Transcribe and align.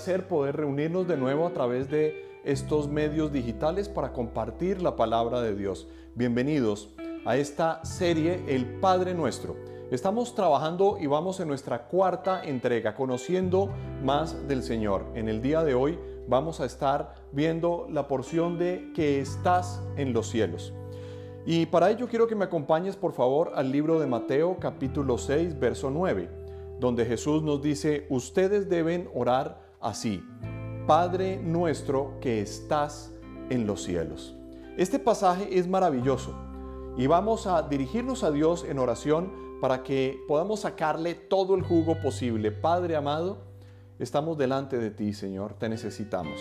placer 0.00 0.26
poder 0.26 0.56
reunirnos 0.56 1.06
de 1.06 1.18
nuevo 1.18 1.46
a 1.46 1.52
través 1.52 1.90
de 1.90 2.24
estos 2.42 2.88
medios 2.88 3.30
digitales 3.32 3.86
para 3.86 4.14
compartir 4.14 4.80
la 4.80 4.96
palabra 4.96 5.42
de 5.42 5.54
Dios. 5.54 5.88
Bienvenidos 6.14 6.88
a 7.26 7.36
esta 7.36 7.84
serie 7.84 8.42
El 8.48 8.64
Padre 8.80 9.12
Nuestro. 9.12 9.56
Estamos 9.90 10.34
trabajando 10.34 10.96
y 10.98 11.06
vamos 11.06 11.38
en 11.40 11.48
nuestra 11.48 11.86
cuarta 11.86 12.42
entrega, 12.42 12.94
conociendo 12.94 13.68
más 14.02 14.48
del 14.48 14.62
Señor. 14.62 15.04
En 15.14 15.28
el 15.28 15.42
día 15.42 15.64
de 15.64 15.74
hoy 15.74 15.98
vamos 16.26 16.60
a 16.60 16.64
estar 16.64 17.16
viendo 17.32 17.86
la 17.90 18.08
porción 18.08 18.58
de 18.58 18.92
que 18.94 19.20
estás 19.20 19.82
en 19.98 20.14
los 20.14 20.30
cielos. 20.30 20.72
Y 21.44 21.66
para 21.66 21.90
ello 21.90 22.08
quiero 22.08 22.26
que 22.26 22.36
me 22.36 22.46
acompañes 22.46 22.96
por 22.96 23.12
favor 23.12 23.52
al 23.54 23.70
libro 23.70 24.00
de 24.00 24.06
Mateo 24.06 24.56
capítulo 24.58 25.18
6, 25.18 25.60
verso 25.60 25.90
9 25.90 26.40
donde 26.80 27.04
Jesús 27.04 27.42
nos 27.42 27.60
dice, 27.60 28.06
ustedes 28.08 28.70
deben 28.70 29.10
orar 29.14 29.69
así, 29.80 30.24
Padre 30.86 31.38
nuestro 31.38 32.18
que 32.20 32.40
estás 32.40 33.12
en 33.48 33.66
los 33.66 33.82
cielos. 33.82 34.36
Este 34.76 34.98
pasaje 34.98 35.58
es 35.58 35.68
maravilloso 35.68 36.34
y 36.96 37.06
vamos 37.06 37.46
a 37.46 37.62
dirigirnos 37.62 38.24
a 38.24 38.30
Dios 38.30 38.64
en 38.68 38.78
oración 38.78 39.32
para 39.60 39.82
que 39.82 40.18
podamos 40.26 40.60
sacarle 40.60 41.14
todo 41.14 41.54
el 41.54 41.62
jugo 41.62 42.00
posible. 42.02 42.50
Padre 42.50 42.96
amado, 42.96 43.38
estamos 43.98 44.38
delante 44.38 44.78
de 44.78 44.90
ti, 44.90 45.12
Señor, 45.12 45.54
te 45.54 45.68
necesitamos 45.68 46.40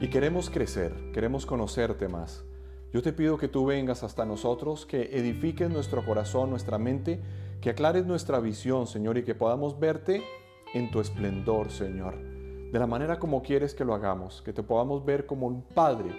y 0.00 0.08
queremos 0.08 0.50
crecer, 0.50 1.12
queremos 1.12 1.46
conocerte 1.46 2.08
más. 2.08 2.44
Yo 2.92 3.00
te 3.00 3.12
pido 3.12 3.38
que 3.38 3.48
tú 3.48 3.64
vengas 3.64 4.02
hasta 4.02 4.26
nosotros, 4.26 4.84
que 4.84 5.16
edifiques 5.16 5.70
nuestro 5.70 6.04
corazón, 6.04 6.50
nuestra 6.50 6.76
mente 6.78 7.22
que 7.62 7.70
aclares 7.70 8.04
nuestra 8.04 8.40
visión, 8.40 8.88
Señor, 8.88 9.16
y 9.16 9.22
que 9.22 9.36
podamos 9.36 9.78
verte 9.78 10.24
en 10.74 10.90
tu 10.90 11.00
esplendor, 11.00 11.70
Señor, 11.70 12.18
de 12.72 12.78
la 12.78 12.86
manera 12.86 13.18
como 13.18 13.42
quieres 13.42 13.74
que 13.74 13.84
lo 13.84 13.94
hagamos, 13.94 14.40
que 14.42 14.54
te 14.54 14.62
podamos 14.62 15.04
ver 15.04 15.26
como 15.26 15.46
un 15.46 15.62
Padre 15.62 16.10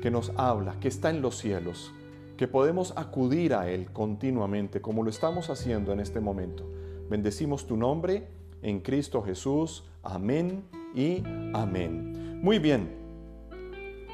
que 0.00 0.10
nos 0.10 0.32
habla, 0.36 0.80
que 0.80 0.88
está 0.88 1.10
en 1.10 1.20
los 1.20 1.36
cielos, 1.36 1.92
que 2.38 2.48
podemos 2.48 2.94
acudir 2.96 3.52
a 3.52 3.68
Él 3.68 3.92
continuamente, 3.92 4.80
como 4.80 5.02
lo 5.02 5.10
estamos 5.10 5.50
haciendo 5.50 5.92
en 5.92 6.00
este 6.00 6.20
momento. 6.20 6.64
Bendecimos 7.10 7.66
tu 7.66 7.76
nombre 7.76 8.28
en 8.62 8.80
Cristo 8.80 9.22
Jesús. 9.22 9.84
Amén 10.02 10.64
y 10.94 11.22
amén. 11.52 12.40
Muy 12.42 12.58
bien, 12.58 12.96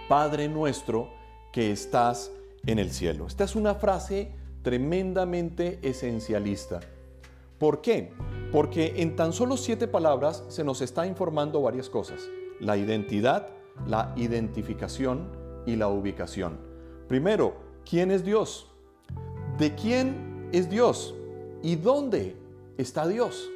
Padre 0.08 0.48
nuestro 0.48 1.08
que 1.52 1.70
estás 1.70 2.32
en 2.66 2.80
el 2.80 2.90
cielo. 2.90 3.28
Esta 3.28 3.44
es 3.44 3.54
una 3.54 3.76
frase 3.76 4.32
tremendamente 4.62 5.78
esencialista. 5.82 6.80
¿Por 7.60 7.80
qué? 7.80 8.10
Porque 8.52 8.94
en 9.02 9.16
tan 9.16 9.32
solo 9.32 9.56
siete 9.56 9.88
palabras 9.88 10.44
se 10.48 10.64
nos 10.64 10.80
está 10.80 11.06
informando 11.06 11.62
varias 11.62 11.90
cosas. 11.90 12.28
La 12.60 12.76
identidad, 12.76 13.48
la 13.86 14.12
identificación 14.16 15.28
y 15.66 15.76
la 15.76 15.88
ubicación. 15.88 16.58
Primero, 17.08 17.54
¿quién 17.88 18.10
es 18.10 18.24
Dios? 18.24 18.70
¿De 19.58 19.74
quién 19.74 20.48
es 20.52 20.70
Dios? 20.70 21.14
¿Y 21.62 21.76
dónde 21.76 22.36
está 22.78 23.06
Dios? 23.06 23.50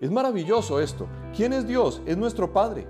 Es 0.00 0.10
maravilloso 0.10 0.80
esto. 0.80 1.06
¿Quién 1.34 1.52
es 1.52 1.66
Dios? 1.66 2.02
Es 2.06 2.16
nuestro 2.16 2.52
Padre. 2.52 2.86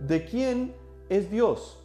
¿De 0.00 0.24
quién 0.24 0.74
es 1.08 1.30
Dios? 1.30 1.78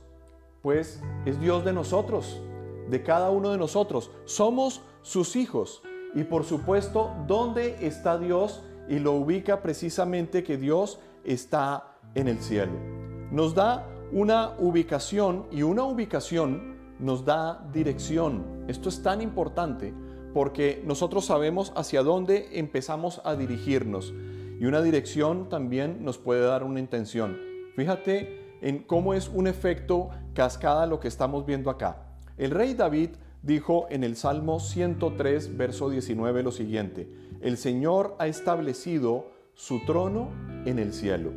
Pues 0.62 1.02
es 1.26 1.40
Dios 1.40 1.66
de 1.66 1.74
nosotros, 1.74 2.42
de 2.90 3.04
cada 3.04 3.30
uno 3.30 3.52
de 3.52 3.58
nosotros. 3.58 4.10
Somos 4.24 4.82
sus 5.02 5.36
hijos. 5.36 5.84
Y 6.16 6.24
por 6.24 6.46
supuesto, 6.46 7.14
¿dónde 7.28 7.86
está 7.86 8.18
Dios? 8.18 8.64
Y 8.90 9.00
lo 9.00 9.14
ubica 9.14 9.62
precisamente 9.62 10.44
que 10.44 10.58
Dios 10.58 11.00
está 11.24 11.98
en 12.14 12.28
el 12.28 12.40
cielo. 12.40 12.74
Nos 13.32 13.56
da 13.56 13.88
una 14.12 14.54
ubicación 14.60 15.48
y 15.52 15.64
una 15.64 15.84
ubicación 15.84 16.76
nos 17.00 17.26
da 17.26 17.68
dirección. 17.74 18.66
Esto 18.68 18.90
es 18.90 19.02
tan 19.02 19.22
importante 19.22 19.94
porque 20.34 20.84
nosotros 20.86 21.26
sabemos 21.26 21.74
hacia 21.76 22.04
dónde 22.04 22.50
empezamos 22.60 23.22
a 23.24 23.36
dirigirnos. 23.36 24.14
Y 24.60 24.66
una 24.66 24.82
dirección 24.82 25.50
también 25.50 26.04
nos 26.04 26.18
puede 26.18 26.42
dar 26.42 26.64
una 26.64 26.80
intención. 26.80 27.38
Fíjate 27.76 28.58
en 28.62 28.80
cómo 28.80 29.14
es 29.14 29.30
un 29.30 29.48
efecto 29.48 30.10
cascada 30.34 30.86
lo 30.86 31.00
que 31.00 31.08
estamos 31.08 31.46
viendo 31.46 31.70
acá. 31.70 32.04
El 32.38 32.52
rey 32.52 32.74
David 32.74 33.12
dijo 33.44 33.88
en 33.90 34.04
el 34.04 34.16
Salmo 34.16 34.60
103, 34.60 35.56
verso 35.58 35.90
19 35.90 36.44
lo 36.44 36.52
siguiente, 36.52 37.08
el 37.42 37.58
Señor 37.58 38.16
ha 38.20 38.28
establecido 38.28 39.28
su 39.54 39.86
trono 39.86 40.30
en 40.66 40.80
el 40.80 40.94
cielo. 40.94 41.32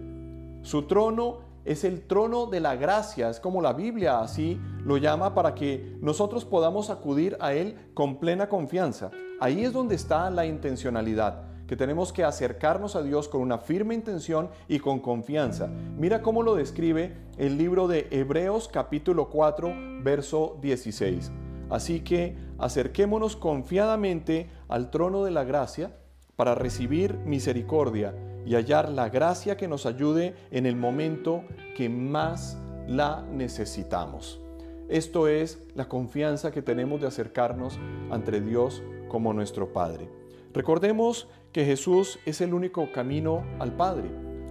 Su 0.62 0.82
trono 0.82 1.48
es 1.64 1.84
el 1.84 2.06
trono 2.06 2.46
de 2.46 2.60
la 2.60 2.76
gracia, 2.76 3.28
es 3.28 3.40
como 3.40 3.60
la 3.60 3.74
Biblia 3.74 4.20
así 4.20 4.58
lo 4.84 4.96
llama 4.96 5.34
para 5.34 5.54
que 5.54 5.98
nosotros 6.00 6.44
podamos 6.44 6.88
acudir 6.88 7.36
a 7.40 7.52
Él 7.52 7.76
con 7.94 8.18
plena 8.18 8.48
confianza. 8.48 9.10
Ahí 9.38 9.64
es 9.64 9.72
donde 9.72 9.94
está 9.94 10.30
la 10.30 10.46
intencionalidad, 10.46 11.42
que 11.66 11.76
tenemos 11.76 12.12
que 12.12 12.24
acercarnos 12.24 12.96
a 12.96 13.02
Dios 13.02 13.28
con 13.28 13.42
una 13.42 13.58
firme 13.58 13.94
intención 13.94 14.48
y 14.66 14.78
con 14.78 15.00
confianza. 15.00 15.68
Mira 15.96 16.22
cómo 16.22 16.42
lo 16.42 16.54
describe 16.54 17.14
el 17.36 17.58
libro 17.58 17.86
de 17.86 18.08
Hebreos 18.10 18.68
capítulo 18.72 19.28
4, 19.28 19.70
verso 20.02 20.56
16. 20.62 21.30
Así 21.68 22.00
que 22.00 22.34
acerquémonos 22.56 23.36
confiadamente 23.36 24.48
al 24.68 24.90
trono 24.90 25.24
de 25.24 25.30
la 25.30 25.44
gracia 25.44 25.96
para 26.36 26.54
recibir 26.54 27.14
misericordia 27.24 28.14
y 28.46 28.54
hallar 28.54 28.88
la 28.88 29.08
gracia 29.08 29.56
que 29.56 29.68
nos 29.68 29.86
ayude 29.86 30.34
en 30.50 30.66
el 30.66 30.76
momento 30.76 31.44
que 31.76 31.88
más 31.88 32.58
la 32.86 33.22
necesitamos. 33.30 34.40
Esto 34.88 35.28
es 35.28 35.62
la 35.74 35.88
confianza 35.88 36.50
que 36.50 36.62
tenemos 36.62 37.00
de 37.00 37.08
acercarnos 37.08 37.78
ante 38.10 38.40
Dios 38.40 38.82
como 39.08 39.34
nuestro 39.34 39.72
Padre. 39.72 40.08
Recordemos 40.54 41.28
que 41.52 41.64
Jesús 41.64 42.18
es 42.24 42.40
el 42.40 42.54
único 42.54 42.90
camino 42.92 43.44
al 43.58 43.74
Padre 43.76 44.08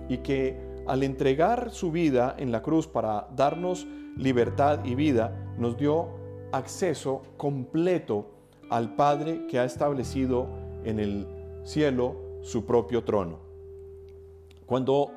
y 0.09 0.19
que 0.19 0.67
al 0.87 1.03
entregar 1.03 1.71
su 1.71 1.91
vida 1.91 2.35
en 2.37 2.51
la 2.51 2.61
cruz 2.61 2.87
para 2.87 3.27
darnos 3.35 3.87
libertad 4.15 4.85
y 4.85 4.95
vida, 4.95 5.35
nos 5.57 5.77
dio 5.77 6.09
acceso 6.51 7.23
completo 7.35 8.36
al 8.69 8.95
Padre 8.95 9.47
que 9.47 9.59
ha 9.59 9.65
establecido 9.65 10.47
en 10.83 10.99
el 10.99 11.27
cielo 11.63 12.15
su 12.41 12.65
propio 12.65 13.03
trono. 13.03 13.39
Cuando 14.65 15.11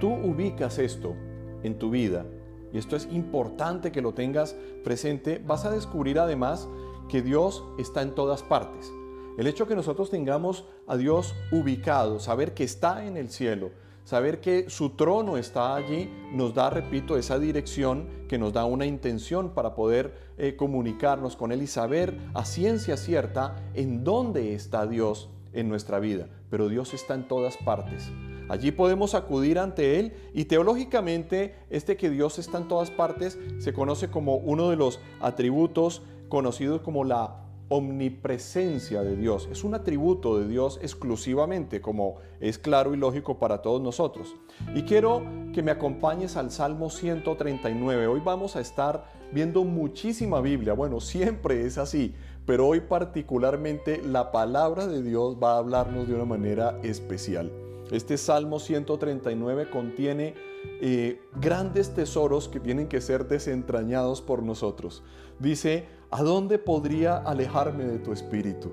tú 0.00 0.12
ubicas 0.12 0.78
esto 0.78 1.14
en 1.62 1.78
tu 1.78 1.90
vida, 1.90 2.24
y 2.72 2.78
esto 2.78 2.96
es 2.96 3.06
importante 3.12 3.92
que 3.92 4.00
lo 4.00 4.14
tengas 4.14 4.56
presente, 4.82 5.42
vas 5.44 5.64
a 5.64 5.70
descubrir 5.70 6.18
además 6.18 6.68
que 7.08 7.20
Dios 7.20 7.64
está 7.78 8.02
en 8.02 8.14
todas 8.14 8.42
partes. 8.42 8.90
El 9.38 9.46
hecho 9.46 9.66
que 9.66 9.74
nosotros 9.74 10.10
tengamos 10.10 10.64
a 10.86 10.96
Dios 10.96 11.34
ubicado, 11.50 12.20
saber 12.20 12.54
que 12.54 12.64
está 12.64 13.06
en 13.06 13.16
el 13.16 13.28
cielo, 13.28 13.70
Saber 14.04 14.40
que 14.40 14.68
su 14.68 14.90
trono 14.90 15.36
está 15.36 15.76
allí 15.76 16.10
nos 16.32 16.54
da, 16.54 16.70
repito, 16.70 17.16
esa 17.16 17.38
dirección 17.38 18.08
que 18.28 18.38
nos 18.38 18.52
da 18.52 18.64
una 18.64 18.84
intención 18.84 19.50
para 19.50 19.74
poder 19.74 20.32
eh, 20.38 20.56
comunicarnos 20.56 21.36
con 21.36 21.52
Él 21.52 21.62
y 21.62 21.66
saber 21.66 22.18
a 22.34 22.44
ciencia 22.44 22.96
cierta 22.96 23.56
en 23.74 24.02
dónde 24.02 24.54
está 24.54 24.86
Dios 24.86 25.30
en 25.52 25.68
nuestra 25.68 26.00
vida. 26.00 26.28
Pero 26.50 26.68
Dios 26.68 26.94
está 26.94 27.14
en 27.14 27.28
todas 27.28 27.56
partes. 27.56 28.10
Allí 28.48 28.72
podemos 28.72 29.14
acudir 29.14 29.58
ante 29.58 30.00
Él 30.00 30.12
y 30.34 30.46
teológicamente 30.46 31.54
este 31.70 31.96
que 31.96 32.10
Dios 32.10 32.38
está 32.38 32.58
en 32.58 32.68
todas 32.68 32.90
partes 32.90 33.38
se 33.58 33.72
conoce 33.72 34.08
como 34.08 34.36
uno 34.36 34.68
de 34.70 34.76
los 34.76 35.00
atributos 35.20 36.02
conocidos 36.28 36.80
como 36.80 37.04
la 37.04 37.41
omnipresencia 37.72 39.02
de 39.02 39.16
Dios. 39.16 39.48
Es 39.50 39.64
un 39.64 39.74
atributo 39.74 40.38
de 40.38 40.46
Dios 40.46 40.78
exclusivamente, 40.82 41.80
como 41.80 42.16
es 42.38 42.58
claro 42.58 42.92
y 42.92 42.98
lógico 42.98 43.38
para 43.38 43.62
todos 43.62 43.80
nosotros. 43.80 44.36
Y 44.74 44.82
quiero 44.82 45.22
que 45.54 45.62
me 45.62 45.70
acompañes 45.70 46.36
al 46.36 46.50
Salmo 46.50 46.90
139. 46.90 48.08
Hoy 48.08 48.20
vamos 48.22 48.56
a 48.56 48.60
estar 48.60 49.06
viendo 49.32 49.64
muchísima 49.64 50.42
Biblia. 50.42 50.74
Bueno, 50.74 51.00
siempre 51.00 51.64
es 51.64 51.78
así, 51.78 52.14
pero 52.44 52.66
hoy 52.66 52.80
particularmente 52.80 54.02
la 54.04 54.32
palabra 54.32 54.86
de 54.86 55.02
Dios 55.02 55.38
va 55.42 55.54
a 55.54 55.58
hablarnos 55.58 56.06
de 56.06 56.14
una 56.14 56.26
manera 56.26 56.78
especial. 56.82 57.50
Este 57.90 58.18
Salmo 58.18 58.58
139 58.58 59.70
contiene 59.70 60.34
eh, 60.82 61.22
grandes 61.40 61.94
tesoros 61.94 62.48
que 62.48 62.60
tienen 62.60 62.88
que 62.88 63.00
ser 63.00 63.28
desentrañados 63.28 64.20
por 64.20 64.42
nosotros. 64.42 65.02
Dice, 65.38 65.86
¿a 66.12 66.22
dónde 66.22 66.58
podría 66.58 67.16
alejarme 67.16 67.84
de 67.84 67.98
tu 67.98 68.12
espíritu? 68.12 68.70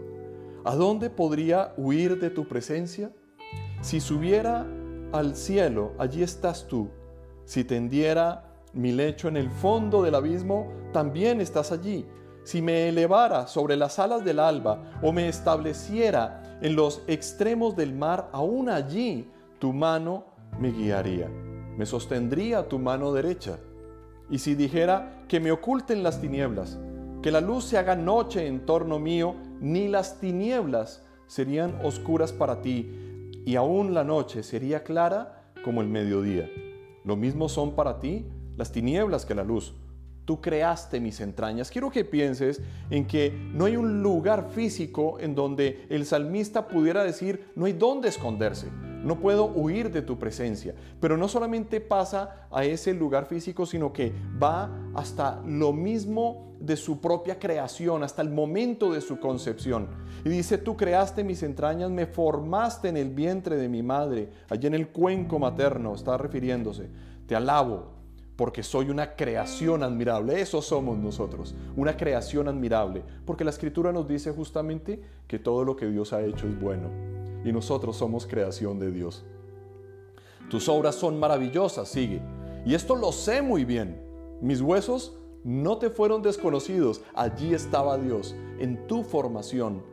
¿A 0.65 0.75
dónde 0.75 1.09
podría 1.09 1.73
huir 1.77 2.19
de 2.19 2.29
tu 2.29 2.45
presencia? 2.45 3.11
Si 3.81 4.01
subiera 4.01 4.67
al 5.13 5.35
cielo, 5.37 5.93
allí 5.97 6.21
estás 6.21 6.67
tú. 6.67 6.89
Si 7.45 7.63
tendiera 7.63 8.53
mi 8.73 8.91
lecho 8.91 9.29
en 9.29 9.37
el 9.37 9.49
fondo 9.49 10.03
del 10.03 10.15
abismo, 10.15 10.67
también 10.91 11.39
estás 11.39 11.71
allí. 11.71 12.05
Si 12.43 12.61
me 12.61 12.89
elevara 12.89 13.47
sobre 13.47 13.77
las 13.77 13.99
alas 13.99 14.25
del 14.25 14.39
alba 14.39 14.99
o 15.01 15.13
me 15.13 15.29
estableciera 15.29 16.59
en 16.61 16.75
los 16.75 17.03
extremos 17.07 17.73
del 17.77 17.93
mar, 17.93 18.29
aún 18.33 18.67
allí 18.67 19.31
tu 19.59 19.71
mano 19.71 20.25
me 20.59 20.71
guiaría? 20.71 21.29
Me 21.77 21.85
sostendría 21.85 22.67
tu 22.67 22.79
mano 22.79 23.13
derecha. 23.13 23.59
Y 24.29 24.39
si 24.39 24.55
dijera 24.55 25.23
que 25.29 25.39
me 25.39 25.51
oculten 25.51 26.03
las 26.03 26.19
tinieblas, 26.19 26.77
que 27.21 27.31
la 27.31 27.41
luz 27.41 27.65
se 27.65 27.77
haga 27.77 27.95
noche 27.95 28.47
en 28.47 28.65
torno 28.65 28.97
mío, 28.99 29.35
ni 29.59 29.87
las 29.87 30.19
tinieblas 30.19 31.03
serían 31.27 31.79
oscuras 31.83 32.31
para 32.31 32.61
ti, 32.61 32.89
y 33.45 33.55
aún 33.55 33.93
la 33.93 34.03
noche 34.03 34.41
sería 34.43 34.83
clara 34.83 35.51
como 35.63 35.81
el 35.81 35.87
mediodía. 35.87 36.49
Lo 37.03 37.15
mismo 37.15 37.49
son 37.49 37.75
para 37.75 37.99
ti 37.99 38.25
las 38.55 38.71
tinieblas 38.71 39.25
que 39.25 39.35
la 39.35 39.43
luz. 39.43 39.73
Tú 40.25 40.39
creaste 40.39 40.99
mis 40.99 41.19
entrañas. 41.21 41.71
Quiero 41.71 41.89
que 41.89 42.05
pienses 42.05 42.61
en 42.89 43.05
que 43.05 43.31
no 43.53 43.65
hay 43.65 43.75
un 43.75 44.03
lugar 44.03 44.49
físico 44.51 45.19
en 45.19 45.33
donde 45.33 45.85
el 45.89 46.05
salmista 46.05 46.67
pudiera 46.67 47.03
decir, 47.03 47.51
no 47.55 47.65
hay 47.65 47.73
dónde 47.73 48.09
esconderse 48.09 48.67
no 49.03 49.19
puedo 49.19 49.45
huir 49.45 49.91
de 49.91 50.01
tu 50.01 50.17
presencia. 50.17 50.73
Pero 50.99 51.17
no 51.17 51.27
solamente 51.27 51.81
pasa 51.81 52.47
a 52.51 52.63
ese 52.63 52.93
lugar 52.93 53.25
físico, 53.25 53.65
sino 53.65 53.93
que 53.93 54.13
va 54.41 54.69
hasta 54.93 55.41
lo 55.45 55.73
mismo 55.73 56.55
de 56.59 56.75
su 56.75 56.99
propia 56.99 57.39
creación, 57.39 58.03
hasta 58.03 58.21
el 58.21 58.29
momento 58.29 58.91
de 58.91 59.01
su 59.01 59.19
concepción. 59.19 59.87
Y 60.25 60.29
dice, 60.29 60.57
tú 60.57 60.75
creaste 60.75 61.23
mis 61.23 61.43
entrañas, 61.43 61.89
me 61.89 62.05
formaste 62.05 62.89
en 62.89 62.97
el 62.97 63.09
vientre 63.11 63.55
de 63.55 63.69
mi 63.69 63.81
madre, 63.81 64.29
allí 64.49 64.67
en 64.67 64.73
el 64.73 64.89
cuenco 64.89 65.39
materno, 65.39 65.95
está 65.95 66.17
refiriéndose. 66.17 66.89
Te 67.27 67.35
alabo 67.35 67.99
porque 68.35 68.63
soy 68.63 68.89
una 68.89 69.15
creación 69.15 69.83
admirable. 69.83 70.39
Eso 70.39 70.61
somos 70.61 70.97
nosotros, 70.97 71.55
una 71.75 71.97
creación 71.97 72.47
admirable. 72.47 73.03
Porque 73.25 73.43
la 73.43 73.49
escritura 73.49 73.91
nos 73.91 74.07
dice 74.07 74.31
justamente 74.31 75.01
que 75.27 75.39
todo 75.39 75.65
lo 75.65 75.75
que 75.75 75.87
Dios 75.87 76.13
ha 76.13 76.21
hecho 76.21 76.47
es 76.47 76.59
bueno 76.59 77.18
y 77.43 77.51
nosotros 77.51 77.95
somos 77.97 78.25
creación 78.25 78.79
de 78.79 78.91
Dios. 78.91 79.23
Tus 80.49 80.67
obras 80.67 80.95
son 80.95 81.19
maravillosas, 81.19 81.87
sigue. 81.89 82.21
Y 82.65 82.73
esto 82.73 82.95
lo 82.95 83.11
sé 83.11 83.41
muy 83.41 83.65
bien. 83.65 84.01
Mis 84.41 84.61
huesos 84.61 85.15
no 85.43 85.77
te 85.77 85.89
fueron 85.89 86.21
desconocidos. 86.21 87.01
Allí 87.13 87.53
estaba 87.53 87.97
Dios, 87.97 88.35
en 88.59 88.87
tu 88.87 89.03
formación. 89.03 89.83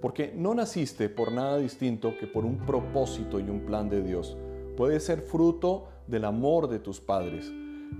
Porque 0.00 0.32
no 0.36 0.54
naciste 0.54 1.08
por 1.08 1.30
nada 1.30 1.58
distinto 1.58 2.14
que 2.18 2.26
por 2.26 2.44
un 2.44 2.58
propósito 2.66 3.38
y 3.38 3.48
un 3.48 3.60
plan 3.60 3.88
de 3.88 4.02
Dios. 4.02 4.36
Puede 4.76 4.98
ser 4.98 5.20
fruto 5.20 5.86
del 6.06 6.24
amor 6.24 6.68
de 6.68 6.80
tus 6.80 7.00
padres, 7.00 7.52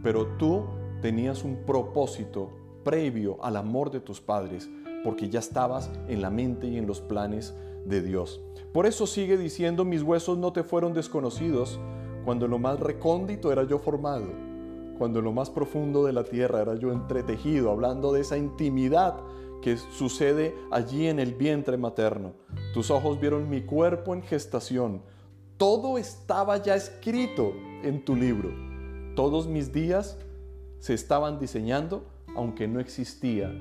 pero 0.02 0.26
tú 0.38 0.64
tenías 1.00 1.44
un 1.44 1.64
propósito 1.64 2.50
previo 2.82 3.38
al 3.44 3.56
amor 3.56 3.90
de 3.90 4.00
tus 4.00 4.20
padres, 4.20 4.68
porque 5.04 5.28
ya 5.28 5.38
estabas 5.38 5.90
en 6.08 6.22
la 6.22 6.30
mente 6.30 6.66
y 6.66 6.78
en 6.78 6.86
los 6.86 7.00
planes 7.00 7.54
de 7.84 8.02
Dios. 8.02 8.40
Por 8.72 8.86
eso 8.86 9.06
sigue 9.06 9.36
diciendo, 9.36 9.84
mis 9.84 10.02
huesos 10.02 10.38
no 10.38 10.52
te 10.52 10.62
fueron 10.62 10.94
desconocidos 10.94 11.78
cuando 12.24 12.46
en 12.46 12.52
lo 12.52 12.58
más 12.58 12.80
recóndito 12.80 13.52
era 13.52 13.64
yo 13.64 13.78
formado, 13.78 14.26
cuando 14.96 15.18
en 15.18 15.26
lo 15.26 15.32
más 15.32 15.50
profundo 15.50 16.04
de 16.04 16.14
la 16.14 16.24
tierra 16.24 16.62
era 16.62 16.74
yo 16.76 16.90
entretejido, 16.90 17.70
hablando 17.70 18.12
de 18.12 18.22
esa 18.22 18.38
intimidad 18.38 19.16
que 19.60 19.76
sucede 19.76 20.54
allí 20.70 21.06
en 21.06 21.18
el 21.18 21.34
vientre 21.34 21.76
materno. 21.76 22.32
Tus 22.72 22.90
ojos 22.90 23.20
vieron 23.20 23.50
mi 23.50 23.60
cuerpo 23.60 24.14
en 24.14 24.22
gestación. 24.22 25.02
Todo 25.58 25.98
estaba 25.98 26.56
ya 26.56 26.74
escrito 26.74 27.52
en 27.82 28.04
tu 28.04 28.16
libro. 28.16 28.50
Todos 29.14 29.46
mis 29.46 29.70
días 29.70 30.18
se 30.78 30.94
estaban 30.94 31.38
diseñando, 31.38 32.04
aunque 32.34 32.66
no 32.66 32.80
existía 32.80 33.52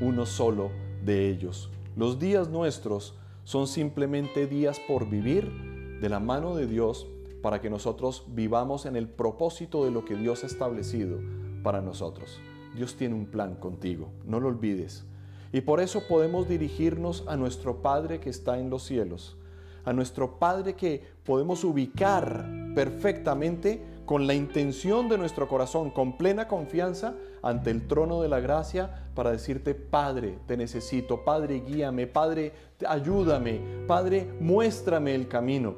uno 0.00 0.26
solo 0.26 0.70
de 1.04 1.30
ellos. 1.30 1.70
Los 1.96 2.18
días 2.18 2.48
nuestros 2.48 3.16
son 3.46 3.68
simplemente 3.68 4.48
días 4.48 4.80
por 4.88 5.08
vivir 5.08 5.52
de 6.00 6.08
la 6.08 6.18
mano 6.18 6.56
de 6.56 6.66
Dios 6.66 7.06
para 7.42 7.60
que 7.60 7.70
nosotros 7.70 8.24
vivamos 8.26 8.86
en 8.86 8.96
el 8.96 9.08
propósito 9.08 9.84
de 9.84 9.92
lo 9.92 10.04
que 10.04 10.16
Dios 10.16 10.42
ha 10.42 10.48
establecido 10.48 11.20
para 11.62 11.80
nosotros. 11.80 12.40
Dios 12.74 12.96
tiene 12.96 13.14
un 13.14 13.26
plan 13.26 13.54
contigo, 13.54 14.10
no 14.24 14.40
lo 14.40 14.48
olvides. 14.48 15.04
Y 15.52 15.60
por 15.60 15.78
eso 15.78 16.08
podemos 16.08 16.48
dirigirnos 16.48 17.22
a 17.28 17.36
nuestro 17.36 17.82
Padre 17.82 18.18
que 18.18 18.30
está 18.30 18.58
en 18.58 18.68
los 18.68 18.82
cielos, 18.82 19.36
a 19.84 19.92
nuestro 19.92 20.40
Padre 20.40 20.74
que 20.74 21.04
podemos 21.22 21.62
ubicar 21.62 22.50
perfectamente 22.74 23.80
con 24.06 24.26
la 24.26 24.34
intención 24.34 25.08
de 25.08 25.18
nuestro 25.18 25.46
corazón, 25.46 25.92
con 25.92 26.18
plena 26.18 26.48
confianza 26.48 27.14
ante 27.48 27.70
el 27.70 27.86
trono 27.86 28.22
de 28.22 28.28
la 28.28 28.40
gracia 28.40 29.08
para 29.14 29.30
decirte, 29.30 29.74
Padre, 29.74 30.38
te 30.46 30.56
necesito, 30.56 31.24
Padre, 31.24 31.62
guíame, 31.66 32.06
Padre, 32.06 32.52
ayúdame, 32.86 33.60
Padre, 33.86 34.28
muéstrame 34.40 35.14
el 35.14 35.28
camino. 35.28 35.76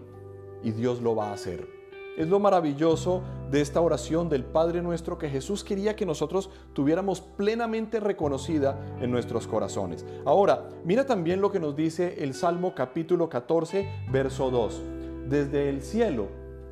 Y 0.62 0.72
Dios 0.72 1.02
lo 1.02 1.14
va 1.14 1.28
a 1.28 1.34
hacer. 1.34 1.68
Es 2.16 2.26
lo 2.26 2.40
maravilloso 2.40 3.22
de 3.50 3.60
esta 3.60 3.80
oración 3.80 4.28
del 4.28 4.44
Padre 4.44 4.82
nuestro 4.82 5.18
que 5.18 5.28
Jesús 5.28 5.62
quería 5.62 5.94
que 5.94 6.04
nosotros 6.04 6.50
tuviéramos 6.72 7.20
plenamente 7.20 8.00
reconocida 8.00 8.76
en 9.00 9.10
nuestros 9.12 9.46
corazones. 9.46 10.04
Ahora, 10.24 10.68
mira 10.84 11.06
también 11.06 11.40
lo 11.40 11.52
que 11.52 11.60
nos 11.60 11.76
dice 11.76 12.24
el 12.24 12.34
Salmo 12.34 12.74
capítulo 12.74 13.28
14, 13.28 13.88
verso 14.10 14.50
2. 14.50 14.82
Desde 15.28 15.68
el 15.68 15.82
cielo 15.82 16.26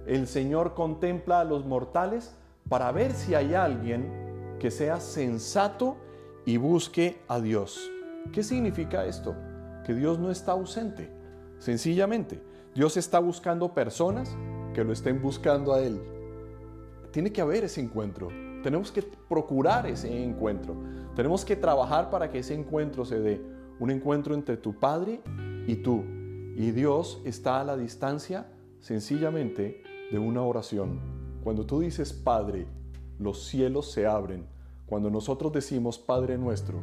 el 0.07 0.27
Señor 0.27 0.75
contempla 0.75 1.41
a 1.41 1.45
los 1.45 1.65
mortales 1.65 2.35
para 2.69 2.91
ver 2.91 3.13
si 3.13 3.35
hay 3.35 3.55
alguien 3.55 4.26
que 4.59 4.71
sea 4.71 5.01
sensato 5.01 5.97
y 6.45 6.57
busque 6.57 7.19
a 7.29 7.41
Dios. 7.41 7.91
¿Qué 8.33 8.43
significa 8.43 9.05
esto? 9.05 9.35
Que 9.85 9.95
Dios 9.95 10.19
no 10.19 10.31
está 10.31 10.53
ausente. 10.53 11.11
Sencillamente, 11.59 12.43
Dios 12.75 12.97
está 12.97 13.19
buscando 13.19 13.73
personas 13.73 14.37
que 14.75 14.85
lo 14.85 14.93
estén 14.93 15.23
buscando 15.23 15.73
a 15.73 15.81
Él. 15.81 16.01
Tiene 17.11 17.33
que 17.33 17.41
haber 17.41 17.65
ese 17.65 17.81
encuentro. 17.81 18.29
Tenemos 18.63 18.93
que 18.93 19.03
procurar 19.03 19.87
ese 19.87 20.23
encuentro. 20.23 20.77
Tenemos 21.15 21.45
que 21.45 21.57
trabajar 21.57 22.11
para 22.11 22.31
que 22.31 22.41
ese 22.41 22.55
encuentro 22.55 23.05
se 23.05 23.21
dé. 23.21 23.41
Un 23.79 23.91
encuentro 23.91 24.35
entre 24.35 24.57
tu 24.57 24.79
Padre 24.79 25.21
y 25.67 25.77
tú. 25.77 26.05
Y 26.57 26.71
Dios 26.73 27.21
está 27.25 27.61
a 27.61 27.65
la 27.65 27.77
distancia 27.77 28.47
sencillamente 28.81 29.83
de 30.11 30.19
una 30.19 30.43
oración. 30.43 31.01
Cuando 31.43 31.65
tú 31.65 31.81
dices 31.81 32.13
Padre, 32.13 32.67
los 33.19 33.45
cielos 33.45 33.91
se 33.91 34.07
abren. 34.07 34.47
Cuando 34.87 35.11
nosotros 35.11 35.53
decimos 35.53 35.99
Padre 35.99 36.39
nuestro, 36.39 36.83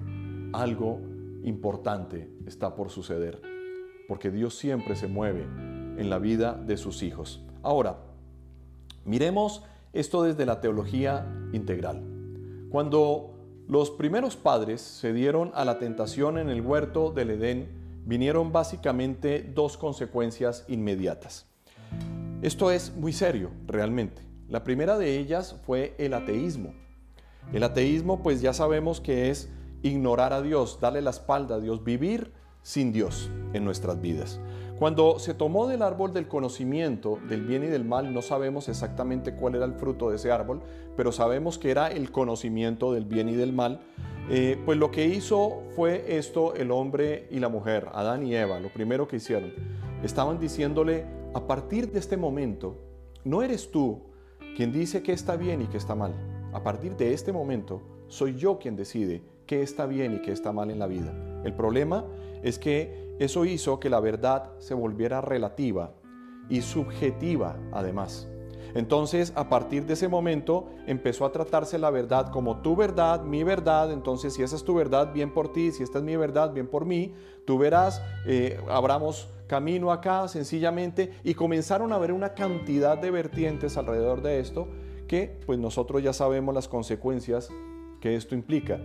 algo 0.54 1.00
importante 1.44 2.30
está 2.46 2.76
por 2.76 2.90
suceder, 2.90 3.42
porque 4.08 4.32
Dios 4.32 4.56
siempre 4.56 4.96
se 4.96 5.08
mueve 5.08 5.44
en 5.44 6.10
la 6.10 6.20
vida 6.20 6.54
de 6.54 6.78
sus 6.78 7.04
hijos. 7.04 7.44
Ahora, 7.62 7.98
miremos 9.06 9.64
esto 9.94 10.24
desde 10.24 10.46
la 10.46 10.60
teología 10.60 11.26
integral. 11.54 12.04
Cuando 12.70 13.34
los 13.68 13.92
primeros 13.92 14.36
padres 14.36 14.82
se 14.82 15.14
dieron 15.14 15.52
a 15.54 15.64
la 15.64 15.80
tentación 15.80 16.38
en 16.38 16.50
el 16.50 16.62
huerto 16.62 17.12
del 17.12 17.32
Edén, 17.32 17.70
vinieron 18.06 18.52
básicamente 18.52 19.50
dos 19.56 19.78
consecuencias 19.78 20.66
inmediatas. 20.68 21.46
Esto 22.42 22.72
es 22.72 22.94
muy 22.96 23.14
serio, 23.14 23.52
realmente. 23.68 24.33
La 24.50 24.64
primera 24.64 24.98
de 24.98 25.18
ellas 25.18 25.60
fue 25.66 25.96
el 25.98 26.14
ateísmo. 26.14 26.74
El 27.52 27.64
ateísmo, 27.64 28.22
pues 28.22 28.42
ya 28.42 28.54
sabemos 28.54 29.02
que 29.02 29.30
es 29.30 29.50
ignorar 29.82 30.34
a 30.34 30.42
Dios, 30.42 30.80
darle 30.82 31.02
la 31.02 31.10
espalda 31.10 31.56
a 31.56 31.60
Dios, 31.60 31.84
vivir 31.84 32.32
sin 32.62 32.92
Dios 32.92 33.30
en 33.54 33.66
nuestras 33.66 34.02
vidas. 34.02 34.40
Cuando 34.80 35.20
se 35.20 35.34
tomó 35.34 35.68
del 35.68 35.82
árbol 35.82 36.14
del 36.14 36.28
conocimiento 36.28 37.20
del 37.30 37.46
bien 37.46 37.64
y 37.64 37.68
del 37.68 37.86
mal, 37.86 38.14
no 38.14 38.22
sabemos 38.22 38.70
exactamente 38.70 39.36
cuál 39.36 39.56
era 39.56 39.66
el 39.66 39.74
fruto 39.74 40.10
de 40.10 40.16
ese 40.16 40.32
árbol, 40.32 40.62
pero 40.98 41.12
sabemos 41.12 41.58
que 41.58 41.72
era 41.72 41.88
el 41.88 42.12
conocimiento 42.12 42.92
del 42.94 43.06
bien 43.06 43.30
y 43.30 43.36
del 43.36 43.54
mal. 43.54 43.82
Eh, 44.30 44.58
pues 44.66 44.78
lo 44.78 44.90
que 44.90 45.06
hizo 45.06 45.64
fue 45.76 46.18
esto 46.18 46.56
el 46.56 46.72
hombre 46.72 47.28
y 47.30 47.40
la 47.40 47.50
mujer, 47.50 47.90
Adán 47.94 48.26
y 48.26 48.36
Eva, 48.36 48.60
lo 48.60 48.70
primero 48.70 49.08
que 49.08 49.18
hicieron. 49.18 49.54
Estaban 50.02 50.40
diciéndole 50.40 51.06
a 51.34 51.46
partir 51.46 51.92
de 51.92 52.00
este 52.00 52.18
momento, 52.18 52.78
no 53.24 53.44
eres 53.44 53.70
tú 53.70 54.13
quien 54.56 54.72
dice 54.72 55.04
qué 55.04 55.14
está 55.14 55.36
bien 55.36 55.62
y 55.62 55.68
qué 55.68 55.78
está 55.78 55.96
mal. 55.96 56.14
A 56.54 56.64
partir 56.64 56.96
de 56.96 57.14
este 57.14 57.32
momento, 57.32 57.82
soy 58.08 58.36
yo 58.36 58.60
quien 58.60 58.76
decide 58.76 59.24
qué 59.48 59.62
está 59.62 59.86
bien 59.86 60.14
y 60.16 60.22
qué 60.22 60.32
está 60.32 60.52
mal 60.52 60.70
en 60.70 60.80
la 60.80 60.88
vida. 60.88 61.14
El 61.44 61.54
problema 61.54 62.06
es 62.44 62.60
que 62.60 63.16
eso 63.20 63.46
hizo 63.46 63.80
que 63.80 63.90
la 63.90 64.00
verdad 64.00 64.52
se 64.60 64.74
volviera 64.74 65.22
relativa 65.22 65.94
y 66.50 66.62
subjetiva 66.62 67.58
además. 67.72 68.28
Entonces, 68.76 69.34
a 69.36 69.50
partir 69.50 69.86
de 69.86 69.94
ese 69.94 70.08
momento, 70.08 70.68
empezó 70.88 71.26
a 71.26 71.32
tratarse 71.32 71.78
la 71.78 71.92
verdad 71.92 72.32
como 72.32 72.62
tu 72.62 72.76
verdad, 72.76 73.22
mi 73.22 73.44
verdad. 73.44 73.92
Entonces, 73.92 74.34
si 74.34 74.42
esa 74.42 74.56
es 74.56 74.64
tu 74.64 74.74
verdad, 74.74 75.14
bien 75.14 75.32
por 75.32 75.52
ti. 75.54 75.72
Si 75.72 75.84
esta 75.84 76.00
es 76.00 76.04
mi 76.04 76.16
verdad, 76.16 76.54
bien 76.54 76.68
por 76.68 76.86
mí. 76.86 77.14
Tú 77.46 77.58
verás, 77.60 78.02
eh, 78.26 78.60
abramos 78.70 79.30
camino 79.54 79.92
acá 79.92 80.28
sencillamente 80.28 81.12
y 81.24 81.36
comenzaron 81.36 81.94
a 81.94 82.00
ver 82.00 82.12
una 82.12 82.34
cantidad 82.34 82.98
de 82.98 83.12
vertientes 83.12 83.78
alrededor 83.78 84.24
de 84.24 84.40
esto 84.40 84.68
que 85.08 85.40
pues 85.46 85.60
nosotros 85.60 86.02
ya 86.02 86.12
sabemos 86.12 86.56
las 86.56 86.68
consecuencias 86.68 87.52
que 88.02 88.16
esto 88.16 88.34
implica, 88.34 88.80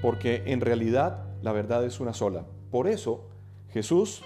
porque 0.00 0.42
en 0.46 0.62
realidad 0.62 1.26
la 1.42 1.52
verdad 1.52 1.84
es 1.84 2.00
una 2.00 2.14
sola. 2.14 2.46
Por 2.70 2.88
eso 2.88 3.28
Jesús 3.68 4.22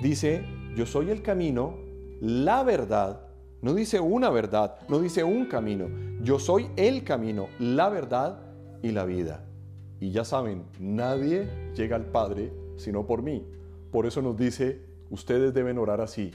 dice, 0.00 0.44
yo 0.76 0.84
soy 0.84 1.08
el 1.08 1.22
camino, 1.22 1.78
la 2.20 2.62
verdad 2.62 3.28
No 3.62 3.72
dice 3.72 4.00
una 4.00 4.28
verdad, 4.28 4.80
no 4.88 4.98
dice 4.98 5.24
un 5.24 5.46
camino. 5.46 5.88
Yo 6.20 6.38
soy 6.38 6.68
el 6.76 7.04
camino, 7.04 7.46
la 7.58 7.88
verdad 7.88 8.38
y 8.82 8.90
la 8.90 9.06
vida. 9.06 9.46
Y 9.98 10.10
ya 10.10 10.26
saben, 10.26 10.64
nadie 10.78 11.48
llega 11.74 11.96
al 11.96 12.04
Padre 12.04 12.52
sino 12.76 13.06
por 13.06 13.22
mí. 13.22 13.46
Por 13.92 14.04
eso 14.04 14.20
nos 14.20 14.36
dice, 14.36 14.91
ustedes 15.12 15.52
deben 15.52 15.78
orar 15.78 16.00
así. 16.00 16.32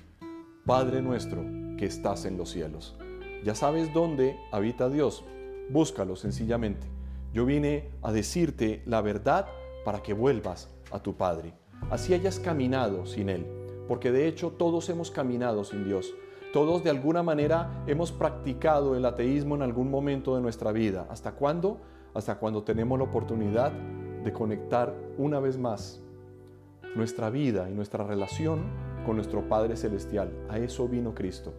Padre 0.66 1.02
nuestro 1.02 1.42
que 1.78 1.86
estás 1.86 2.26
en 2.26 2.38
los 2.38 2.52
cielos. 2.52 2.96
Ya 3.44 3.56
sabes 3.56 3.92
dónde 3.94 4.38
habita 4.52 4.88
Dios. 4.88 5.26
Búscalo 5.70 6.16
sencillamente. 6.16 6.88
Yo 7.34 7.46
vine 7.46 7.90
a 8.04 8.12
decirte 8.12 8.84
la 8.86 9.02
verdad 9.02 9.48
para 9.84 10.04
que 10.04 10.14
vuelvas 10.14 10.70
a 10.92 11.00
tu 11.00 11.18
Padre. 11.18 11.54
Así 11.90 12.14
hayas 12.14 12.40
caminado 12.40 13.06
sin 13.08 13.30
Él. 13.30 13.46
Porque 13.88 14.12
de 14.12 14.28
hecho 14.28 14.52
todos 14.52 14.90
hemos 14.90 15.10
caminado 15.10 15.64
sin 15.64 15.84
Dios. 15.84 16.14
Todos 16.54 16.84
de 16.84 16.92
alguna 16.92 17.24
manera 17.24 17.84
hemos 17.88 18.12
practicado 18.12 18.96
el 18.96 19.06
ateísmo 19.06 19.56
en 19.56 19.64
algún 19.64 19.90
momento 19.90 20.36
de 20.36 20.42
nuestra 20.42 20.72
vida. 20.72 21.08
¿Hasta 21.10 21.32
cuándo? 21.32 21.82
Hasta 22.14 22.38
cuando 22.38 22.64
tenemos 22.64 23.00
la 23.00 23.06
oportunidad 23.06 23.72
de 23.72 24.32
conectar 24.32 24.96
una 25.18 25.40
vez 25.40 25.58
más 25.58 26.02
nuestra 26.98 27.30
vida 27.30 27.70
y 27.70 27.74
nuestra 27.74 28.04
relación 28.04 28.64
con 29.06 29.16
nuestro 29.16 29.48
Padre 29.48 29.78
Celestial. 29.78 30.32
A 30.50 30.58
eso 30.58 30.88
vino 30.88 31.14
Cristo, 31.14 31.54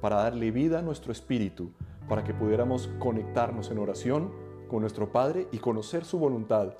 para 0.00 0.16
darle 0.16 0.50
vida 0.50 0.80
a 0.80 0.82
nuestro 0.82 1.12
espíritu, 1.12 1.70
para 2.08 2.24
que 2.24 2.34
pudiéramos 2.34 2.90
conectarnos 2.98 3.70
en 3.70 3.78
oración 3.78 4.32
con 4.68 4.80
nuestro 4.80 5.12
Padre 5.12 5.46
y 5.52 5.58
conocer 5.58 6.04
su 6.04 6.18
voluntad 6.18 6.74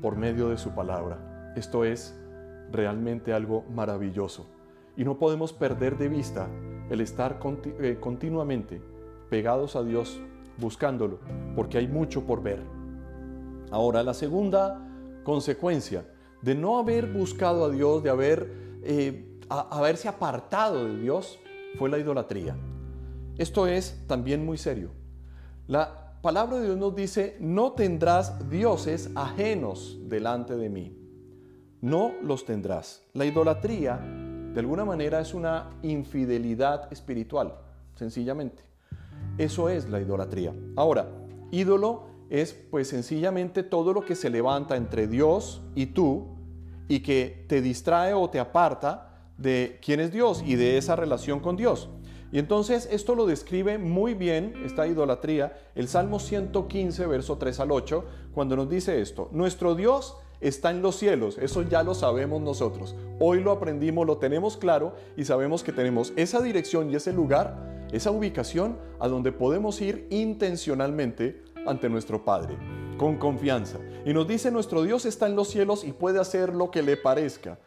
por 0.00 0.16
medio 0.16 0.48
de 0.48 0.56
su 0.56 0.74
palabra. 0.74 1.52
Esto 1.56 1.84
es 1.84 2.18
realmente 2.72 3.32
algo 3.32 3.64
maravilloso. 3.70 4.46
Y 4.96 5.04
no 5.04 5.18
podemos 5.18 5.52
perder 5.52 5.98
de 5.98 6.08
vista 6.08 6.48
el 6.88 7.02
estar 7.02 7.38
eh, 7.80 7.98
continuamente 8.00 8.80
pegados 9.28 9.76
a 9.76 9.84
Dios, 9.84 10.20
buscándolo, 10.58 11.18
porque 11.54 11.76
hay 11.76 11.86
mucho 11.86 12.24
por 12.24 12.42
ver. 12.42 12.62
Ahora, 13.70 14.02
la 14.02 14.14
segunda 14.14 14.82
consecuencia 15.22 16.04
de 16.46 16.54
no 16.54 16.78
haber 16.78 17.12
buscado 17.12 17.64
a 17.64 17.70
Dios, 17.70 18.04
de 18.04 18.10
haber, 18.10 18.52
eh, 18.84 19.40
haberse 19.48 20.06
apartado 20.06 20.84
de 20.84 20.96
Dios, 21.00 21.40
fue 21.76 21.90
la 21.90 21.98
idolatría. 21.98 22.56
Esto 23.36 23.66
es 23.66 24.04
también 24.06 24.46
muy 24.46 24.56
serio. 24.56 24.92
La 25.66 26.20
palabra 26.22 26.58
de 26.58 26.66
Dios 26.66 26.76
nos 26.78 26.94
dice, 26.94 27.36
no 27.40 27.72
tendrás 27.72 28.48
dioses 28.48 29.10
ajenos 29.16 29.98
delante 30.04 30.56
de 30.56 30.70
mí. 30.70 30.96
No 31.80 32.12
los 32.22 32.44
tendrás. 32.44 33.02
La 33.12 33.24
idolatría, 33.24 33.96
de 33.96 34.60
alguna 34.60 34.84
manera, 34.84 35.20
es 35.20 35.34
una 35.34 35.70
infidelidad 35.82 36.92
espiritual, 36.92 37.58
sencillamente. 37.96 38.62
Eso 39.36 39.68
es 39.68 39.88
la 39.90 40.00
idolatría. 40.00 40.54
Ahora, 40.76 41.08
ídolo 41.50 42.04
es 42.30 42.54
pues 42.70 42.86
sencillamente 42.86 43.64
todo 43.64 43.92
lo 43.92 44.04
que 44.04 44.14
se 44.14 44.30
levanta 44.30 44.76
entre 44.76 45.08
Dios 45.08 45.60
y 45.74 45.86
tú 45.86 46.35
y 46.88 47.00
que 47.00 47.44
te 47.48 47.60
distrae 47.60 48.14
o 48.14 48.28
te 48.30 48.38
aparta 48.38 49.10
de 49.38 49.78
quién 49.84 50.00
es 50.00 50.12
Dios 50.12 50.42
y 50.44 50.56
de 50.56 50.78
esa 50.78 50.96
relación 50.96 51.40
con 51.40 51.56
Dios. 51.56 51.88
Y 52.32 52.38
entonces 52.38 52.88
esto 52.90 53.14
lo 53.14 53.26
describe 53.26 53.78
muy 53.78 54.14
bien, 54.14 54.54
esta 54.64 54.86
idolatría, 54.86 55.56
el 55.74 55.88
Salmo 55.88 56.18
115, 56.18 57.06
verso 57.06 57.38
3 57.38 57.60
al 57.60 57.70
8, 57.70 58.04
cuando 58.34 58.56
nos 58.56 58.68
dice 58.68 59.00
esto, 59.00 59.28
nuestro 59.32 59.74
Dios 59.74 60.16
está 60.40 60.70
en 60.70 60.82
los 60.82 60.96
cielos, 60.96 61.38
eso 61.38 61.62
ya 61.62 61.82
lo 61.82 61.94
sabemos 61.94 62.42
nosotros, 62.42 62.94
hoy 63.20 63.42
lo 63.42 63.52
aprendimos, 63.52 64.06
lo 64.06 64.18
tenemos 64.18 64.56
claro 64.56 64.94
y 65.16 65.24
sabemos 65.24 65.62
que 65.62 65.72
tenemos 65.72 66.12
esa 66.16 66.42
dirección 66.42 66.90
y 66.90 66.96
ese 66.96 67.12
lugar, 67.12 67.86
esa 67.92 68.10
ubicación 68.10 68.76
a 68.98 69.08
donde 69.08 69.32
podemos 69.32 69.80
ir 69.80 70.06
intencionalmente 70.10 71.42
ante 71.66 71.88
nuestro 71.88 72.24
Padre, 72.24 72.56
con 72.98 73.16
confianza. 73.16 73.78
Y 74.06 74.14
nos 74.14 74.28
dice, 74.28 74.52
nuestro 74.52 74.84
Dios 74.84 75.04
está 75.04 75.26
en 75.26 75.34
los 75.34 75.48
cielos 75.48 75.82
y 75.82 75.90
puede 75.90 76.20
hacer 76.20 76.54
lo 76.54 76.70
que 76.70 76.80
le 76.80 76.96
parezca. 76.96 77.58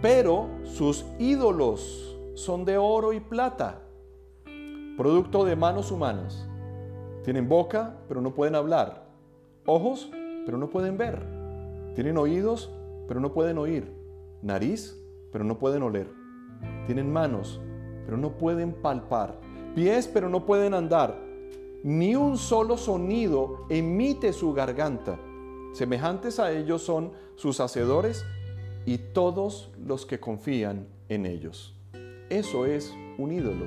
Pero 0.00 0.48
sus 0.64 1.04
ídolos 1.18 2.18
son 2.32 2.64
de 2.64 2.78
oro 2.78 3.12
y 3.12 3.20
plata, 3.20 3.82
producto 4.96 5.44
de 5.44 5.56
manos 5.56 5.92
humanas. 5.92 6.48
Tienen 7.22 7.50
boca, 7.50 7.98
pero 8.08 8.22
no 8.22 8.34
pueden 8.34 8.54
hablar. 8.54 9.10
Ojos, 9.66 10.10
pero 10.46 10.56
no 10.56 10.70
pueden 10.70 10.96
ver. 10.96 11.22
Tienen 11.94 12.16
oídos, 12.16 12.70
pero 13.06 13.20
no 13.20 13.34
pueden 13.34 13.58
oír. 13.58 13.92
Nariz, 14.40 14.98
pero 15.30 15.44
no 15.44 15.58
pueden 15.58 15.82
oler. 15.82 16.08
Tienen 16.86 17.12
manos, 17.12 17.60
pero 18.06 18.16
no 18.16 18.38
pueden 18.38 18.72
palpar. 18.72 19.38
Pies, 19.74 20.08
pero 20.08 20.30
no 20.30 20.46
pueden 20.46 20.72
andar 20.72 21.28
ni 21.82 22.16
un 22.16 22.36
solo 22.36 22.76
sonido 22.76 23.66
emite 23.68 24.32
su 24.32 24.52
garganta. 24.52 25.18
Semejantes 25.72 26.38
a 26.38 26.52
ellos 26.52 26.82
son 26.82 27.12
sus 27.36 27.60
hacedores 27.60 28.24
y 28.84 28.98
todos 28.98 29.70
los 29.78 30.06
que 30.06 30.18
confían 30.18 30.88
en 31.08 31.26
ellos. 31.26 31.74
Eso 32.30 32.66
es 32.66 32.92
un 33.18 33.32
ídolo. 33.32 33.66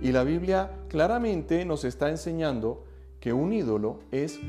Y 0.00 0.12
la 0.12 0.24
Biblia 0.24 0.70
claramente 0.88 1.64
nos 1.64 1.84
está 1.84 2.10
enseñando 2.10 2.84
que 3.20 3.32
un 3.32 3.52
ídolo 3.52 4.00
es 4.10 4.40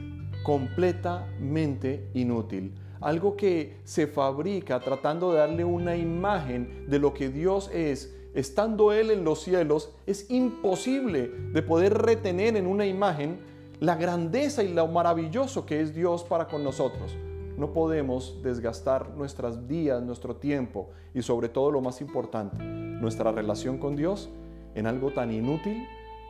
completamente 0.43 2.09
inútil. 2.13 2.73
Algo 3.01 3.35
que 3.35 3.81
se 3.83 4.07
fabrica 4.07 4.79
tratando 4.79 5.31
de 5.31 5.39
darle 5.39 5.63
una 5.65 5.95
imagen 5.95 6.85
de 6.89 6.99
lo 6.99 7.13
que 7.13 7.29
Dios 7.29 7.69
es 7.73 8.15
estando 8.33 8.91
Él 8.91 9.11
en 9.11 9.23
los 9.23 9.43
cielos, 9.43 9.91
es 10.05 10.29
imposible 10.29 11.31
de 11.53 11.61
poder 11.61 11.93
retener 11.93 12.57
en 12.57 12.67
una 12.67 12.85
imagen 12.85 13.39
la 13.83 13.97
grandeza 13.97 14.63
y 14.63 14.73
lo 14.73 14.87
maravilloso 14.87 15.65
que 15.65 15.81
es 15.81 15.93
Dios 15.93 16.23
para 16.23 16.47
con 16.47 16.63
nosotros. 16.63 17.17
No 17.57 17.73
podemos 17.73 18.41
desgastar 18.41 19.09
nuestras 19.09 19.67
días, 19.67 20.01
nuestro 20.01 20.37
tiempo 20.37 20.91
y 21.13 21.21
sobre 21.21 21.49
todo 21.49 21.69
lo 21.69 21.81
más 21.81 21.99
importante, 21.99 22.63
nuestra 22.63 23.33
relación 23.33 23.77
con 23.77 23.97
Dios 23.97 24.29
en 24.73 24.87
algo 24.87 25.11
tan 25.11 25.33
inútil 25.33 25.85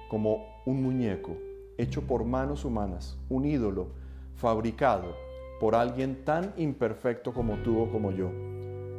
como 0.09 0.43
un 0.65 0.81
muñeco 0.81 1.37
hecho 1.77 2.01
por 2.01 2.25
manos 2.25 2.65
humanas, 2.65 3.19
un 3.29 3.45
ídolo 3.45 3.89
fabricado 4.33 5.15
por 5.59 5.75
alguien 5.75 6.25
tan 6.25 6.55
imperfecto 6.57 7.35
como 7.35 7.57
tú 7.57 7.83
o 7.83 7.91
como 7.91 8.09
yo. 8.09 8.31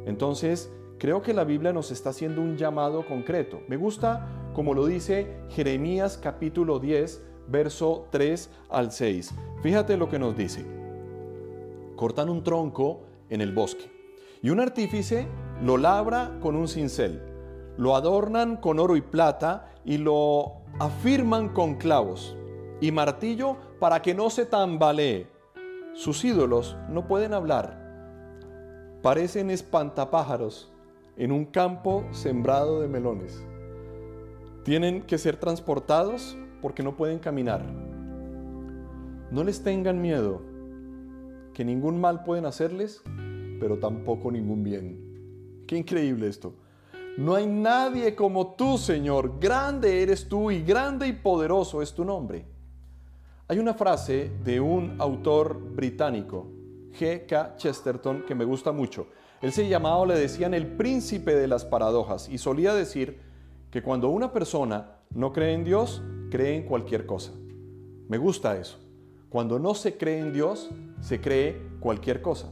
Entonces, 0.05 0.71
creo 0.97 1.21
que 1.21 1.33
la 1.33 1.43
Biblia 1.43 1.73
nos 1.73 1.91
está 1.91 2.11
haciendo 2.11 2.39
un 2.39 2.55
llamado 2.55 3.05
concreto. 3.05 3.59
Me 3.67 3.75
gusta 3.75 4.29
como 4.53 4.73
lo 4.73 4.85
dice 4.85 5.27
Jeremías 5.49 6.17
capítulo 6.17 6.79
10, 6.79 7.21
verso 7.47 8.07
3 8.11 8.49
al 8.69 8.91
6. 8.91 9.33
Fíjate 9.61 9.97
lo 9.97 10.09
que 10.09 10.19
nos 10.19 10.35
dice. 10.35 10.65
Cortan 11.95 12.29
un 12.29 12.43
tronco 12.43 13.01
en 13.29 13.41
el 13.41 13.53
bosque 13.53 13.91
y 14.41 14.49
un 14.49 14.59
artífice 14.59 15.27
lo 15.63 15.77
labra 15.77 16.37
con 16.41 16.55
un 16.55 16.67
cincel. 16.67 17.21
Lo 17.77 17.95
adornan 17.95 18.57
con 18.57 18.79
oro 18.79 18.95
y 18.95 19.01
plata 19.01 19.73
y 19.83 19.97
lo 19.97 20.53
afirman 20.79 21.49
con 21.49 21.75
clavos 21.75 22.35
y 22.81 22.91
martillo 22.91 23.57
para 23.79 24.01
que 24.01 24.13
no 24.13 24.29
se 24.29 24.45
tambalee. 24.45 25.27
Sus 25.93 26.23
ídolos 26.23 26.77
no 26.89 27.07
pueden 27.07 27.33
hablar. 27.33 27.81
Parecen 29.01 29.49
espantapájaros 29.49 30.71
en 31.17 31.31
un 31.31 31.45
campo 31.45 32.05
sembrado 32.11 32.81
de 32.81 32.87
melones. 32.87 33.43
Tienen 34.63 35.03
que 35.03 35.17
ser 35.17 35.37
transportados 35.37 36.37
porque 36.65 36.81
no 36.81 36.97
pueden 36.97 37.19
caminar. 37.19 37.63
No 39.29 39.43
les 39.43 39.61
tengan 39.61 40.01
miedo, 40.01 40.41
que 41.53 41.63
ningún 41.63 42.01
mal 42.01 42.23
pueden 42.23 42.47
hacerles, 42.47 43.03
pero 43.59 43.77
tampoco 43.77 44.31
ningún 44.31 44.63
bien. 44.63 45.63
Qué 45.67 45.77
increíble 45.77 46.27
esto. 46.27 46.55
No 47.19 47.35
hay 47.35 47.45
nadie 47.45 48.15
como 48.15 48.55
tú, 48.55 48.79
Señor. 48.79 49.39
Grande 49.39 50.01
eres 50.01 50.27
tú 50.27 50.49
y 50.49 50.63
grande 50.63 51.07
y 51.07 51.13
poderoso 51.13 51.83
es 51.83 51.93
tu 51.93 52.03
nombre. 52.03 52.47
Hay 53.47 53.59
una 53.59 53.75
frase 53.75 54.31
de 54.43 54.59
un 54.59 54.99
autor 54.99 55.61
británico, 55.75 56.47
G.K. 56.99 57.57
Chesterton, 57.57 58.23
que 58.23 58.33
me 58.33 58.43
gusta 58.43 58.71
mucho. 58.71 59.05
Él 59.39 59.51
se 59.51 59.69
llamaba 59.69 60.03
le 60.07 60.17
decían 60.17 60.55
el 60.55 60.65
príncipe 60.65 61.35
de 61.35 61.47
las 61.47 61.63
paradojas 61.63 62.27
y 62.27 62.39
solía 62.39 62.73
decir 62.73 63.19
que 63.69 63.83
cuando 63.83 64.09
una 64.09 64.33
persona 64.33 64.93
no 65.11 65.31
cree 65.31 65.53
en 65.53 65.63
Dios, 65.63 66.01
cree 66.35 66.57
en 66.57 66.63
cualquier 66.63 67.05
cosa. 67.05 67.31
Me 68.09 68.17
gusta 68.17 68.57
eso. 68.57 68.77
Cuando 69.29 69.57
no 69.57 69.73
se 69.73 69.95
cree 69.95 70.19
en 70.19 70.33
Dios, 70.33 70.69
se 70.99 71.21
cree 71.21 71.61
cualquier 71.79 72.21
cosa. 72.21 72.49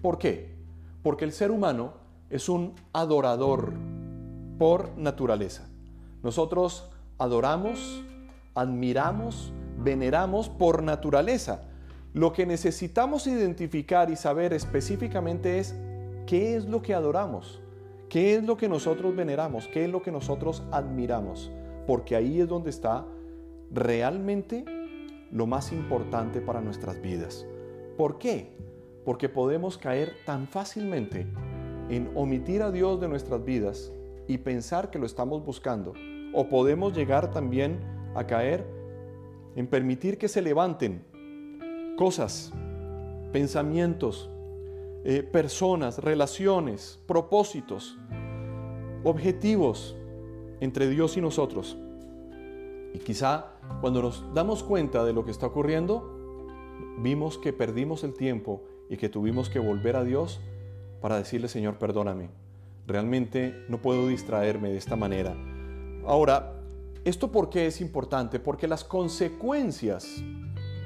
¿Por 0.00 0.16
qué? 0.16 0.54
Porque 1.02 1.24
el 1.24 1.32
ser 1.32 1.50
humano 1.50 1.94
es 2.30 2.48
un 2.48 2.74
adorador 2.92 3.72
por 4.60 4.96
naturaleza. 4.96 5.68
Nosotros 6.22 6.88
adoramos, 7.18 8.04
admiramos, 8.54 9.52
veneramos 9.76 10.48
por 10.48 10.84
naturaleza. 10.84 11.62
Lo 12.12 12.32
que 12.32 12.46
necesitamos 12.46 13.26
identificar 13.26 14.08
y 14.08 14.14
saber 14.14 14.52
específicamente 14.52 15.58
es 15.58 15.74
¿Qué 16.26 16.54
es 16.54 16.64
lo 16.64 16.80
que 16.80 16.94
adoramos? 16.94 17.60
¿Qué 18.08 18.36
es 18.36 18.44
lo 18.44 18.56
que 18.56 18.68
nosotros 18.68 19.16
veneramos? 19.16 19.66
¿Qué 19.66 19.84
es 19.84 19.90
lo 19.90 20.00
que 20.00 20.12
nosotros 20.12 20.62
admiramos? 20.70 21.50
porque 21.86 22.16
ahí 22.16 22.40
es 22.40 22.48
donde 22.48 22.70
está 22.70 23.04
realmente 23.70 24.64
lo 25.30 25.46
más 25.46 25.72
importante 25.72 26.40
para 26.40 26.60
nuestras 26.60 27.00
vidas. 27.00 27.46
¿Por 27.96 28.18
qué? 28.18 28.56
Porque 29.04 29.28
podemos 29.28 29.78
caer 29.78 30.14
tan 30.24 30.46
fácilmente 30.46 31.26
en 31.88 32.10
omitir 32.14 32.62
a 32.62 32.70
Dios 32.70 33.00
de 33.00 33.08
nuestras 33.08 33.44
vidas 33.44 33.92
y 34.26 34.38
pensar 34.38 34.90
que 34.90 34.98
lo 34.98 35.06
estamos 35.06 35.44
buscando. 35.44 35.94
O 36.34 36.48
podemos 36.48 36.94
llegar 36.94 37.30
también 37.30 37.78
a 38.14 38.26
caer 38.26 38.66
en 39.54 39.66
permitir 39.66 40.18
que 40.18 40.28
se 40.28 40.42
levanten 40.42 41.04
cosas, 41.96 42.52
pensamientos, 43.32 44.30
eh, 45.04 45.22
personas, 45.22 45.98
relaciones, 45.98 47.00
propósitos, 47.06 47.96
objetivos 49.04 49.96
entre 50.60 50.88
Dios 50.88 51.16
y 51.16 51.20
nosotros. 51.20 51.78
Y 52.96 52.98
quizá 52.98 53.48
cuando 53.82 54.00
nos 54.00 54.24
damos 54.32 54.62
cuenta 54.62 55.04
de 55.04 55.12
lo 55.12 55.22
que 55.22 55.30
está 55.30 55.44
ocurriendo, 55.44 56.46
vimos 56.96 57.36
que 57.36 57.52
perdimos 57.52 58.04
el 58.04 58.14
tiempo 58.14 58.64
y 58.88 58.96
que 58.96 59.10
tuvimos 59.10 59.50
que 59.50 59.58
volver 59.58 59.96
a 59.96 60.02
Dios 60.02 60.40
para 61.02 61.18
decirle, 61.18 61.48
Señor, 61.48 61.76
perdóname. 61.76 62.30
Realmente 62.86 63.54
no 63.68 63.82
puedo 63.82 64.08
distraerme 64.08 64.70
de 64.70 64.78
esta 64.78 64.96
manera. 64.96 65.36
Ahora, 66.06 66.54
¿esto 67.04 67.30
por 67.30 67.50
qué 67.50 67.66
es 67.66 67.82
importante? 67.82 68.40
Porque 68.40 68.66
las 68.66 68.82
consecuencias, 68.82 70.24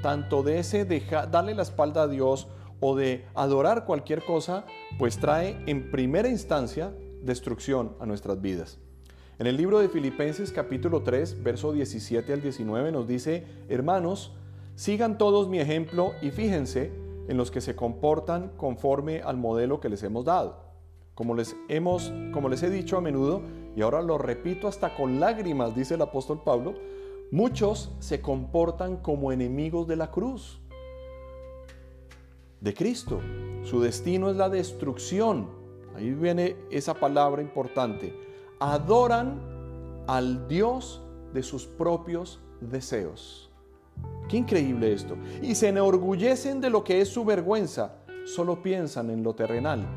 tanto 0.01 0.43
de 0.43 0.59
ese 0.59 0.83
darle 1.31 1.55
la 1.55 1.63
espalda 1.63 2.01
a 2.01 2.07
Dios 2.09 2.49
o 2.81 2.93
de 2.93 3.25
adorar 3.35 3.85
cualquier 3.85 4.25
cosa, 4.25 4.65
pues 4.99 5.17
trae 5.17 5.63
en 5.65 5.89
primera 5.91 6.27
instancia 6.27 6.93
destrucción 7.21 7.95
a 8.01 8.05
nuestras 8.05 8.41
vidas. 8.41 8.81
En 9.41 9.47
el 9.47 9.57
libro 9.57 9.79
de 9.79 9.89
Filipenses 9.89 10.51
capítulo 10.51 11.01
3, 11.01 11.41
verso 11.41 11.71
17 11.71 12.31
al 12.31 12.43
19 12.43 12.91
nos 12.91 13.07
dice, 13.07 13.43
hermanos, 13.69 14.33
sigan 14.75 15.17
todos 15.17 15.49
mi 15.49 15.59
ejemplo 15.59 16.11
y 16.21 16.29
fíjense 16.29 16.91
en 17.27 17.37
los 17.37 17.49
que 17.49 17.59
se 17.59 17.75
comportan 17.75 18.51
conforme 18.55 19.23
al 19.23 19.37
modelo 19.37 19.79
que 19.79 19.89
les 19.89 20.03
hemos 20.03 20.25
dado. 20.25 20.57
Como 21.15 21.33
les, 21.33 21.55
hemos, 21.69 22.13
como 22.31 22.49
les 22.49 22.61
he 22.61 22.69
dicho 22.69 22.97
a 22.97 23.01
menudo, 23.01 23.41
y 23.75 23.81
ahora 23.81 24.03
lo 24.03 24.19
repito 24.19 24.67
hasta 24.67 24.95
con 24.95 25.19
lágrimas, 25.19 25.75
dice 25.75 25.95
el 25.95 26.03
apóstol 26.03 26.43
Pablo, 26.45 26.75
muchos 27.31 27.95
se 27.97 28.21
comportan 28.21 28.97
como 28.97 29.31
enemigos 29.31 29.87
de 29.87 29.95
la 29.95 30.11
cruz, 30.11 30.61
de 32.59 32.75
Cristo. 32.75 33.19
Su 33.63 33.81
destino 33.81 34.29
es 34.29 34.35
la 34.35 34.49
destrucción. 34.49 35.47
Ahí 35.95 36.11
viene 36.11 36.57
esa 36.69 36.93
palabra 36.93 37.41
importante. 37.41 38.29
Adoran 38.63 39.41
al 40.05 40.47
Dios 40.47 41.01
de 41.33 41.41
sus 41.41 41.65
propios 41.65 42.39
deseos. 42.59 43.49
Qué 44.29 44.37
increíble 44.37 44.93
esto. 44.93 45.17
Y 45.41 45.55
se 45.55 45.69
enorgullecen 45.69 46.61
de 46.61 46.69
lo 46.69 46.83
que 46.83 47.01
es 47.01 47.09
su 47.09 47.25
vergüenza. 47.25 47.95
Solo 48.23 48.61
piensan 48.61 49.09
en 49.09 49.23
lo 49.23 49.33
terrenal. 49.33 49.87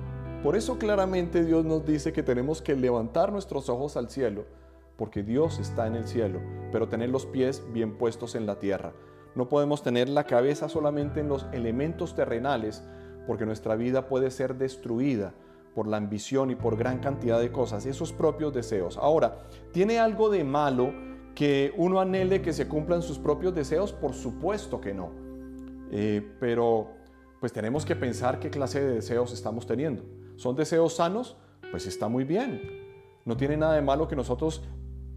Por 0.43 0.57
eso 0.57 0.79
claramente 0.79 1.45
Dios 1.45 1.67
nos 1.67 1.85
dice 1.85 2.15
que 2.15 2.23
tenemos 2.23 2.63
que 2.63 2.75
levantar 2.75 3.31
nuestros 3.31 3.69
ojos 3.69 3.99
al 3.99 4.09
cielo, 4.09 4.47
porque 4.97 5.23
Dios 5.23 5.59
está 5.59 5.87
en 5.87 5.97
el 5.97 6.07
cielo, 6.07 6.41
pero 6.73 6.89
tener 6.89 7.11
los 7.11 7.27
pies 7.27 7.63
bien 7.75 7.99
puestos 7.99 8.35
en 8.35 8.47
la 8.47 8.59
tierra. 8.59 8.95
No 9.35 9.47
podemos 9.51 9.83
tener 9.83 10.09
la 10.09 10.25
cabeza 10.25 10.71
solamente 10.71 11.21
en 11.21 11.29
los 11.29 11.45
elementos 11.53 12.15
terrenales, 12.15 12.83
porque 13.27 13.45
nuestra 13.45 13.77
vida 13.77 14.09
puede 14.09 14.31
ser 14.31 14.57
destruida 14.57 15.35
por 15.75 15.89
la 15.89 15.97
ambición 15.97 16.51
y 16.51 16.55
por 16.55 16.77
gran 16.77 16.99
cantidad 16.99 17.41
de 17.41 17.51
cosas, 17.51 17.85
esos 17.87 18.13
propios 18.13 18.55
deseos. 18.55 18.97
Ahora, 18.97 19.43
¿tiene 19.73 19.99
algo 19.99 20.31
de 20.31 20.45
malo 20.45 20.93
que 21.35 21.73
uno 21.77 22.01
anhele 22.01 22.41
que 22.41 22.53
se 22.53 22.69
cumplan 22.69 23.03
sus 23.03 23.19
propios 23.19 23.55
deseos? 23.55 23.93
Por 23.93 24.15
supuesto 24.15 24.81
que 24.81 24.95
no. 24.95 25.11
Eh, 25.91 26.27
pero 26.41 26.89
pues 27.41 27.53
tenemos 27.53 27.85
que 27.85 27.97
pensar 27.97 28.39
qué 28.39 28.51
clase 28.51 28.81
de 28.81 28.95
deseos 28.95 29.33
estamos 29.33 29.67
teniendo. 29.67 30.03
¿Son 30.37 30.57
deseos 30.57 30.95
sanos? 30.95 31.37
Pues 31.71 31.87
está 31.87 32.09
muy 32.09 32.25
bien. 32.25 32.63
No 33.25 33.37
tiene 33.37 33.57
nada 33.57 33.75
de 33.75 33.83
malo 33.83 34.09
que 34.09 34.17
nosotros 34.17 34.63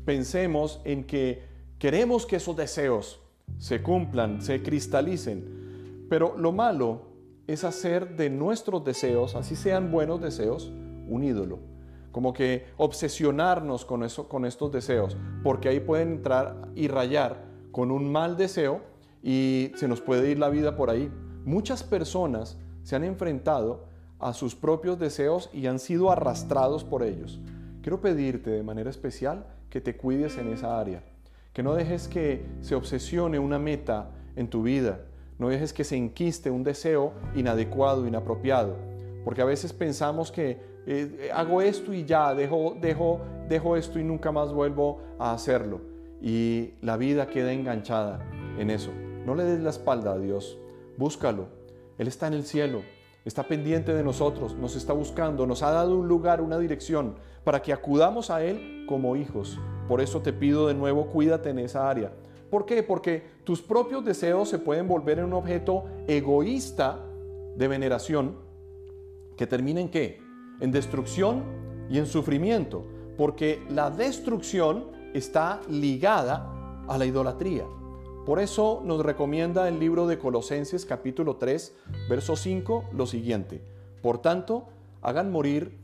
pensemos 0.05 0.81
en 0.85 1.05
que 1.05 1.43
queremos 1.79 2.25
que 2.25 2.37
esos 2.37 2.55
deseos 2.55 3.21
se 3.57 3.81
cumplan, 3.81 4.41
se 4.41 4.61
cristalicen. 4.63 6.05
Pero 6.09 6.35
lo 6.37 6.51
malo 6.51 7.06
es 7.47 7.63
hacer 7.63 8.15
de 8.15 8.29
nuestros 8.29 8.83
deseos, 8.83 9.36
así 9.36 9.55
sean 9.55 9.91
buenos 9.91 10.21
deseos, 10.21 10.71
un 11.07 11.23
ídolo 11.23 11.60
como 12.17 12.33
que 12.33 12.65
obsesionarnos 12.77 13.86
con, 13.86 14.03
eso, 14.03 14.27
con 14.27 14.45
estos 14.45 14.71
deseos, 14.71 15.15
porque 15.43 15.69
ahí 15.69 15.79
pueden 15.79 16.13
entrar 16.13 16.67
y 16.73 16.88
rayar 16.88 17.45
con 17.71 17.91
un 17.91 18.12
mal 18.12 18.38
deseo 18.38 18.81
y 19.21 19.71
se 19.75 19.88
nos 19.88 20.01
puede 20.01 20.31
ir 20.31 20.39
la 20.39 20.49
vida 20.49 20.75
por 20.75 20.89
ahí. 20.89 21.12
Muchas 21.45 21.83
personas 21.83 22.57
se 22.81 22.95
han 22.95 23.03
enfrentado 23.03 23.86
a 24.17 24.33
sus 24.33 24.55
propios 24.55 24.97
deseos 24.97 25.51
y 25.53 25.67
han 25.67 25.77
sido 25.77 26.12
arrastrados 26.12 26.83
por 26.83 27.03
ellos. 27.03 27.39
Quiero 27.83 28.01
pedirte 28.01 28.49
de 28.49 28.63
manera 28.63 28.89
especial 28.89 29.45
que 29.69 29.79
te 29.79 29.95
cuides 29.95 30.39
en 30.39 30.51
esa 30.51 30.79
área, 30.79 31.03
que 31.53 31.62
no 31.62 31.75
dejes 31.75 32.07
que 32.07 32.47
se 32.62 32.73
obsesione 32.73 33.38
una 33.38 33.60
meta 33.60 34.10
en 34.36 34.49
tu 34.49 34.63
vida, 34.63 35.01
no 35.39 35.50
dejes 35.50 35.73
que 35.73 35.84
se 35.84 35.95
enquiste 35.95 36.50
un 36.50 36.63
deseo 36.63 37.13
inadecuado, 37.36 38.08
inapropiado, 38.08 38.76
porque 39.23 39.41
a 39.41 39.45
veces 39.45 39.73
pensamos 39.73 40.32
que 40.32 40.60
eh, 40.88 41.30
hago 41.34 41.62
esto 41.62 41.93
y 41.93 42.06
ya, 42.06 42.34
dejo, 42.34 42.76
dejo, 42.80 43.19
dejo 43.50 43.76
esto 43.76 44.00
y 44.00 44.04
nunca 44.04 44.32
más 44.32 44.54
vuelvo 44.54 45.02
a 45.19 45.34
hacerlo. 45.34 45.82
Y 46.21 46.73
la 46.82 46.97
vida 46.97 47.28
queda 47.28 47.52
enganchada 47.52 48.26
en 48.58 48.69
eso. 48.69 48.91
No 49.26 49.36
le 49.36 49.43
des 49.43 49.60
la 49.60 49.69
espalda 49.69 50.13
a 50.13 50.17
Dios, 50.17 50.58
búscalo. 50.97 51.47
Él 51.97 52.08
está 52.08 52.28
en 52.28 52.34
el 52.34 52.45
cielo, 52.45 52.82
está 53.26 53.43
pendiente 53.43 53.93
de 53.93 54.04
nosotros, 54.04 54.56
nos 54.56 54.76
está 54.76 54.93
buscando, 54.93 55.45
nos 55.45 55.62
ha 55.62 55.71
dado 55.71 55.97
un 55.97 56.08
lugar, 56.08 56.41
una 56.41 56.58
dirección 56.58 57.15
para 57.43 57.62
que 57.62 57.73
acudamos 57.73 58.30
a 58.30 58.43
Él 58.43 58.86
como 58.88 59.15
hijos. 59.15 59.60
Por 59.88 60.02
eso 60.02 60.21
te 60.21 60.34
pido 60.34 60.67
de 60.67 60.73
nuevo, 60.73 61.08
cuídate 61.08 61.50
en 61.50 61.60
esa 61.60 61.89
área. 61.89 62.12
¿Por 62.49 62.65
qué? 62.65 62.83
Porque 62.83 63.23
tus 63.43 63.62
propios 63.62 64.05
deseos 64.05 64.49
se 64.49 64.60
pueden 64.60 64.88
volver 64.88 65.19
en 65.19 65.25
un 65.25 65.33
objeto 65.33 65.86
egoísta 66.07 67.03
de 67.55 67.67
veneración 67.67 68.38
que 69.36 69.47
termina 69.47 69.81
en 69.81 69.89
qué? 69.89 70.27
en 70.60 70.71
destrucción 70.71 71.43
y 71.89 71.97
en 71.97 72.05
sufrimiento, 72.05 72.86
porque 73.17 73.63
la 73.69 73.89
destrucción 73.89 74.91
está 75.13 75.62
ligada 75.69 76.83
a 76.88 76.97
la 76.97 77.05
idolatría. 77.05 77.65
Por 78.25 78.39
eso 78.39 78.81
nos 78.83 79.03
recomienda 79.03 79.67
el 79.67 79.79
libro 79.79 80.05
de 80.07 80.19
Colosenses 80.19 80.86
capítulo 80.86 81.38
3, 81.38 81.75
verso 82.10 82.36
5 82.36 82.86
lo 82.91 83.05
siguiente. 83.05 83.62
Por 84.01 84.21
tanto, 84.21 84.67
hagan 85.01 85.31
morir 85.31 85.79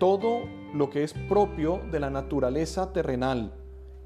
todo 0.00 0.40
lo 0.74 0.90
que 0.90 1.04
es 1.04 1.12
propio 1.12 1.80
de 1.92 2.00
la 2.00 2.10
naturaleza 2.10 2.92
terrenal, 2.92 3.54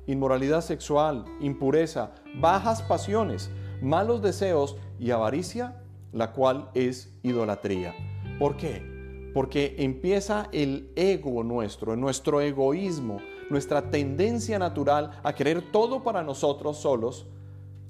inmoralidad 0.09 0.63
sexual, 0.63 1.25
impureza, 1.41 2.11
bajas 2.41 2.83
pasiones, 2.83 3.51
malos 3.81 4.21
deseos 4.21 4.77
y 4.99 5.13
avaricia, 5.13 5.81
la 6.13 6.33
cual 6.33 6.71
es 6.75 7.17
idolatría. 7.23 7.95
¿Por 8.41 8.57
qué? 8.57 8.99
porque 9.39 9.77
empieza 9.79 10.49
el 10.51 10.91
ego 10.97 11.45
nuestro, 11.45 11.95
nuestro 11.97 12.41
egoísmo, 12.41 13.19
nuestra 13.51 13.91
tendencia 13.91 14.59
natural 14.59 15.13
a 15.23 15.33
querer 15.33 15.71
todo 15.71 16.03
para 16.03 16.23
nosotros 16.23 16.79
solos, 16.79 17.27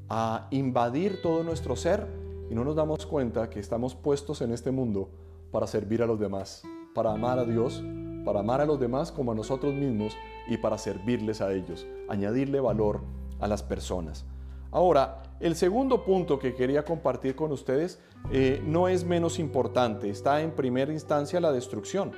a 0.08 0.48
invadir 0.50 1.22
todo 1.22 1.42
nuestro 1.42 1.76
ser 1.76 2.06
y 2.50 2.54
no 2.54 2.64
nos 2.64 2.76
damos 2.76 3.06
cuenta 3.06 3.48
que 3.48 3.60
estamos 3.60 3.94
puestos 3.94 4.42
en 4.42 4.52
este 4.52 4.70
mundo 4.70 5.10
para 5.50 5.66
servir 5.66 6.02
a 6.02 6.06
los 6.06 6.18
demás, 6.18 6.62
para 6.94 7.12
amar 7.12 7.38
a 7.38 7.44
Dios, 7.44 7.82
para 8.28 8.40
amar 8.40 8.60
a 8.60 8.66
los 8.66 8.78
demás 8.78 9.10
como 9.10 9.32
a 9.32 9.34
nosotros 9.34 9.72
mismos 9.72 10.14
y 10.48 10.58
para 10.58 10.76
servirles 10.76 11.40
a 11.40 11.50
ellos, 11.50 11.86
añadirle 12.10 12.60
valor 12.60 13.00
a 13.40 13.48
las 13.48 13.62
personas. 13.62 14.26
Ahora, 14.70 15.22
el 15.40 15.56
segundo 15.56 16.04
punto 16.04 16.38
que 16.38 16.54
quería 16.54 16.84
compartir 16.84 17.34
con 17.34 17.52
ustedes 17.52 18.02
eh, 18.30 18.62
no 18.66 18.86
es 18.86 19.06
menos 19.06 19.38
importante. 19.38 20.10
Está 20.10 20.42
en 20.42 20.50
primera 20.50 20.92
instancia 20.92 21.40
la 21.40 21.52
destrucción. 21.52 22.12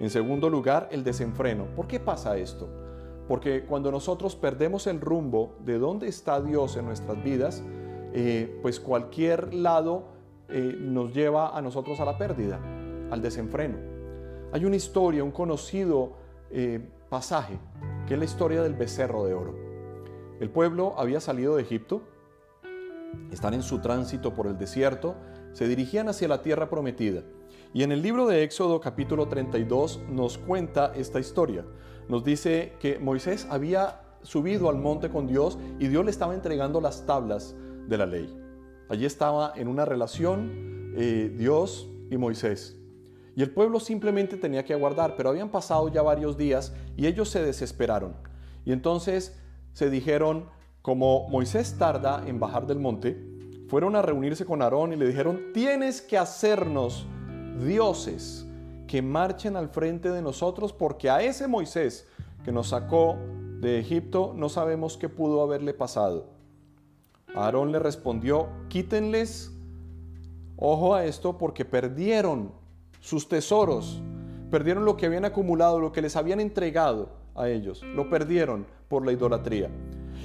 En 0.00 0.08
segundo 0.08 0.48
lugar, 0.48 0.88
el 0.90 1.04
desenfreno. 1.04 1.66
¿Por 1.76 1.86
qué 1.86 2.00
pasa 2.00 2.38
esto? 2.38 2.70
Porque 3.28 3.66
cuando 3.66 3.90
nosotros 3.90 4.34
perdemos 4.34 4.86
el 4.86 5.02
rumbo 5.02 5.56
de 5.66 5.78
dónde 5.78 6.08
está 6.08 6.40
Dios 6.40 6.78
en 6.78 6.86
nuestras 6.86 7.22
vidas, 7.22 7.62
eh, 8.14 8.58
pues 8.62 8.80
cualquier 8.80 9.52
lado 9.52 10.04
eh, 10.48 10.74
nos 10.78 11.12
lleva 11.12 11.54
a 11.54 11.60
nosotros 11.60 12.00
a 12.00 12.06
la 12.06 12.16
pérdida, 12.16 12.58
al 13.10 13.20
desenfreno. 13.20 13.91
Hay 14.52 14.64
una 14.66 14.76
historia, 14.76 15.24
un 15.24 15.30
conocido 15.30 16.12
pasaje, 17.08 17.58
que 18.06 18.14
es 18.14 18.18
la 18.18 18.26
historia 18.26 18.62
del 18.62 18.74
becerro 18.74 19.24
de 19.24 19.32
oro. 19.32 19.54
El 20.40 20.50
pueblo 20.50 20.94
había 20.98 21.20
salido 21.20 21.56
de 21.56 21.62
Egipto, 21.62 22.02
están 23.30 23.54
en 23.54 23.62
su 23.62 23.80
tránsito 23.80 24.34
por 24.34 24.46
el 24.46 24.58
desierto, 24.58 25.14
se 25.52 25.68
dirigían 25.68 26.08
hacia 26.08 26.28
la 26.28 26.42
tierra 26.42 26.68
prometida. 26.68 27.22
Y 27.72 27.82
en 27.82 27.92
el 27.92 28.02
libro 28.02 28.26
de 28.26 28.42
Éxodo 28.42 28.80
capítulo 28.80 29.28
32 29.28 30.00
nos 30.10 30.36
cuenta 30.36 30.92
esta 30.94 31.20
historia. 31.20 31.64
Nos 32.08 32.24
dice 32.24 32.74
que 32.80 32.98
Moisés 32.98 33.46
había 33.50 34.00
subido 34.22 34.68
al 34.68 34.76
monte 34.76 35.08
con 35.08 35.26
Dios 35.26 35.58
y 35.78 35.88
Dios 35.88 36.04
le 36.04 36.10
estaba 36.10 36.34
entregando 36.34 36.80
las 36.80 37.06
tablas 37.06 37.54
de 37.88 37.96
la 37.96 38.06
ley. 38.06 38.38
Allí 38.88 39.06
estaba 39.06 39.54
en 39.56 39.68
una 39.68 39.84
relación 39.84 40.92
eh, 40.96 41.32
Dios 41.34 41.88
y 42.10 42.18
Moisés. 42.18 42.81
Y 43.34 43.42
el 43.42 43.50
pueblo 43.50 43.80
simplemente 43.80 44.36
tenía 44.36 44.64
que 44.64 44.74
aguardar, 44.74 45.14
pero 45.16 45.30
habían 45.30 45.48
pasado 45.48 45.88
ya 45.88 46.02
varios 46.02 46.36
días 46.36 46.72
y 46.96 47.06
ellos 47.06 47.28
se 47.30 47.42
desesperaron. 47.42 48.14
Y 48.64 48.72
entonces 48.72 49.38
se 49.72 49.88
dijeron, 49.88 50.46
como 50.82 51.28
Moisés 51.28 51.76
tarda 51.78 52.24
en 52.26 52.38
bajar 52.38 52.66
del 52.66 52.78
monte, 52.78 53.32
fueron 53.68 53.96
a 53.96 54.02
reunirse 54.02 54.44
con 54.44 54.60
Aarón 54.60 54.92
y 54.92 54.96
le 54.96 55.06
dijeron, 55.06 55.40
tienes 55.54 56.02
que 56.02 56.18
hacernos 56.18 57.06
dioses 57.64 58.46
que 58.86 59.00
marchen 59.00 59.56
al 59.56 59.70
frente 59.70 60.10
de 60.10 60.20
nosotros, 60.20 60.74
porque 60.74 61.08
a 61.08 61.22
ese 61.22 61.46
Moisés 61.46 62.06
que 62.44 62.52
nos 62.52 62.68
sacó 62.68 63.16
de 63.60 63.78
Egipto 63.78 64.34
no 64.36 64.50
sabemos 64.50 64.98
qué 64.98 65.08
pudo 65.08 65.40
haberle 65.40 65.72
pasado. 65.72 66.26
Aarón 67.34 67.72
le 67.72 67.78
respondió, 67.78 68.48
quítenles 68.68 69.52
ojo 70.56 70.94
a 70.94 71.06
esto 71.06 71.38
porque 71.38 71.64
perdieron 71.64 72.52
sus 73.02 73.28
tesoros, 73.28 74.00
perdieron 74.48 74.84
lo 74.84 74.96
que 74.96 75.06
habían 75.06 75.24
acumulado, 75.24 75.80
lo 75.80 75.90
que 75.90 76.00
les 76.00 76.14
habían 76.14 76.38
entregado 76.38 77.08
a 77.34 77.48
ellos, 77.48 77.82
lo 77.82 78.08
perdieron 78.08 78.64
por 78.88 79.04
la 79.04 79.10
idolatría. 79.10 79.70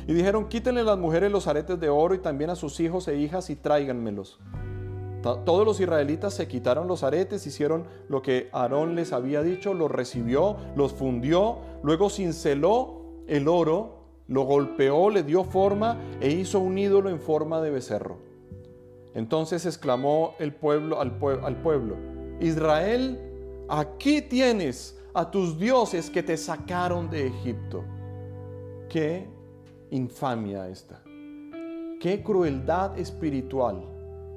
Y 0.07 0.13
dijeron, 0.13 0.47
quítenle 0.47 0.81
a 0.81 0.83
las 0.83 0.97
mujeres 0.99 1.31
los 1.31 1.47
aretes 1.47 1.79
de 1.79 1.89
oro 1.89 2.13
y 2.13 2.19
también 2.19 2.51
a 2.51 2.55
sus 2.55 2.79
hijos 2.79 3.07
e 3.07 3.17
hijas 3.17 3.49
y 3.49 3.55
tráiganmelos. 3.55 4.39
Todos 5.23 5.65
los 5.65 5.79
israelitas 5.79 6.35
se 6.35 6.47
quitaron 6.47 6.87
los 6.87 7.03
aretes, 7.03 7.47
hicieron 7.47 7.85
lo 8.07 8.21
que 8.21 8.47
Aarón 8.53 8.95
les 8.95 9.11
había 9.11 9.41
dicho, 9.41 9.73
los 9.73 9.89
recibió, 9.89 10.55
los 10.75 10.93
fundió, 10.93 11.57
luego 11.81 12.11
cinceló 12.11 13.01
el 13.27 13.47
oro, 13.47 14.03
lo 14.27 14.43
golpeó, 14.43 15.09
le 15.09 15.23
dio 15.23 15.43
forma 15.43 15.97
e 16.21 16.29
hizo 16.29 16.59
un 16.59 16.77
ídolo 16.77 17.09
en 17.09 17.19
forma 17.19 17.59
de 17.59 17.71
becerro. 17.71 18.19
Entonces 19.15 19.65
exclamó 19.65 20.35
el 20.37 20.53
pueblo 20.53 21.01
al, 21.01 21.17
al 21.43 21.55
pueblo, 21.61 21.95
Israel, 22.39 23.19
aquí 23.67 24.21
tienes 24.21 24.97
a 25.13 25.31
tus 25.31 25.57
dioses 25.57 26.09
que 26.09 26.21
te 26.21 26.37
sacaron 26.37 27.09
de 27.09 27.27
Egipto. 27.27 27.83
Qué 28.89 29.27
infamia 29.89 30.69
esta. 30.69 31.01
Qué 31.99 32.21
crueldad 32.23 32.97
espiritual. 32.99 33.83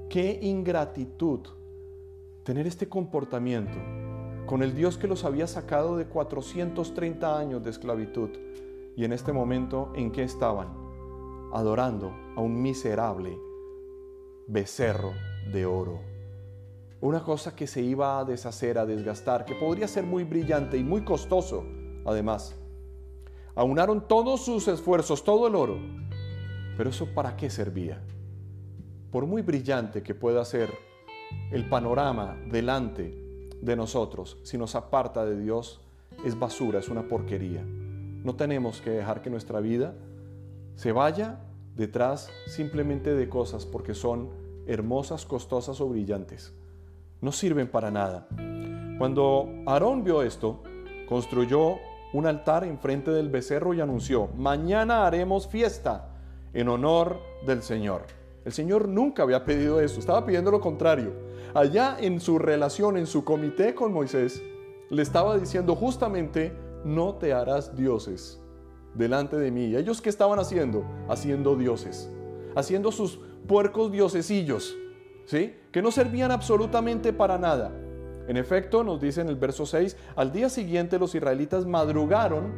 Qué 0.09 0.39
ingratitud 0.41 1.41
tener 2.43 2.67
este 2.67 2.89
comportamiento 2.89 3.79
con 4.47 4.63
el 4.63 4.75
Dios 4.75 4.97
que 4.97 5.07
los 5.07 5.25
había 5.25 5.47
sacado 5.47 5.97
de 5.97 6.07
430 6.07 7.39
años 7.39 7.63
de 7.63 7.71
esclavitud 7.71 8.31
y 8.97 9.05
en 9.05 9.13
este 9.13 9.33
momento 9.33 9.93
en 9.95 10.11
que 10.11 10.25
estaban 10.25 10.69
adorando 11.53 12.13
a 12.35 12.41
un 12.41 12.61
miserable 12.61 13.39
becerro 14.47 15.13
de 15.53 15.67
oro 15.67 16.10
una 17.03 17.23
cosa 17.23 17.57
que 17.57 17.67
se 17.67 17.81
iba 17.81 18.19
a 18.19 18.25
deshacer, 18.25 18.79
a 18.79 18.85
desgastar, 18.85 19.47
que 19.47 19.55
podría 19.55 19.89
ser 19.89 20.05
muy 20.05 20.25
brillante 20.25 20.77
y 20.77 20.85
muy 20.85 21.03
costoso, 21.03 21.65
además. 22.05 22.55
Aunaron 23.55 24.07
todos 24.07 24.45
sus 24.45 24.69
esfuerzos, 24.69 25.25
todo 25.25 25.49
el 25.49 25.55
oro, 25.55 25.79
pero 26.77 26.91
eso 26.91 27.07
para 27.15 27.37
qué 27.37 27.49
servía? 27.49 28.03
Por 29.11 29.27
muy 29.27 29.41
brillante 29.41 30.03
que 30.03 30.15
pueda 30.15 30.45
ser 30.45 30.71
el 31.51 31.69
panorama 31.69 32.37
delante 32.51 33.49
de 33.63 33.77
nosotros, 33.77 34.39
si 34.43 34.59
nos 34.59 34.75
aparta 34.75 35.25
de 35.25 35.41
Dios, 35.41 35.81
es 36.25 36.39
basura, 36.39 36.81
es 36.81 36.89
una 36.89 37.09
porquería. 37.09 37.65
No 37.65 38.37
tenemos 38.37 38.83
que 38.83 38.91
dejar 38.91 39.23
que 39.23 39.31
nuestra 39.31 39.61
vida 39.61 39.95
se 40.75 40.93
vaya 40.93 41.41
detrás 41.77 42.31
simplemente 42.47 43.15
de 43.15 43.29
cosas 43.29 43.65
porque 43.65 43.95
son 43.95 44.29
hermosas, 44.67 45.25
costosas 45.25 45.81
o 45.81 45.89
brillantes 45.89 46.53
no 47.21 47.33
sirven 47.33 47.69
para 47.69 47.91
nada. 47.91 48.27
Cuando 48.99 49.49
Aarón 49.67 50.05
vio 50.05 50.23
esto, 50.23 50.63
construyó 51.09 51.77
un 52.13 52.27
altar 52.27 52.65
enfrente 52.65 53.11
del 53.11 53.29
becerro 53.29 53.73
y 53.75 53.81
anunció, 53.81 54.29
mañana 54.37 55.07
haremos 55.07 55.47
fiesta 55.47 56.09
en 56.53 56.69
honor 56.69 57.21
del 57.47 57.63
Señor. 57.63 58.03
El 58.45 58.53
Señor 58.53 58.89
nunca 58.89 59.23
había 59.23 59.45
pedido 59.45 59.81
eso, 59.81 60.01
estaba 60.01 60.25
pidiendo 60.25 60.51
lo 60.51 60.61
contrario. 60.61 61.13
Allá 61.55 61.97
en 62.01 62.21
su 62.21 62.39
relación, 62.39 62.97
en 62.97 63.07
su 63.07 63.25
comité 63.25 63.75
con 63.75 63.93
Moisés, 63.93 64.43
le 64.89 65.03
estaba 65.03 65.39
diciendo 65.39 65.77
justamente, 65.77 66.53
no 66.85 67.15
te 67.15 67.33
harás 67.33 67.77
dioses 67.77 68.41
delante 68.95 69.37
de 69.37 69.51
mí. 69.51 69.67
¿Y 69.67 69.77
ellos 69.77 70.01
qué 70.01 70.09
estaban 70.09 70.39
haciendo? 70.39 70.85
Haciendo 71.09 71.57
dioses, 71.57 72.11
haciendo 72.57 72.91
sus 72.93 73.21
puercos 73.47 73.93
diosesillos 73.93 74.77
que 75.31 75.83
no 75.83 75.91
servían 75.91 76.31
absolutamente 76.31 77.13
para 77.13 77.39
nada. 77.39 77.73
En 78.27 78.37
efecto, 78.37 78.85
nos 78.85 79.01
dice 79.01 79.21
en 79.21 79.29
el 79.29 79.37
verso 79.37 79.67
6, 79.67 79.97
al 80.17 80.33
día 80.33 80.49
siguiente 80.49 80.99
los 80.99 81.15
israelitas 81.15 81.67
madrugaron 81.67 82.53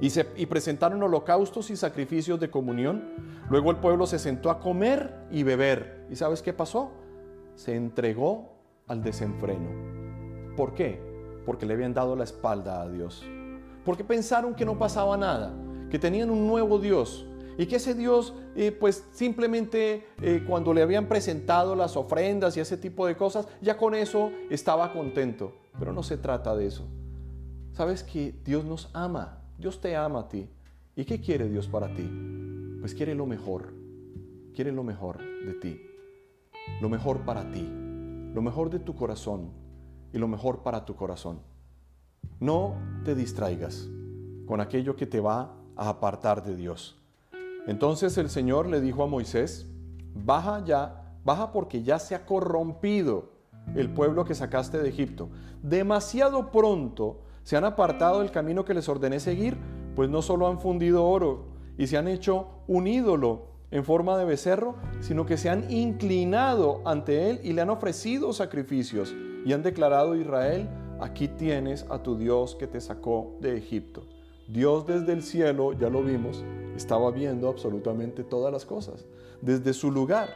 y, 0.00 0.08
y 0.36 0.46
presentaron 0.46 1.02
holocaustos 1.02 1.70
y 1.70 1.76
sacrificios 1.76 2.40
de 2.40 2.50
comunión. 2.50 3.04
Luego 3.50 3.70
el 3.70 3.76
pueblo 3.78 4.06
se 4.06 4.18
sentó 4.18 4.50
a 4.50 4.60
comer 4.60 5.14
y 5.30 5.42
beber. 5.42 6.06
¿Y 6.10 6.16
sabes 6.16 6.42
qué 6.42 6.52
pasó? 6.52 6.90
Se 7.54 7.74
entregó 7.74 8.52
al 8.88 9.02
desenfreno. 9.02 10.54
¿Por 10.56 10.74
qué? 10.74 11.00
Porque 11.44 11.66
le 11.66 11.74
habían 11.74 11.94
dado 11.94 12.16
la 12.16 12.24
espalda 12.24 12.82
a 12.82 12.88
Dios. 12.88 13.24
Porque 13.84 14.04
pensaron 14.04 14.54
que 14.54 14.64
no 14.64 14.78
pasaba 14.78 15.16
nada, 15.16 15.54
que 15.90 15.98
tenían 15.98 16.30
un 16.30 16.46
nuevo 16.46 16.78
Dios, 16.78 17.26
y 17.58 17.66
que 17.66 17.76
ese 17.76 17.94
Dios, 17.94 18.34
eh, 18.54 18.72
pues 18.72 19.04
simplemente 19.12 20.06
eh, 20.20 20.44
cuando 20.46 20.74
le 20.74 20.82
habían 20.82 21.06
presentado 21.06 21.74
las 21.74 21.96
ofrendas 21.96 22.56
y 22.56 22.60
ese 22.60 22.76
tipo 22.76 23.06
de 23.06 23.16
cosas, 23.16 23.48
ya 23.62 23.76
con 23.78 23.94
eso 23.94 24.30
estaba 24.50 24.92
contento. 24.92 25.54
Pero 25.78 25.92
no 25.92 26.02
se 26.02 26.16
trata 26.16 26.54
de 26.56 26.66
eso. 26.66 26.86
Sabes 27.72 28.02
que 28.02 28.34
Dios 28.44 28.64
nos 28.64 28.90
ama, 28.92 29.42
Dios 29.58 29.80
te 29.80 29.96
ama 29.96 30.20
a 30.20 30.28
ti. 30.28 30.48
¿Y 30.94 31.04
qué 31.04 31.20
quiere 31.20 31.48
Dios 31.48 31.66
para 31.66 31.94
ti? 31.94 32.08
Pues 32.80 32.94
quiere 32.94 33.14
lo 33.14 33.26
mejor, 33.26 33.74
quiere 34.54 34.72
lo 34.72 34.82
mejor 34.82 35.18
de 35.18 35.54
ti, 35.54 35.80
lo 36.80 36.88
mejor 36.88 37.20
para 37.20 37.50
ti, 37.50 37.68
lo 38.32 38.40
mejor 38.40 38.70
de 38.70 38.78
tu 38.78 38.94
corazón 38.94 39.50
y 40.12 40.18
lo 40.18 40.28
mejor 40.28 40.62
para 40.62 40.84
tu 40.84 40.96
corazón. 40.96 41.40
No 42.40 42.76
te 43.04 43.14
distraigas 43.14 43.88
con 44.46 44.60
aquello 44.60 44.96
que 44.96 45.06
te 45.06 45.20
va 45.20 45.54
a 45.76 45.88
apartar 45.90 46.44
de 46.44 46.56
Dios. 46.56 46.95
Entonces 47.66 48.16
el 48.18 48.30
Señor 48.30 48.68
le 48.68 48.80
dijo 48.80 49.02
a 49.02 49.06
Moisés, 49.06 49.66
baja 50.14 50.64
ya, 50.64 51.18
baja 51.24 51.52
porque 51.52 51.82
ya 51.82 51.98
se 51.98 52.14
ha 52.14 52.24
corrompido 52.24 53.32
el 53.74 53.90
pueblo 53.90 54.24
que 54.24 54.34
sacaste 54.34 54.78
de 54.78 54.88
Egipto. 54.88 55.30
Demasiado 55.62 56.50
pronto 56.50 57.22
se 57.42 57.56
han 57.56 57.64
apartado 57.64 58.20
del 58.20 58.30
camino 58.30 58.64
que 58.64 58.74
les 58.74 58.88
ordené 58.88 59.20
seguir, 59.20 59.56
pues 59.94 60.08
no 60.08 60.22
solo 60.22 60.46
han 60.46 60.60
fundido 60.60 61.04
oro 61.04 61.46
y 61.76 61.86
se 61.86 61.96
han 61.96 62.08
hecho 62.08 62.48
un 62.66 62.86
ídolo 62.86 63.56
en 63.70 63.84
forma 63.84 64.16
de 64.16 64.24
becerro, 64.24 64.76
sino 65.00 65.26
que 65.26 65.36
se 65.36 65.50
han 65.50 65.70
inclinado 65.70 66.82
ante 66.84 67.30
él 67.30 67.40
y 67.42 67.52
le 67.52 67.62
han 67.62 67.70
ofrecido 67.70 68.32
sacrificios 68.32 69.14
y 69.44 69.52
han 69.52 69.62
declarado 69.62 70.12
a 70.12 70.16
Israel, 70.16 70.68
aquí 71.00 71.28
tienes 71.28 71.86
a 71.90 72.02
tu 72.02 72.16
Dios 72.16 72.54
que 72.54 72.66
te 72.66 72.80
sacó 72.80 73.36
de 73.40 73.56
Egipto. 73.56 74.06
Dios 74.48 74.86
desde 74.86 75.12
el 75.12 75.22
cielo, 75.22 75.72
ya 75.72 75.88
lo 75.88 76.02
vimos, 76.02 76.44
estaba 76.76 77.10
viendo 77.10 77.48
absolutamente 77.48 78.24
todas 78.24 78.52
las 78.52 78.64
cosas, 78.64 79.06
desde 79.40 79.72
su 79.72 79.90
lugar. 79.90 80.28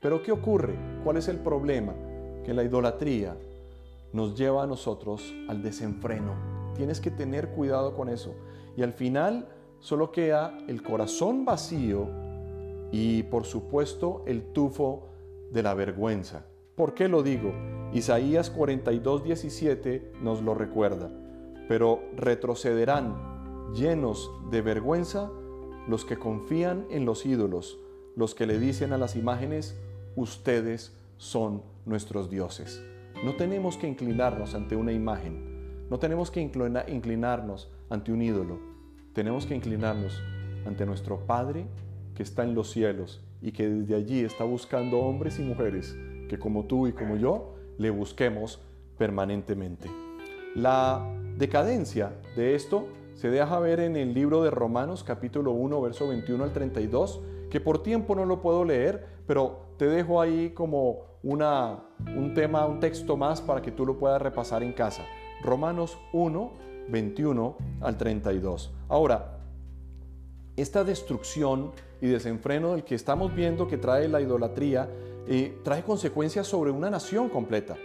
Pero 0.00 0.22
¿qué 0.22 0.32
ocurre? 0.32 0.76
¿Cuál 1.04 1.16
es 1.16 1.28
el 1.28 1.38
problema? 1.38 1.94
Que 2.44 2.54
la 2.54 2.62
idolatría 2.62 3.36
nos 4.12 4.34
lleva 4.36 4.62
a 4.62 4.66
nosotros 4.66 5.34
al 5.48 5.62
desenfreno. 5.62 6.34
Tienes 6.74 7.00
que 7.00 7.10
tener 7.10 7.48
cuidado 7.50 7.94
con 7.94 8.08
eso. 8.08 8.34
Y 8.76 8.82
al 8.82 8.92
final 8.92 9.48
solo 9.80 10.12
queda 10.12 10.56
el 10.68 10.82
corazón 10.82 11.44
vacío 11.44 12.08
y 12.90 13.24
por 13.24 13.44
supuesto 13.44 14.22
el 14.26 14.52
tufo 14.52 15.08
de 15.50 15.62
la 15.62 15.74
vergüenza. 15.74 16.46
¿Por 16.74 16.94
qué 16.94 17.08
lo 17.08 17.22
digo? 17.22 17.52
Isaías 17.92 18.50
42, 18.50 19.24
17 19.24 20.12
nos 20.22 20.42
lo 20.42 20.54
recuerda. 20.54 21.10
Pero 21.68 22.00
retrocederán 22.16 23.72
llenos 23.74 24.30
de 24.50 24.62
vergüenza 24.62 25.30
los 25.88 26.04
que 26.04 26.18
confían 26.18 26.86
en 26.90 27.04
los 27.06 27.24
ídolos, 27.24 27.78
los 28.14 28.34
que 28.34 28.46
le 28.46 28.58
dicen 28.58 28.92
a 28.92 28.98
las 28.98 29.16
imágenes, 29.16 29.74
ustedes 30.16 30.92
son 31.16 31.62
nuestros 31.86 32.30
dioses. 32.30 32.82
No 33.24 33.34
tenemos 33.34 33.76
que 33.76 33.88
inclinarnos 33.88 34.54
ante 34.54 34.76
una 34.76 34.92
imagen, 34.92 35.88
no 35.88 35.98
tenemos 35.98 36.30
que 36.30 36.40
inclinarnos 36.40 37.70
ante 37.88 38.12
un 38.12 38.22
ídolo, 38.22 38.58
tenemos 39.14 39.46
que 39.46 39.54
inclinarnos 39.54 40.22
ante 40.66 40.84
nuestro 40.84 41.26
Padre 41.26 41.66
que 42.14 42.22
está 42.22 42.44
en 42.44 42.54
los 42.54 42.70
cielos 42.70 43.22
y 43.40 43.52
que 43.52 43.68
desde 43.68 43.94
allí 43.94 44.20
está 44.20 44.44
buscando 44.44 44.98
hombres 44.98 45.38
y 45.38 45.42
mujeres 45.42 45.96
que 46.28 46.38
como 46.38 46.66
tú 46.66 46.86
y 46.86 46.92
como 46.92 47.16
yo 47.16 47.54
le 47.78 47.90
busquemos 47.90 48.60
permanentemente. 48.98 49.88
La 50.54 51.02
decadencia 51.38 52.12
de 52.36 52.54
esto 52.54 52.88
se 53.18 53.30
deja 53.30 53.58
ver 53.58 53.80
en 53.80 53.96
el 53.96 54.14
libro 54.14 54.44
de 54.44 54.50
Romanos 54.52 55.02
capítulo 55.02 55.50
1, 55.50 55.82
verso 55.82 56.06
21 56.06 56.44
al 56.44 56.52
32, 56.52 57.20
que 57.50 57.60
por 57.60 57.82
tiempo 57.82 58.14
no 58.14 58.24
lo 58.24 58.40
puedo 58.40 58.64
leer, 58.64 59.04
pero 59.26 59.74
te 59.76 59.88
dejo 59.88 60.20
ahí 60.20 60.50
como 60.50 61.00
una, 61.24 61.80
un 62.16 62.32
tema, 62.32 62.64
un 62.64 62.78
texto 62.78 63.16
más 63.16 63.40
para 63.40 63.60
que 63.60 63.72
tú 63.72 63.84
lo 63.84 63.98
puedas 63.98 64.22
repasar 64.22 64.62
en 64.62 64.72
casa. 64.72 65.04
Romanos 65.42 65.98
1, 66.12 66.52
21 66.90 67.56
al 67.80 67.98
32. 67.98 68.72
Ahora, 68.86 69.40
esta 70.56 70.84
destrucción 70.84 71.72
y 72.00 72.06
desenfreno 72.06 72.74
del 72.74 72.84
que 72.84 72.94
estamos 72.94 73.34
viendo 73.34 73.66
que 73.66 73.78
trae 73.78 74.06
la 74.06 74.20
idolatría, 74.20 74.88
eh, 75.26 75.58
trae 75.64 75.82
consecuencias 75.82 76.46
sobre 76.46 76.70
una 76.70 76.88
nación 76.88 77.28
completa. 77.28 77.76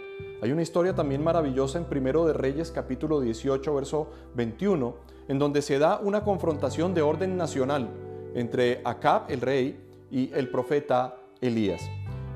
Hay 0.44 0.52
una 0.52 0.60
historia 0.60 0.94
también 0.94 1.24
maravillosa 1.24 1.78
en 1.78 1.86
Primero 1.86 2.26
de 2.26 2.34
Reyes 2.34 2.70
capítulo 2.70 3.18
18 3.22 3.74
verso 3.74 4.10
21, 4.34 4.94
en 5.28 5.38
donde 5.38 5.62
se 5.62 5.78
da 5.78 5.98
una 5.98 6.22
confrontación 6.22 6.92
de 6.92 7.00
orden 7.00 7.38
nacional 7.38 7.88
entre 8.34 8.82
Acab, 8.84 9.22
el 9.30 9.40
rey, 9.40 9.82
y 10.10 10.30
el 10.34 10.50
profeta 10.50 11.16
Elías. 11.40 11.80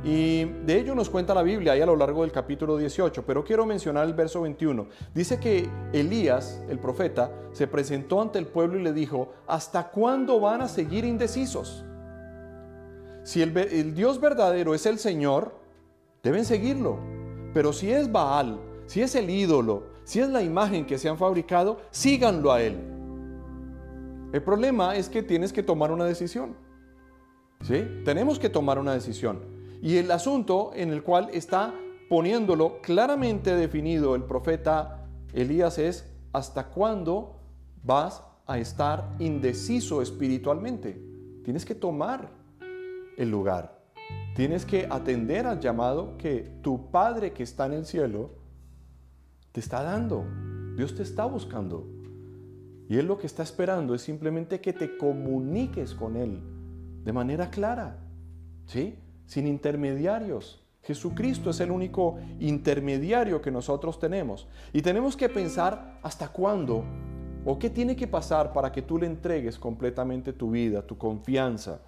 Y 0.03 0.45
de 0.47 0.79
ello 0.79 0.95
nos 0.95 1.11
cuenta 1.11 1.35
la 1.35 1.43
Biblia 1.43 1.73
ahí 1.73 1.83
a 1.83 1.87
lo 1.87 1.97
largo 1.97 2.23
del 2.23 2.33
capítulo 2.33 2.79
18, 2.79 3.27
pero 3.27 3.45
quiero 3.45 3.67
mencionar 3.67 4.07
el 4.07 4.15
verso 4.15 4.41
21. 4.41 4.87
Dice 5.15 5.39
que 5.39 5.69
Elías, 5.93 6.63
el 6.71 6.79
profeta, 6.79 7.31
se 7.53 7.67
presentó 7.67 8.23
ante 8.23 8.39
el 8.39 8.47
pueblo 8.47 8.79
y 8.79 8.85
le 8.85 8.95
dijo, 8.95 9.35
¿hasta 9.47 9.91
cuándo 9.91 10.41
van 10.41 10.63
a 10.63 10.69
seguir 10.69 11.05
indecisos? 11.05 11.85
Si 13.23 13.43
el, 13.43 13.55
el 13.55 13.95
Dios 13.95 14.19
verdadero 14.19 14.75
es 14.75 14.87
el 14.87 14.99
Señor, 14.99 15.53
deben 16.23 16.47
seguirlo. 16.47 17.18
Pero 17.53 17.73
si 17.73 17.91
es 17.91 18.11
Baal, 18.11 18.59
si 18.87 19.03
es 19.03 19.15
el 19.15 19.31
ídolo, 19.31 19.85
si 20.05 20.21
es 20.21 20.29
la 20.29 20.43
imagen 20.43 20.87
que 20.87 20.99
se 20.99 21.09
han 21.09 21.19
fabricado, 21.19 21.79
síganlo 21.91 22.53
a 22.53 22.63
él. 22.63 22.79
El 24.33 24.43
problema 24.43 24.97
es 24.97 25.09
que 25.09 25.23
tienes 25.23 25.53
que 25.53 25.63
tomar 25.63 25.91
una 25.91 26.05
decisión. 26.05 26.57
¿Sí? 27.63 27.85
Tenemos 28.05 28.39
que 28.39 28.49
tomar 28.49 28.79
una 28.79 28.95
decisión. 28.95 29.41
Y 29.83 29.97
el 29.97 30.11
asunto 30.11 30.73
en 30.75 30.91
el 30.91 31.03
cual 31.03 31.29
está 31.33 31.75
poniéndolo 32.09 32.81
claramente 32.81 33.55
definido 33.55 34.15
el 34.15 34.25
profeta 34.25 35.07
Elías 35.33 35.79
es 35.79 36.07
hasta 36.33 36.69
cuándo 36.69 37.41
vas 37.83 38.23
a 38.47 38.59
estar 38.59 39.15
indeciso 39.19 40.03
espiritualmente. 40.03 41.01
Tienes 41.45 41.65
que 41.65 41.75
tomar 41.75 42.31
el 43.17 43.31
lugar. 43.31 43.78
Tienes 44.39 44.65
que 44.65 44.87
atender 44.89 45.49
al 45.49 45.59
llamado 45.59 46.17
que 46.17 46.49
tu 46.63 46.93
Padre 46.93 47.33
que 47.33 47.43
está 47.43 47.67
en 47.67 47.73
el 47.73 47.85
cielo 47.85 48.31
te 49.51 49.59
está 49.59 49.83
dando. 49.83 50.25
Dios 50.77 50.95
te 50.95 51.03
está 51.03 51.25
buscando. 51.25 51.89
Y 52.89 52.99
Él 52.99 53.07
lo 53.07 53.19
que 53.19 53.27
está 53.27 53.43
esperando 53.43 53.97
es 53.97 54.03
simplemente 54.03 54.61
que 54.61 54.73
te 54.73 54.97
comuniques 54.97 55.93
con 55.93 56.15
Él 56.15 56.41
de 57.03 57.13
manera 57.13 57.51
clara, 57.51 57.99
¿sí? 58.67 59.01
Sin 59.27 59.49
intermediarios. 59.49 60.65
Jesucristo 60.85 61.51
es 61.51 61.59
el 61.59 61.73
único 61.73 62.19
intermediario 62.39 63.43
que 63.43 63.51
nosotros 63.51 63.99
tenemos. 63.99 64.47
Y 64.73 64.83
tenemos 64.83 65.17
que 65.17 65.29
pensar 65.29 65.99
hasta 66.01 66.29
cuándo 66.29 66.85
o 67.45 67.59
qué 67.59 67.71
tiene 67.71 67.97
que 67.97 68.07
pasar 68.07 68.53
para 68.53 68.71
que 68.71 68.83
tú 68.83 68.99
le 68.99 69.07
entregues 69.07 69.59
completamente 69.59 70.33
tu 70.33 70.53
vida, 70.53 70.87
tu 70.87 70.97
confianza, 70.97 71.81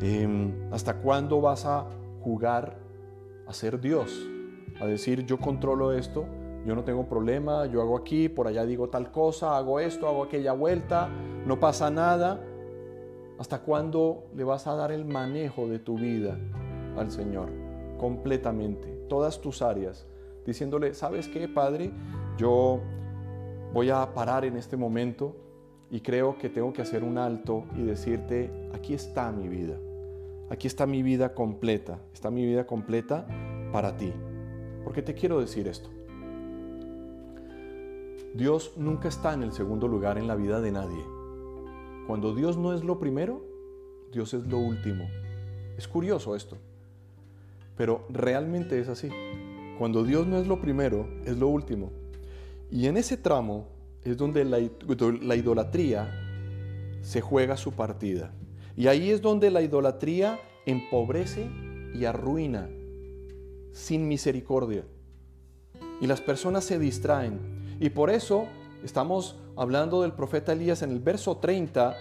Em, 0.00 0.72
¿Hasta 0.72 0.98
cuándo 0.98 1.40
vas 1.40 1.64
a 1.64 1.86
jugar 2.20 2.78
a 3.46 3.52
ser 3.52 3.80
Dios? 3.80 4.28
A 4.80 4.86
decir, 4.86 5.24
yo 5.26 5.38
controlo 5.38 5.92
esto, 5.92 6.26
yo 6.66 6.74
no 6.74 6.84
tengo 6.84 7.08
problema, 7.08 7.66
yo 7.66 7.80
hago 7.82 7.96
aquí, 7.96 8.28
por 8.28 8.46
allá 8.46 8.64
digo 8.64 8.88
tal 8.88 9.10
cosa, 9.10 9.56
hago 9.56 9.80
esto, 9.80 10.08
hago 10.08 10.24
aquella 10.24 10.52
vuelta, 10.52 11.08
no 11.46 11.60
pasa 11.60 11.90
nada. 11.90 12.40
¿Hasta 13.38 13.62
cuándo 13.62 14.24
le 14.36 14.44
vas 14.44 14.66
a 14.66 14.74
dar 14.74 14.92
el 14.92 15.04
manejo 15.04 15.68
de 15.68 15.78
tu 15.78 15.96
vida 15.96 16.38
al 16.96 17.10
Señor? 17.10 17.50
Completamente, 17.98 18.88
todas 19.08 19.40
tus 19.40 19.62
áreas, 19.62 20.06
diciéndole, 20.46 20.94
¿sabes 20.94 21.28
qué, 21.28 21.48
Padre? 21.48 21.92
Yo 22.36 22.80
voy 23.72 23.90
a 23.90 24.14
parar 24.14 24.44
en 24.44 24.56
este 24.56 24.76
momento 24.76 25.36
y 25.92 26.00
creo 26.00 26.38
que 26.38 26.48
tengo 26.48 26.72
que 26.72 26.80
hacer 26.80 27.04
un 27.04 27.18
alto 27.18 27.66
y 27.76 27.82
decirte, 27.82 28.50
aquí 28.72 28.94
está 28.94 29.30
mi 29.30 29.46
vida. 29.46 29.78
Aquí 30.48 30.66
está 30.66 30.86
mi 30.86 31.02
vida 31.02 31.34
completa, 31.34 32.00
está 32.14 32.30
mi 32.30 32.46
vida 32.46 32.66
completa 32.66 33.26
para 33.72 33.94
ti. 33.98 34.10
Porque 34.84 35.02
te 35.02 35.12
quiero 35.12 35.38
decir 35.38 35.68
esto. 35.68 35.90
Dios 38.32 38.72
nunca 38.78 39.08
está 39.08 39.34
en 39.34 39.42
el 39.42 39.52
segundo 39.52 39.86
lugar 39.86 40.16
en 40.16 40.26
la 40.26 40.34
vida 40.34 40.62
de 40.62 40.72
nadie. 40.72 41.04
Cuando 42.06 42.34
Dios 42.34 42.56
no 42.56 42.72
es 42.72 42.82
lo 42.82 42.98
primero, 42.98 43.44
Dios 44.10 44.32
es 44.32 44.46
lo 44.46 44.58
último. 44.58 45.04
Es 45.76 45.86
curioso 45.88 46.34
esto, 46.34 46.56
pero 47.76 48.06
realmente 48.08 48.80
es 48.80 48.88
así. 48.88 49.10
Cuando 49.78 50.04
Dios 50.04 50.26
no 50.26 50.38
es 50.38 50.46
lo 50.46 50.58
primero, 50.58 51.06
es 51.26 51.36
lo 51.36 51.48
último. 51.48 51.92
Y 52.70 52.86
en 52.86 52.96
ese 52.96 53.18
tramo 53.18 53.71
es 54.04 54.16
donde 54.16 54.44
la, 54.44 54.58
la 55.20 55.36
idolatría 55.36 56.10
se 57.02 57.20
juega 57.20 57.56
su 57.56 57.72
partida. 57.72 58.32
Y 58.76 58.86
ahí 58.86 59.10
es 59.10 59.20
donde 59.20 59.50
la 59.50 59.62
idolatría 59.62 60.40
empobrece 60.66 61.48
y 61.94 62.04
arruina 62.04 62.68
sin 63.72 64.08
misericordia. 64.08 64.84
Y 66.00 66.06
las 66.06 66.20
personas 66.20 66.64
se 66.64 66.78
distraen. 66.78 67.38
Y 67.80 67.90
por 67.90 68.10
eso 68.10 68.46
estamos 68.84 69.36
hablando 69.56 70.02
del 70.02 70.12
profeta 70.12 70.52
Elías 70.52 70.82
en 70.82 70.90
el 70.90 71.00
verso 71.00 71.36
30 71.36 71.94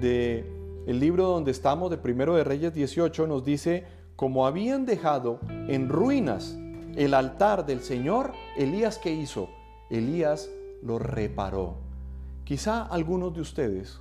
del 0.00 0.44
el 0.86 0.98
libro 0.98 1.26
donde 1.28 1.50
estamos, 1.50 1.90
de 1.90 1.98
Primero 1.98 2.34
de 2.34 2.44
Reyes 2.44 2.74
18, 2.74 3.26
nos 3.26 3.44
dice, 3.44 3.84
como 4.16 4.46
habían 4.46 4.86
dejado 4.86 5.40
en 5.48 5.88
ruinas 5.88 6.58
el 6.96 7.14
altar 7.14 7.66
del 7.66 7.80
Señor, 7.80 8.32
Elías 8.56 8.98
¿qué 8.98 9.12
hizo? 9.12 9.48
Elías 9.90 10.50
lo 10.82 10.98
reparó. 10.98 11.76
Quizá 12.44 12.82
algunos 12.82 13.34
de 13.34 13.40
ustedes 13.40 14.00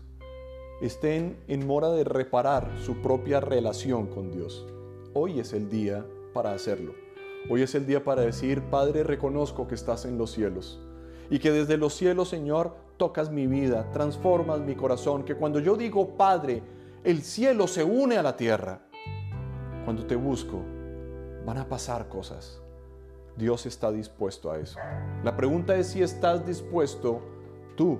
estén 0.82 1.38
en 1.48 1.68
mora 1.68 1.90
de 1.90 2.04
reparar 2.04 2.72
su 2.84 3.02
propia 3.02 3.40
relación 3.40 4.08
con 4.08 4.32
Dios. 4.32 4.66
Hoy 5.14 5.40
es 5.40 5.54
el 5.54 5.70
día 5.70 6.06
para 6.34 6.54
hacerlo. 6.54 6.94
Hoy 7.50 7.62
es 7.62 7.76
el 7.76 7.86
día 7.86 8.04
para 8.04 8.22
decir, 8.22 8.62
Padre, 8.64 9.04
reconozco 9.04 9.68
que 9.68 9.76
estás 9.76 10.06
en 10.06 10.18
los 10.18 10.32
cielos 10.32 10.80
y 11.30 11.40
que 11.40 11.52
desde 11.52 11.78
los 11.78 11.94
cielos, 11.94 12.30
Señor, 12.30 12.76
tocas 12.98 13.32
mi 13.32 13.48
vida, 13.48 13.92
transformas 13.92 14.60
mi 14.60 14.76
corazón, 14.76 15.24
que 15.24 15.36
cuando 15.36 15.60
yo 15.60 15.76
digo, 15.76 16.18
Padre, 16.18 16.64
el 17.04 17.22
cielo 17.22 17.68
se 17.68 17.84
une 17.84 18.18
a 18.18 18.24
la 18.24 18.36
tierra. 18.36 18.82
Cuando 19.86 20.06
te 20.06 20.16
busco, 20.16 20.62
van 21.46 21.58
a 21.58 21.68
pasar 21.68 22.10
cosas. 22.10 22.62
Dios 23.40 23.66
está 23.66 23.92
dispuesto 23.92 24.52
a 24.52 24.60
eso. 24.60 24.78
La 25.24 25.36
pregunta 25.36 25.76
es 25.76 25.88
si 25.88 26.04
estás 26.04 26.46
dispuesto 26.46 27.22
tú 27.76 28.00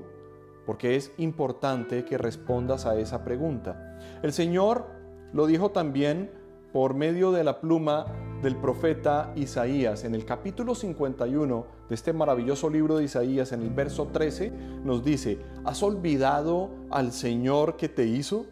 porque 0.70 0.96
es 0.96 1.12
importante 1.18 2.06
que 2.06 2.20
respondas 2.20 2.86
a 2.86 3.00
esa 3.00 3.24
pregunta. 3.24 3.98
El 4.22 4.34
Señor 4.34 4.86
lo 5.34 5.48
dijo 5.48 5.72
también 5.72 6.30
por 6.72 6.94
medio 6.94 7.32
de 7.32 7.44
la 7.44 7.60
pluma 7.60 8.06
del 8.44 8.56
profeta 8.56 9.34
Isaías. 9.36 10.04
En 10.04 10.14
el 10.14 10.26
capítulo 10.26 10.76
51 10.76 11.66
de 11.90 11.96
este 11.96 12.14
maravilloso 12.14 12.70
libro 12.70 12.98
de 12.98 13.06
Isaías, 13.06 13.52
en 13.52 13.64
el 13.64 13.72
verso 13.72 14.10
13, 14.14 14.52
nos 14.84 15.04
dice, 15.04 15.40
¿has 15.66 15.82
olvidado 15.82 16.70
al 16.92 17.14
Señor 17.14 17.76
que 17.76 17.90
te 17.90 18.06
hizo? 18.06 18.46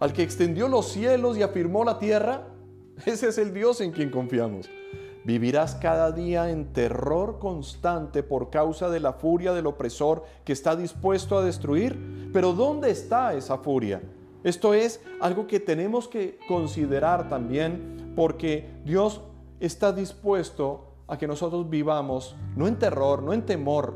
¿Al 0.00 0.14
que 0.14 0.22
extendió 0.22 0.68
los 0.68 0.88
cielos 0.88 1.36
y 1.36 1.42
afirmó 1.42 1.84
la 1.84 1.98
tierra? 1.98 2.48
Ese 3.04 3.28
es 3.28 3.36
el 3.36 3.52
Dios 3.52 3.82
en 3.82 3.92
quien 3.92 4.10
confiamos. 4.10 4.70
Vivirás 5.24 5.76
cada 5.76 6.10
día 6.10 6.50
en 6.50 6.72
terror 6.72 7.38
constante 7.38 8.24
por 8.24 8.50
causa 8.50 8.90
de 8.90 8.98
la 8.98 9.12
furia 9.12 9.52
del 9.52 9.66
opresor 9.66 10.24
que 10.44 10.52
está 10.52 10.74
dispuesto 10.74 11.38
a 11.38 11.44
destruir. 11.44 12.30
Pero 12.32 12.52
¿dónde 12.52 12.90
está 12.90 13.34
esa 13.34 13.58
furia? 13.58 14.02
Esto 14.42 14.74
es 14.74 15.00
algo 15.20 15.46
que 15.46 15.60
tenemos 15.60 16.08
que 16.08 16.38
considerar 16.48 17.28
también 17.28 18.12
porque 18.16 18.68
Dios 18.84 19.20
está 19.60 19.92
dispuesto 19.92 20.88
a 21.06 21.16
que 21.16 21.28
nosotros 21.28 21.70
vivamos 21.70 22.34
no 22.56 22.66
en 22.66 22.76
terror, 22.76 23.22
no 23.22 23.32
en 23.32 23.46
temor, 23.46 23.94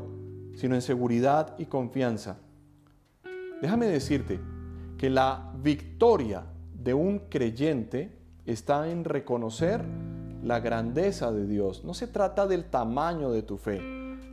sino 0.55 0.75
en 0.75 0.81
seguridad 0.81 1.55
y 1.57 1.65
confianza. 1.65 2.37
Déjame 3.61 3.87
decirte 3.87 4.39
que 4.97 5.09
la 5.09 5.51
victoria 5.61 6.45
de 6.73 6.93
un 6.93 7.19
creyente 7.27 8.17
está 8.45 8.89
en 8.89 9.03
reconocer 9.03 9.83
la 10.47 10.59
grandeza 10.61 11.31
de 11.31 11.45
Dios. 11.45 11.83
No 11.83 11.93
se 11.93 12.07
trata 12.07 12.47
del 12.47 12.65
tamaño 12.65 13.31
de 13.31 13.43
tu 13.43 13.57
fe. 13.57 13.77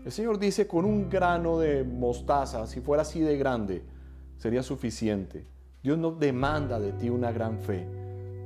El 0.04 0.12
Señor 0.12 0.38
dice, 0.38 0.66
con 0.66 0.84
un 0.84 1.08
grano 1.08 1.58
de 1.58 1.82
mostaza, 1.82 2.66
si 2.66 2.80
fuera 2.80 3.02
así 3.02 3.20
de 3.20 3.36
grande, 3.36 3.82
sería 4.36 4.62
suficiente. 4.62 5.46
Dios 5.82 5.98
no 5.98 6.12
demanda 6.12 6.78
de 6.78 6.92
ti 6.92 7.10
una 7.10 7.32
gran 7.32 7.58
fe. 7.58 7.86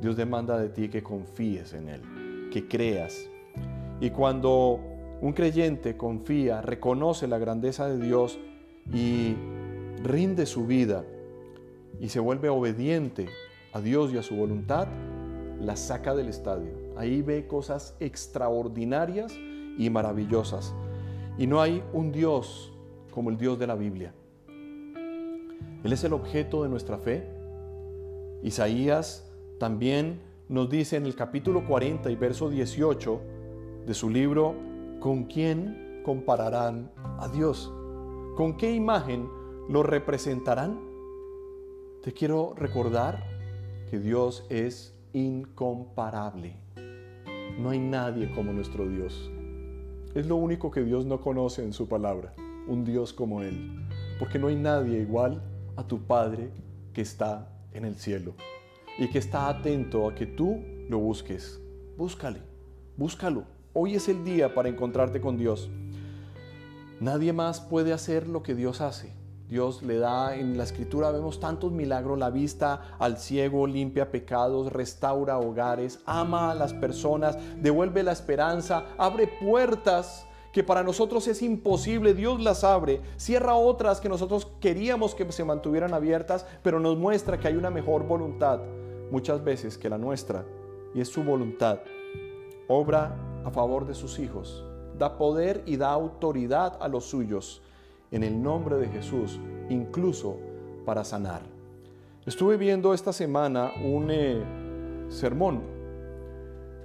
Dios 0.01 0.17
demanda 0.17 0.59
de 0.59 0.71
ti 0.71 0.89
que 0.89 1.03
confíes 1.03 1.75
en 1.75 1.89
Él, 1.89 2.49
que 2.53 2.67
creas. 2.69 3.29
Y 4.01 4.11
cuando 4.11 4.81
un 5.21 5.33
creyente 5.33 5.97
confía, 5.97 6.63
reconoce 6.63 7.27
la 7.27 7.39
grandeza 7.39 7.89
de 7.89 7.99
Dios 7.99 8.39
y 8.93 9.35
rinde 10.05 10.47
su 10.47 10.67
vida 10.67 11.05
y 12.01 12.09
se 12.09 12.21
vuelve 12.21 12.49
obediente 12.49 13.27
a 13.73 13.81
Dios 13.81 14.13
y 14.13 14.19
a 14.19 14.23
su 14.23 14.37
voluntad, 14.37 14.87
la 15.61 15.75
saca 15.75 16.15
del 16.15 16.29
estadio. 16.29 16.78
Ahí 16.99 17.23
ve 17.23 17.47
cosas 17.47 17.97
extraordinarias 18.01 19.33
y 19.79 19.89
maravillosas. 19.89 20.75
Y 21.39 21.47
no 21.47 21.61
hay 21.63 21.83
un 21.93 22.11
Dios 22.11 22.73
como 23.13 23.31
el 23.31 23.39
Dios 23.39 23.57
de 23.57 23.69
la 23.69 23.77
Biblia. 23.77 24.13
Él 25.85 25.93
es 25.93 26.03
el 26.03 26.13
objeto 26.13 26.65
de 26.65 26.69
nuestra 26.69 26.99
fe. 26.99 27.25
Isaías 28.43 29.31
también 29.61 30.21
nos 30.49 30.69
dice 30.69 30.97
en 30.97 31.07
el 31.07 31.15
capítulo 31.15 31.65
40 31.67 32.11
y 32.11 32.17
verso 32.17 32.51
18 32.51 33.21
de 33.87 33.95
su 33.95 34.11
libro, 34.11 34.57
¿con 34.99 35.25
quién 35.25 36.03
compararán 36.05 36.91
a 36.97 37.29
Dios? 37.29 37.73
¿Con 38.37 38.57
qué 38.57 38.73
imagen 38.73 39.29
lo 39.69 39.85
representarán? 39.85 40.81
Te 42.03 42.13
quiero 42.13 42.55
recordar 42.57 43.23
que 43.89 44.01
Dios 44.01 44.45
es 44.49 44.97
incomparable. 45.13 46.68
No 47.59 47.71
hay 47.71 47.81
nadie 47.81 48.31
como 48.31 48.53
nuestro 48.53 48.89
Dios. 48.89 49.33
Es 50.15 50.27
lo 50.29 50.37
único 50.37 50.71
que 50.71 50.85
Dios 50.85 51.07
no 51.07 51.21
conoce 51.21 51.65
en 51.65 51.73
su 51.73 51.89
palabra, 51.89 52.33
un 52.69 52.85
Dios 52.85 53.13
como 53.13 53.43
Él. 53.43 53.85
Porque 54.21 54.39
no 54.39 54.47
hay 54.47 54.55
nadie 54.55 55.01
igual 55.01 55.43
a 55.75 55.85
tu 55.85 56.07
Padre 56.07 56.53
que 56.93 57.01
está 57.01 57.51
en 57.73 57.85
el 57.85 57.97
cielo 57.97 58.35
y 58.97 59.09
que 59.09 59.19
está 59.19 59.49
atento 59.49 60.09
a 60.09 60.15
que 60.15 60.27
tú 60.27 60.63
lo 60.89 60.99
busques. 61.01 61.61
Búscale, 61.97 62.39
búscalo. 62.97 63.43
Hoy 63.73 63.97
es 63.97 64.09
el 64.09 64.25
día 64.25 64.55
para 64.55 64.69
encontrarte 64.69 65.21
con 65.21 65.37
Dios. 65.37 65.69
Nadie 67.01 67.33
más 67.33 67.61
puede 67.61 67.93
hacer 67.93 68.29
lo 68.29 68.45
que 68.45 68.55
Dios 68.55 68.81
hace. 68.81 69.18
Dios 69.49 69.83
le 69.83 69.99
da, 69.99 70.37
en 70.37 70.59
la 70.59 70.65
escritura 70.65 71.11
vemos 71.11 71.41
tantos 71.41 71.73
milagros, 71.73 72.19
la 72.19 72.29
vista 72.29 72.97
al 72.99 73.17
ciego, 73.17 73.67
limpia 73.67 74.11
pecados, 74.11 74.71
restaura 74.71 75.39
hogares, 75.39 76.01
ama 76.05 76.51
a 76.51 76.55
las 76.55 76.75
personas, 76.75 77.39
devuelve 77.63 78.03
la 78.03 78.13
esperanza, 78.13 78.85
abre 78.99 79.27
puertas 79.27 80.27
que 80.53 80.63
para 80.63 80.83
nosotros 80.83 81.27
es 81.29 81.41
imposible, 81.41 82.13
Dios 82.13 82.43
las 82.43 82.63
abre, 82.63 83.01
cierra 83.17 83.55
otras 83.55 84.01
que 84.01 84.11
nosotros 84.11 84.49
queríamos 84.61 85.15
que 85.15 85.31
se 85.33 85.45
mantuvieran 85.45 85.95
abiertas, 85.95 86.45
pero 86.63 86.79
nos 86.79 86.99
muestra 86.99 87.41
que 87.41 87.49
hay 87.49 87.57
una 87.57 87.71
mejor 87.71 88.07
voluntad 88.07 88.61
muchas 89.11 89.43
veces 89.43 89.79
que 89.79 89.89
la 89.89 89.97
nuestra, 89.97 90.45
y 90.95 91.01
es 91.01 91.09
su 91.09 91.23
voluntad. 91.25 91.81
Obra 92.67 93.17
a 93.47 93.51
favor 93.51 93.87
de 93.87 93.95
sus 93.95 94.19
hijos, 94.19 94.63
da 94.99 95.17
poder 95.17 95.63
y 95.65 95.79
da 95.79 95.91
autoridad 95.91 96.77
a 96.83 96.89
los 96.89 97.05
suyos 97.05 97.63
en 98.11 98.23
el 98.23 98.43
nombre 98.43 98.77
de 98.77 98.89
Jesús, 98.89 99.39
incluso 99.69 100.39
para 100.85 101.05
sanar. 101.05 101.43
Estuve 102.27 102.57
viendo 102.57 102.95
esta 102.95 103.13
semana 103.13 103.73
un 103.85 104.11
eh, 104.11 104.43
sermón 105.09 105.63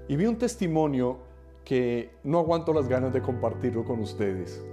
y 0.08 0.16
vi 0.16 0.26
un 0.26 0.38
testimonio 0.38 1.18
que 1.66 2.12
no 2.24 2.40
aguanto 2.40 2.74
las 2.74 2.88
ganas 2.88 3.14
de 3.14 3.22
compartirlo 3.22 3.84
con 3.84 4.00
ustedes. 4.00 4.64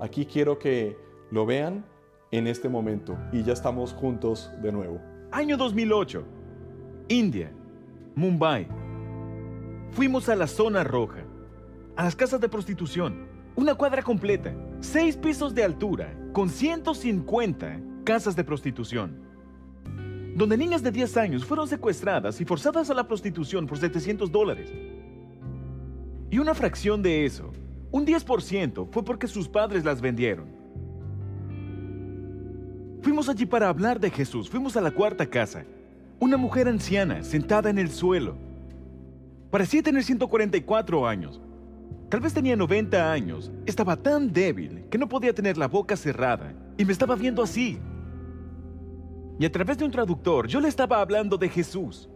Aquí 0.00 0.26
quiero 0.26 0.58
que 0.58 0.96
lo 1.30 1.46
vean 1.46 1.84
en 2.30 2.46
este 2.46 2.68
momento 2.68 3.16
y 3.32 3.42
ya 3.42 3.52
estamos 3.52 3.92
juntos 3.92 4.50
de 4.62 4.72
nuevo. 4.72 5.00
Año 5.30 5.56
2008, 5.56 6.24
India, 7.08 7.52
Mumbai. 8.14 8.66
Fuimos 9.92 10.28
a 10.28 10.36
la 10.36 10.46
zona 10.46 10.84
roja, 10.84 11.24
a 11.96 12.04
las 12.04 12.16
casas 12.16 12.40
de 12.40 12.48
prostitución 12.48 13.32
una 13.54 13.74
cuadra 13.74 14.02
completa, 14.02 14.54
seis 14.82 15.16
pisos 15.16 15.54
de 15.54 15.62
altura, 15.62 16.12
con 16.32 16.50
150 16.50 17.80
casas 18.04 18.34
de 18.34 18.42
prostitución, 18.42 19.16
donde 20.34 20.56
niñas 20.56 20.82
de 20.82 20.90
10 20.90 21.16
años 21.18 21.44
fueron 21.44 21.68
secuestradas 21.68 22.40
y 22.40 22.44
forzadas 22.44 22.90
a 22.90 22.94
la 22.94 23.06
prostitución 23.06 23.66
por 23.66 23.78
700 23.78 24.30
dólares. 24.30 24.72
Y 26.30 26.38
una 26.38 26.54
fracción 26.54 27.00
de 27.00 27.24
eso, 27.24 27.52
un 27.92 28.04
10%, 28.04 28.88
fue 28.90 29.04
porque 29.04 29.28
sus 29.28 29.48
padres 29.48 29.84
las 29.84 30.00
vendieron. 30.00 30.46
Fuimos 33.02 33.28
allí 33.28 33.46
para 33.46 33.68
hablar 33.68 34.00
de 34.00 34.10
Jesús. 34.10 34.48
Fuimos 34.48 34.76
a 34.76 34.80
la 34.80 34.90
cuarta 34.90 35.26
casa. 35.26 35.64
Una 36.18 36.36
mujer 36.36 36.68
anciana 36.68 37.22
sentada 37.22 37.68
en 37.68 37.78
el 37.78 37.90
suelo. 37.90 38.36
Parecía 39.50 39.82
tener 39.82 40.02
144 40.02 41.06
años. 41.06 41.40
Tal 42.12 42.20
vez 42.20 42.34
tenía 42.34 42.54
90 42.54 43.10
años. 43.10 43.50
Estaba 43.64 43.96
tan 43.96 44.30
débil 44.30 44.84
que 44.90 44.98
no 44.98 45.08
podía 45.08 45.32
tener 45.32 45.56
la 45.56 45.66
boca 45.66 45.96
cerrada 45.96 46.52
y 46.76 46.84
me 46.84 46.92
estaba 46.92 47.16
viendo 47.16 47.42
así. 47.42 47.80
Y 49.38 49.46
a 49.46 49.50
través 49.50 49.78
de 49.78 49.86
un 49.86 49.90
traductor 49.90 50.46
yo 50.46 50.60
le 50.60 50.68
estaba 50.68 51.00
hablando 51.00 51.38
de 51.38 51.48
Jesús. 51.48 52.10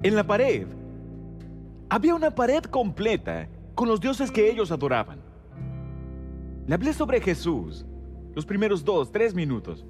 En 0.00 0.14
la 0.14 0.24
pared 0.24 0.68
había 1.88 2.14
una 2.14 2.32
pared 2.32 2.62
completa 2.62 3.48
con 3.74 3.88
los 3.88 4.00
dioses 4.00 4.30
que 4.30 4.48
ellos 4.48 4.70
adoraban. 4.70 5.18
Le 6.68 6.72
hablé 6.72 6.92
sobre 6.92 7.20
Jesús 7.20 7.84
los 8.32 8.46
primeros 8.46 8.84
dos, 8.84 9.10
tres 9.10 9.34
minutos. 9.34 9.84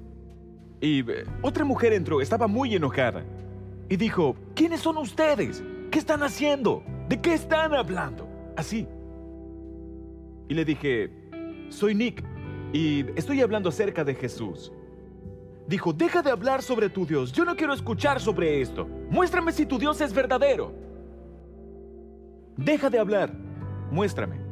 Y 0.81 1.01
eh, 1.01 1.25
otra 1.43 1.63
mujer 1.63 1.93
entró, 1.93 2.21
estaba 2.21 2.47
muy 2.47 2.73
enojada. 2.73 3.23
Y 3.87 3.97
dijo, 3.97 4.35
¿quiénes 4.55 4.79
son 4.79 4.97
ustedes? 4.97 5.63
¿Qué 5.91 5.99
están 5.99 6.23
haciendo? 6.23 6.81
¿De 7.07 7.21
qué 7.21 7.35
están 7.35 7.75
hablando? 7.75 8.28
Así. 8.59 8.87
Y 10.47 10.53
le 10.53 10.65
dije, 10.65 11.11
soy 11.69 11.95
Nick 11.95 12.23
y 12.73 13.05
estoy 13.17 13.41
hablando 13.41 13.69
acerca 13.69 14.03
de 14.03 14.15
Jesús. 14.15 14.71
Dijo, 15.67 15.93
deja 15.93 16.21
de 16.21 16.31
hablar 16.31 16.61
sobre 16.63 16.89
tu 16.89 17.05
Dios, 17.05 17.31
yo 17.31 17.45
no 17.45 17.55
quiero 17.55 17.73
escuchar 17.73 18.19
sobre 18.19 18.61
esto. 18.61 18.87
Muéstrame 19.09 19.51
si 19.51 19.65
tu 19.65 19.77
Dios 19.77 20.01
es 20.01 20.13
verdadero. 20.13 20.73
Deja 22.57 22.89
de 22.89 22.99
hablar, 22.99 23.33
muéstrame. 23.91 24.49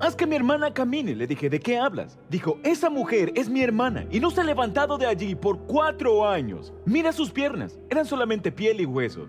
Haz 0.00 0.14
que 0.14 0.28
mi 0.28 0.36
hermana 0.36 0.72
camine, 0.72 1.16
le 1.16 1.26
dije, 1.26 1.50
¿de 1.50 1.58
qué 1.58 1.76
hablas? 1.76 2.20
Dijo, 2.30 2.60
esa 2.62 2.88
mujer 2.88 3.32
es 3.34 3.48
mi 3.48 3.62
hermana 3.62 4.06
y 4.12 4.20
no 4.20 4.30
se 4.30 4.40
ha 4.40 4.44
levantado 4.44 4.96
de 4.96 5.06
allí 5.06 5.34
por 5.34 5.58
cuatro 5.66 6.28
años. 6.28 6.72
Mira 6.84 7.12
sus 7.12 7.32
piernas, 7.32 7.80
eran 7.90 8.06
solamente 8.06 8.52
piel 8.52 8.80
y 8.80 8.86
hueso. 8.86 9.26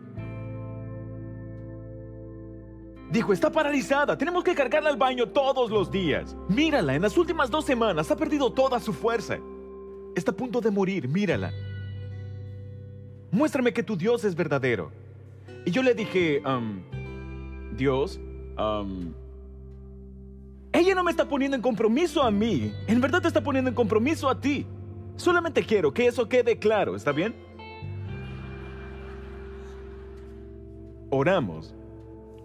Dijo, 3.11 3.33
está 3.33 3.51
paralizada, 3.51 4.17
tenemos 4.17 4.43
que 4.43 4.53
cargarla 4.53 4.89
al 4.89 4.97
baño 4.97 5.29
todos 5.29 5.71
los 5.71 5.89
días. 5.89 6.35
Mírala, 6.47 6.93
en 6.93 7.01
las 7.01 7.17
últimas 7.17 7.49
dos 7.49 7.65
semanas 7.65 8.11
ha 8.11 8.15
perdido 8.15 8.51
toda 8.51 8.79
su 8.79 8.93
fuerza. 8.93 9.39
Está 10.15 10.31
a 10.31 10.35
punto 10.35 10.61
de 10.61 10.69
morir, 10.69 11.07
mírala. 11.07 11.51
Muéstrame 13.31 13.73
que 13.73 13.83
tu 13.83 13.95
Dios 13.97 14.23
es 14.25 14.35
verdadero. 14.35 14.91
Y 15.65 15.71
yo 15.71 15.81
le 15.81 15.93
dije, 15.93 16.41
Dios, 17.75 18.19
ella 20.71 20.95
no 20.95 21.03
me 21.03 21.11
está 21.11 21.27
poniendo 21.27 21.55
en 21.55 21.61
compromiso 21.61 22.21
a 22.21 22.29
mí, 22.29 22.71
en 22.87 23.01
verdad 23.01 23.21
te 23.21 23.27
está 23.27 23.41
poniendo 23.41 23.69
en 23.69 23.75
compromiso 23.75 24.29
a 24.29 24.39
ti. 24.39 24.65
Solamente 25.15 25.63
quiero 25.63 25.93
que 25.93 26.05
eso 26.07 26.29
quede 26.29 26.59
claro, 26.59 26.95
¿está 26.95 27.11
bien? 27.11 27.35
Oramos 31.09 31.75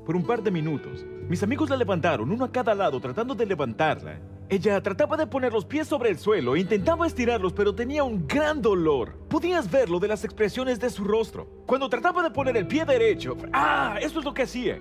por 0.04 0.16
un 0.16 0.24
par 0.24 0.42
de 0.42 0.50
minutos. 0.50 1.04
Mis 1.28 1.42
amigos 1.42 1.70
la 1.70 1.76
levantaron, 1.76 2.30
uno 2.30 2.44
a 2.44 2.52
cada 2.52 2.74
lado, 2.74 3.00
tratando 3.00 3.34
de 3.34 3.46
levantarla. 3.46 4.20
Ella 4.48 4.82
trataba 4.82 5.16
de 5.16 5.26
poner 5.26 5.52
los 5.52 5.64
pies 5.64 5.88
sobre 5.88 6.10
el 6.10 6.18
suelo, 6.18 6.54
intentaba 6.54 7.06
estirarlos, 7.06 7.54
pero 7.54 7.74
tenía 7.74 8.04
un 8.04 8.26
gran 8.26 8.60
dolor. 8.60 9.16
Podías 9.28 9.70
verlo 9.70 9.98
de 9.98 10.08
las 10.08 10.24
expresiones 10.24 10.78
de 10.78 10.90
su 10.90 11.04
rostro. 11.04 11.48
Cuando 11.66 11.88
trataba 11.88 12.22
de 12.22 12.30
poner 12.30 12.56
el 12.56 12.66
pie 12.66 12.84
derecho, 12.84 13.36
¡ah! 13.52 13.96
Eso 14.00 14.18
es 14.18 14.24
lo 14.24 14.34
que 14.34 14.42
hacía. 14.42 14.78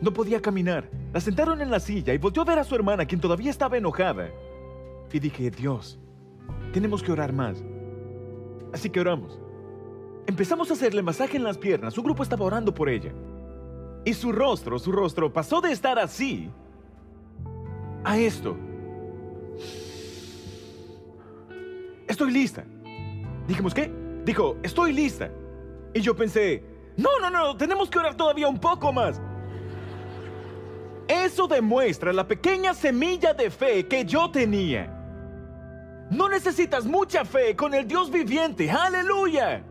No 0.00 0.12
podía 0.12 0.40
caminar. 0.40 0.90
La 1.12 1.20
sentaron 1.20 1.60
en 1.62 1.70
la 1.70 1.80
silla 1.80 2.12
y 2.14 2.18
volteó 2.18 2.42
a 2.42 2.46
ver 2.46 2.58
a 2.58 2.64
su 2.64 2.74
hermana, 2.74 3.06
quien 3.06 3.20
todavía 3.20 3.50
estaba 3.50 3.78
enojada. 3.78 4.30
Y 5.12 5.18
dije, 5.18 5.50
Dios, 5.50 5.98
tenemos 6.72 7.02
que 7.02 7.12
orar 7.12 7.32
más. 7.32 7.62
Así 8.72 8.90
que 8.90 9.00
oramos. 9.00 9.40
Empezamos 10.26 10.70
a 10.70 10.74
hacerle 10.74 11.02
masaje 11.02 11.36
en 11.36 11.44
las 11.44 11.58
piernas. 11.58 11.94
Su 11.94 12.02
grupo 12.02 12.22
estaba 12.22 12.44
orando 12.44 12.72
por 12.74 12.88
ella. 12.88 13.12
Y 14.04 14.14
su 14.14 14.32
rostro, 14.32 14.78
su 14.78 14.92
rostro 14.92 15.32
pasó 15.32 15.60
de 15.60 15.72
estar 15.72 15.98
así 15.98 16.50
a 18.04 18.18
esto. 18.18 18.56
Estoy 22.08 22.32
lista. 22.32 22.64
Dijimos, 23.46 23.74
¿qué? 23.74 23.90
Dijo, 24.24 24.56
estoy 24.62 24.92
lista. 24.92 25.30
Y 25.92 26.00
yo 26.00 26.14
pensé, 26.14 26.62
no, 26.96 27.18
no, 27.20 27.30
no, 27.30 27.56
tenemos 27.56 27.90
que 27.90 27.98
orar 27.98 28.16
todavía 28.16 28.48
un 28.48 28.58
poco 28.58 28.92
más. 28.92 29.20
Eso 31.08 31.48
demuestra 31.48 32.12
la 32.12 32.26
pequeña 32.26 32.72
semilla 32.72 33.34
de 33.34 33.50
fe 33.50 33.86
que 33.86 34.04
yo 34.04 34.30
tenía. 34.30 34.96
No 36.10 36.28
necesitas 36.28 36.86
mucha 36.86 37.24
fe 37.24 37.54
con 37.54 37.74
el 37.74 37.86
Dios 37.86 38.10
viviente. 38.10 38.70
Aleluya. 38.70 39.64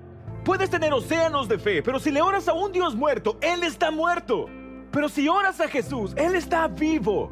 Puedes 0.50 0.72
tener 0.72 0.92
océanos 0.92 1.48
de 1.48 1.60
fe, 1.60 1.84
pero 1.84 2.00
si 2.00 2.10
le 2.10 2.24
oras 2.24 2.48
a 2.48 2.54
un 2.54 2.72
Dios 2.72 2.96
muerto, 2.96 3.38
Él 3.40 3.62
está 3.62 3.92
muerto. 3.92 4.48
Pero 4.90 5.08
si 5.08 5.28
oras 5.28 5.62
a 5.62 5.68
Jesús, 5.68 6.12
Él 6.18 6.34
está 6.34 6.68
vivo. 6.68 7.32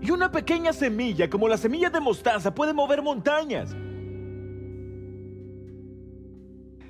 Y 0.00 0.10
una 0.10 0.32
pequeña 0.32 0.72
semilla, 0.72 1.28
como 1.28 1.46
la 1.46 1.58
semilla 1.58 1.90
de 1.90 2.00
mostaza, 2.00 2.54
puede 2.54 2.72
mover 2.72 3.02
montañas. 3.02 3.76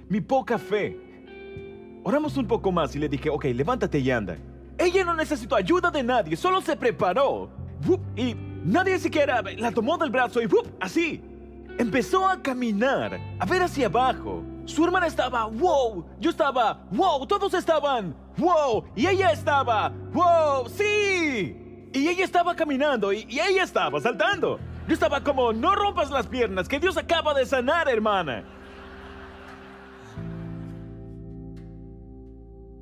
Mi 0.09 0.21
poca 0.21 0.59
fe. 0.59 0.97
Oramos 2.05 2.37
un 2.37 2.47
poco 2.47 2.71
más 2.71 2.95
y 2.95 3.01
le 3.01 3.09
dije, 3.09 3.29
ok, 3.29 3.47
levántate 3.47 3.99
y 3.99 4.13
anda. 4.13 4.39
Ella 4.79 5.05
no 5.05 5.15
necesitó 5.15 5.57
ayuda 5.57 5.91
de 5.91 6.05
nadie, 6.05 6.37
solo 6.37 6.61
se 6.61 6.77
preparó. 6.77 7.51
Y 8.15 8.37
nadie 8.63 9.01
siquiera 9.01 9.43
la 9.43 9.73
tomó 9.73 9.99
del 9.99 10.11
brazo 10.11 10.41
y 10.41 10.47
así. 10.79 11.21
Empezó 11.79 12.29
a 12.29 12.41
caminar, 12.41 13.19
a 13.41 13.45
ver 13.45 13.63
hacia 13.63 13.87
abajo. 13.87 14.54
Su 14.67 14.85
hermana 14.85 15.07
estaba, 15.07 15.45
wow, 15.47 16.05
yo 16.19 16.31
estaba, 16.31 16.87
wow, 16.91 17.27
todos 17.27 17.53
estaban, 17.55 18.15
wow, 18.39 18.85
y 18.97 19.07
ella 19.07 19.31
estaba, 19.31 19.91
wow, 20.13 20.69
sí. 20.69 21.89
Y 21.93 22.09
ella 22.09 22.25
estaba 22.25 22.57
caminando 22.57 23.13
y, 23.13 23.27
ella 23.31 23.63
estaba 23.63 24.01
saltando. 24.01 24.59
Yo 24.89 24.95
estaba 24.95 25.23
como, 25.23 25.53
no 25.53 25.75
rompas 25.75 26.11
las 26.11 26.27
piernas, 26.27 26.69
que 26.69 26.81
Dios 26.81 26.97
acaba 26.97 27.35
de 27.35 27.47
sanar, 27.47 27.89
hermana. 27.89 28.45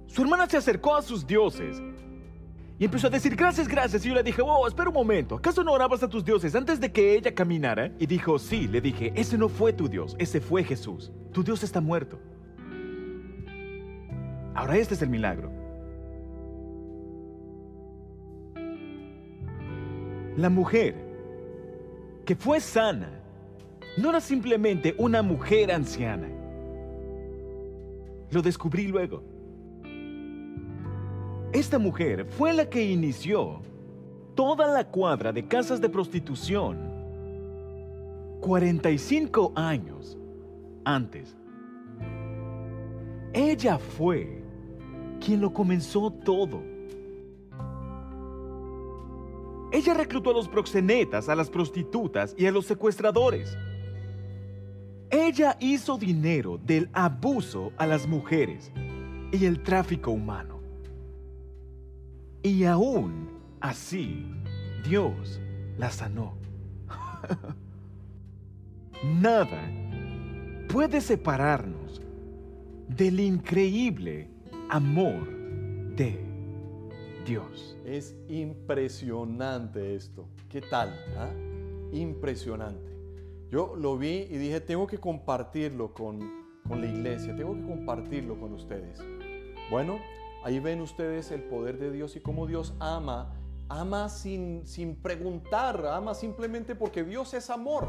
Su 0.07 0.23
hermana 0.23 0.47
se 0.47 0.59
acercó 0.59 0.97
a 0.97 1.03
sus 1.03 1.27
dioses 1.27 1.81
y 2.79 2.85
empezó 2.85 3.07
a 3.07 3.11
decir 3.11 3.37
gracias, 3.37 3.69
gracias. 3.69 4.05
Y 4.05 4.09
yo 4.09 4.15
le 4.15 4.23
dije, 4.23 4.43
oh, 4.43 4.67
espera 4.67 4.89
un 4.89 4.95
momento, 4.95 5.37
¿acaso 5.37 5.63
no 5.63 5.73
orabas 5.73 6.03
a 6.03 6.09
tus 6.09 6.25
dioses 6.25 6.55
antes 6.55 6.81
de 6.81 6.91
que 6.91 7.15
ella 7.15 7.35
caminara? 7.35 7.93
Y 7.99 8.07
dijo, 8.07 8.39
sí, 8.39 8.67
le 8.67 8.81
dije, 8.81 9.13
ese 9.15 9.39
no 9.39 9.49
fue 9.49 9.73
tu 9.73 9.89
Dios, 9.89 10.17
ese 10.19 10.41
fue 10.41 10.65
Jesús. 10.65 11.13
Tu 11.33 11.45
Dios 11.45 11.63
está 11.63 11.81
muerto. 11.81 12.19
Ahora 14.55 14.77
este 14.77 14.95
es 14.95 15.03
el 15.03 15.09
milagro. 15.09 15.51
La 20.37 20.49
mujer 20.49 20.95
que 22.25 22.35
fue 22.35 22.61
sana 22.61 23.11
no 23.99 24.11
era 24.11 24.21
simplemente 24.21 24.95
una 24.99 25.23
mujer 25.23 25.71
anciana. 25.73 26.29
Lo 28.31 28.41
descubrí 28.41 28.87
luego. 28.87 29.23
Esta 31.53 31.79
mujer 31.79 32.25
fue 32.25 32.55
la 32.55 32.71
que 32.71 32.83
inició 32.83 33.61
toda 34.35 34.67
la 34.69 34.89
cuadra 34.89 35.33
de 35.33 35.47
casas 35.47 35.83
de 35.83 35.89
prostitución 35.91 36.91
45 38.41 39.53
años 39.55 40.19
antes. 40.85 41.37
Ella 43.35 43.79
fue 43.79 44.43
quien 45.21 45.43
lo 45.43 45.53
comenzó 45.53 46.11
todo. 46.11 46.63
Ella 49.71 49.95
reclutó 49.95 50.31
a 50.31 50.35
los 50.35 50.49
proxenetas, 50.49 51.29
a 51.29 51.35
las 51.35 51.51
prostitutas 51.51 52.35
y 52.37 52.47
a 52.47 52.51
los 52.51 52.67
secuestradores. 52.67 53.57
Ella 55.11 55.57
hizo 55.61 55.99
dinero 55.99 56.59
del 56.59 56.89
abuso 56.95 57.73
a 57.77 57.87
las 57.87 58.07
mujeres 58.07 58.73
y 59.31 59.45
el 59.45 59.63
tráfico 59.63 60.11
humano. 60.11 60.52
Y 62.43 62.65
aún 62.65 63.29
así, 63.61 64.27
Dios 64.85 65.41
la 65.79 65.91
sanó. 65.91 66.35
Nada 69.21 69.71
puede 70.69 71.01
separarnos 71.01 72.03
del 72.89 73.21
increíble 73.21 74.29
amor 74.69 75.29
de 75.95 76.19
Dios. 77.25 77.77
Es 77.85 78.17
impresionante 78.29 79.95
esto. 79.95 80.27
¿Qué 80.49 80.63
tal? 80.63 80.89
ah? 81.17 81.31
Impresionante. 81.93 82.91
Yo 83.51 83.77
lo 83.77 83.99
vi 83.99 84.27
y 84.31 84.37
dije, 84.39 84.61
tengo 84.61 84.87
que 84.87 84.99
compartirlo 84.99 85.93
con, 85.93 86.19
con 86.67 86.81
la 86.81 86.89
iglesia, 86.89 87.37
tengo 87.37 87.55
que 87.55 87.63
compartirlo 87.63 88.41
con 88.41 88.53
ustedes. 88.55 88.99
Bueno, 89.71 89.99
Ahí 90.45 90.59
ven 90.59 90.81
ustedes 90.81 91.31
el 91.31 91.43
poder 91.45 91.79
de 91.79 91.91
Dios 91.91 92.17
y 92.17 92.21
cómo 92.21 92.47
Dios 92.47 92.75
ama, 92.81 93.33
ama 93.69 94.09
sin, 94.09 94.67
sin 94.67 94.97
preguntar, 94.97 95.87
ama 95.87 96.15
simplemente 96.15 96.75
porque 96.75 97.05
Dios 97.05 97.33
es 97.35 97.49
amor. 97.49 97.89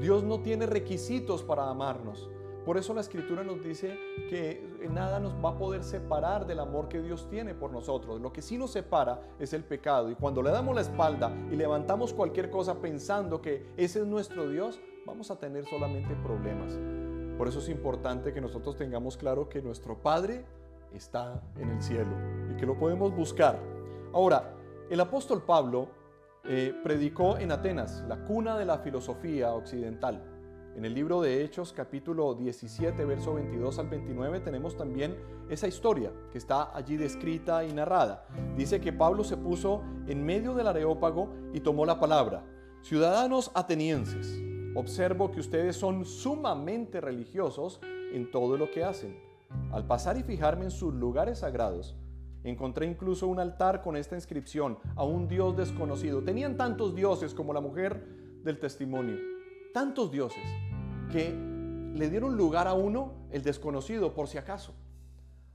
Dios 0.00 0.22
no 0.22 0.40
tiene 0.40 0.66
requisitos 0.66 1.42
para 1.42 1.68
amarnos. 1.68 2.30
Por 2.64 2.76
eso 2.76 2.94
la 2.94 3.00
escritura 3.00 3.42
nos 3.42 3.62
dice 3.64 3.98
que 4.28 4.62
nada 4.90 5.18
nos 5.18 5.34
va 5.44 5.50
a 5.50 5.58
poder 5.58 5.82
separar 5.82 6.46
del 6.46 6.60
amor 6.60 6.88
que 6.88 7.00
Dios 7.00 7.26
tiene 7.28 7.54
por 7.54 7.72
nosotros. 7.72 8.20
Lo 8.20 8.32
que 8.32 8.42
sí 8.42 8.58
nos 8.58 8.70
separa 8.70 9.20
es 9.38 9.52
el 9.52 9.64
pecado. 9.64 10.10
Y 10.10 10.14
cuando 10.14 10.42
le 10.42 10.50
damos 10.50 10.74
la 10.74 10.82
espalda 10.82 11.32
y 11.50 11.56
levantamos 11.56 12.12
cualquier 12.12 12.50
cosa 12.50 12.80
pensando 12.80 13.40
que 13.40 13.66
ese 13.76 14.00
es 14.00 14.06
nuestro 14.06 14.48
Dios, 14.48 14.78
vamos 15.06 15.30
a 15.30 15.38
tener 15.38 15.64
solamente 15.66 16.14
problemas. 16.16 16.78
Por 17.38 17.48
eso 17.48 17.58
es 17.60 17.68
importante 17.70 18.34
que 18.34 18.40
nosotros 18.40 18.76
tengamos 18.76 19.16
claro 19.16 19.48
que 19.48 19.62
nuestro 19.62 19.98
Padre 19.98 20.44
está 20.94 21.42
en 21.58 21.70
el 21.70 21.82
cielo 21.82 22.10
y 22.50 22.56
que 22.56 22.66
lo 22.66 22.78
podemos 22.78 23.14
buscar. 23.14 23.58
Ahora, 24.12 24.56
el 24.90 25.00
apóstol 25.00 25.42
Pablo 25.42 25.88
eh, 26.44 26.74
predicó 26.82 27.38
en 27.38 27.52
Atenas, 27.52 28.02
la 28.08 28.24
cuna 28.24 28.58
de 28.58 28.64
la 28.64 28.78
filosofía 28.78 29.52
occidental. 29.52 30.24
En 30.76 30.84
el 30.84 30.94
libro 30.94 31.20
de 31.20 31.44
Hechos 31.44 31.72
capítulo 31.72 32.34
17, 32.34 33.04
verso 33.04 33.34
22 33.34 33.78
al 33.78 33.88
29 33.88 34.40
tenemos 34.40 34.76
también 34.76 35.16
esa 35.48 35.66
historia 35.66 36.12
que 36.32 36.38
está 36.38 36.74
allí 36.76 36.96
descrita 36.96 37.64
y 37.64 37.72
narrada. 37.72 38.26
Dice 38.56 38.80
que 38.80 38.92
Pablo 38.92 39.24
se 39.24 39.36
puso 39.36 39.82
en 40.06 40.24
medio 40.24 40.54
del 40.54 40.68
areópago 40.68 41.28
y 41.52 41.60
tomó 41.60 41.84
la 41.84 42.00
palabra. 42.00 42.44
Ciudadanos 42.82 43.50
atenienses, 43.54 44.40
observo 44.74 45.30
que 45.30 45.40
ustedes 45.40 45.76
son 45.76 46.04
sumamente 46.04 47.00
religiosos 47.00 47.80
en 48.12 48.30
todo 48.30 48.56
lo 48.56 48.70
que 48.70 48.84
hacen 48.84 49.29
al 49.72 49.86
pasar 49.86 50.16
y 50.18 50.22
fijarme 50.22 50.64
en 50.64 50.70
sus 50.70 50.92
lugares 50.94 51.38
sagrados, 51.40 51.96
encontré 52.44 52.86
incluso 52.86 53.26
un 53.26 53.38
altar 53.38 53.82
con 53.82 53.96
esta 53.96 54.16
inscripción 54.16 54.78
a 54.96 55.04
un 55.04 55.28
dios 55.28 55.56
desconocido. 55.56 56.22
Tenían 56.22 56.56
tantos 56.56 56.94
dioses 56.94 57.34
como 57.34 57.52
la 57.52 57.60
mujer 57.60 58.04
del 58.42 58.58
testimonio, 58.58 59.16
tantos 59.72 60.10
dioses, 60.10 60.44
que 61.12 61.34
le 61.94 62.10
dieron 62.10 62.36
lugar 62.36 62.66
a 62.66 62.74
uno, 62.74 63.12
el 63.30 63.42
desconocido, 63.42 64.14
por 64.14 64.28
si 64.28 64.38
acaso. 64.38 64.74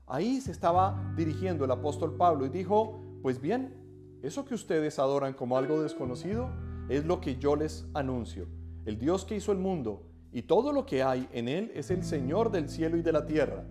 Ahí 0.06 0.40
se 0.40 0.52
estaba 0.52 1.12
dirigiendo 1.16 1.64
el 1.64 1.70
apóstol 1.70 2.16
Pablo 2.16 2.46
y 2.46 2.48
dijo, 2.48 3.00
pues 3.22 3.40
bien, 3.40 3.74
eso 4.22 4.44
que 4.44 4.54
ustedes 4.54 4.98
adoran 4.98 5.34
como 5.34 5.56
algo 5.56 5.82
desconocido 5.82 6.50
es 6.88 7.04
lo 7.04 7.20
que 7.20 7.36
yo 7.36 7.56
les 7.56 7.86
anuncio. 7.94 8.46
El 8.84 8.98
Dios 8.98 9.24
que 9.24 9.36
hizo 9.36 9.50
el 9.50 9.58
mundo 9.58 10.04
y 10.32 10.42
todo 10.42 10.72
lo 10.72 10.86
que 10.86 11.02
hay 11.02 11.28
en 11.32 11.48
él 11.48 11.72
es 11.74 11.90
el 11.90 12.04
Señor 12.04 12.52
del 12.52 12.68
cielo 12.68 12.96
y 12.96 13.02
de 13.02 13.12
la 13.12 13.26
tierra 13.26 13.64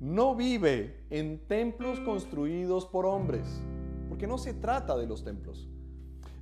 no 0.00 0.34
vive 0.34 1.04
en 1.10 1.46
templos 1.46 2.00
construidos 2.00 2.86
por 2.86 3.06
hombres, 3.06 3.60
porque 4.08 4.26
no 4.26 4.38
se 4.38 4.54
trata 4.54 4.96
de 4.96 5.06
los 5.06 5.24
templos, 5.24 5.68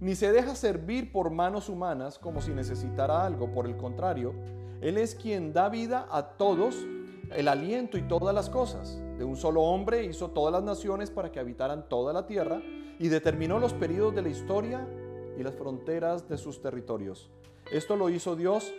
ni 0.01 0.15
se 0.15 0.31
deja 0.31 0.55
servir 0.55 1.11
por 1.11 1.31
manos 1.31 1.69
humanas 1.69 2.19
como 2.19 2.43
si 2.43 2.53
necesitara 2.53 3.25
algo, 3.25 3.53
por 3.53 3.67
el 3.67 3.77
contrario, 3.77 4.35
Él 4.83 4.99
es 4.99 5.15
quien 5.15 5.53
da 5.53 5.71
vida 5.71 6.07
a 6.11 6.37
todos, 6.37 6.77
el 7.35 7.49
aliento 7.49 7.97
y 7.97 8.03
todas 8.03 8.35
las 8.35 8.51
cosas. 8.51 9.01
De 9.19 9.25
un 9.25 9.37
solo 9.37 9.63
hombre 9.63 10.05
hizo 10.05 10.31
todas 10.31 10.53
las 10.53 10.63
naciones 10.63 11.11
para 11.11 11.33
que 11.33 11.41
habitaran 11.41 11.89
toda 11.89 12.13
la 12.13 12.27
tierra 12.27 12.61
y 12.99 13.09
determinó 13.09 13.59
los 13.59 13.73
periodos 13.73 14.15
de 14.15 14.23
la 14.23 14.29
historia 14.29 14.87
y 15.39 15.43
las 15.43 15.55
fronteras 15.55 16.29
de 16.29 16.37
sus 16.37 16.61
territorios. 16.61 17.31
Esto 17.73 17.97
lo 17.97 18.11
hizo 18.11 18.37
Dios 18.37 18.73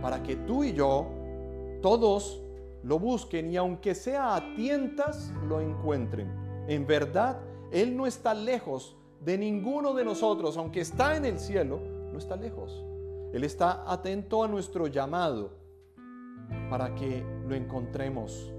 para 0.00 0.22
que 0.22 0.36
tú 0.36 0.64
y 0.64 0.72
yo, 0.72 1.06
todos, 1.82 2.41
lo 2.82 2.98
busquen 2.98 3.50
y 3.50 3.56
aunque 3.56 3.94
sea 3.94 4.36
a 4.36 4.54
tientas, 4.54 5.32
lo 5.48 5.60
encuentren. 5.60 6.30
En 6.68 6.86
verdad, 6.86 7.40
Él 7.70 7.96
no 7.96 8.06
está 8.06 8.34
lejos 8.34 8.96
de 9.20 9.38
ninguno 9.38 9.94
de 9.94 10.04
nosotros, 10.04 10.56
aunque 10.56 10.80
está 10.80 11.16
en 11.16 11.24
el 11.24 11.38
cielo, 11.38 11.80
no 12.12 12.18
está 12.18 12.36
lejos. 12.36 12.84
Él 13.32 13.44
está 13.44 13.90
atento 13.90 14.44
a 14.44 14.48
nuestro 14.48 14.88
llamado 14.88 15.52
para 16.68 16.94
que 16.94 17.24
lo 17.46 17.54
encontremos. 17.54 18.52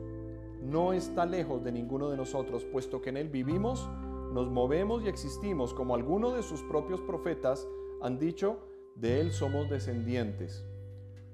No 0.62 0.94
está 0.94 1.26
lejos 1.26 1.64
de 1.64 1.72
ninguno 1.72 2.10
de 2.10 2.18
nosotros, 2.18 2.64
puesto 2.66 3.02
que 3.02 3.10
en 3.10 3.18
Él 3.18 3.30
vivimos, 3.30 3.90
nos 4.32 4.50
movemos 4.50 5.04
y 5.04 5.10
existimos, 5.10 5.74
como 5.74 5.94
algunos 5.94 6.34
de 6.34 6.42
sus 6.42 6.64
propios 6.64 7.02
profetas 7.02 7.68
han 8.02 8.18
dicho, 8.18 8.58
de 8.96 9.20
Él 9.20 9.32
somos 9.32 9.70
descendientes. 9.70 10.66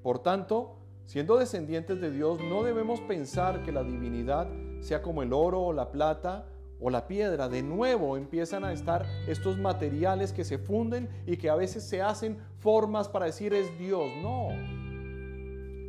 Por 0.01 0.19
tanto, 0.19 0.78
Siendo 1.09 1.39
descendientes 1.39 1.99
de 1.99 2.11
Dios, 2.11 2.39
no 2.39 2.61
debemos 2.61 3.01
pensar 3.01 3.63
que 3.63 3.71
la 3.71 3.83
divinidad 3.83 4.47
sea 4.79 5.01
como 5.01 5.23
el 5.23 5.33
oro 5.33 5.59
o 5.59 5.73
la 5.73 5.91
plata 5.91 6.45
o 6.79 6.91
la 6.91 7.07
piedra. 7.07 7.49
De 7.49 7.63
nuevo 7.63 8.15
empiezan 8.15 8.63
a 8.63 8.71
estar 8.71 9.07
estos 9.27 9.57
materiales 9.57 10.31
que 10.31 10.43
se 10.43 10.59
funden 10.59 11.09
y 11.25 11.37
que 11.37 11.49
a 11.49 11.55
veces 11.55 11.83
se 11.83 12.03
hacen 12.03 12.37
formas 12.59 13.09
para 13.09 13.25
decir 13.25 13.55
es 13.55 13.75
Dios. 13.79 14.05
No. 14.21 14.49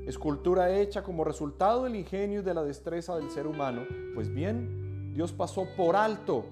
Escultura 0.07 0.75
hecha 0.75 1.03
como 1.03 1.23
resultado 1.23 1.85
del 1.85 1.97
ingenio 1.97 2.41
y 2.41 2.43
de 2.43 2.55
la 2.55 2.63
destreza 2.63 3.15
del 3.15 3.31
ser 3.31 3.47
humano. 3.47 3.83
Pues 4.15 4.33
bien, 4.33 5.13
Dios 5.13 5.35
pasó 5.35 5.67
por 5.77 5.97
alto 5.97 6.47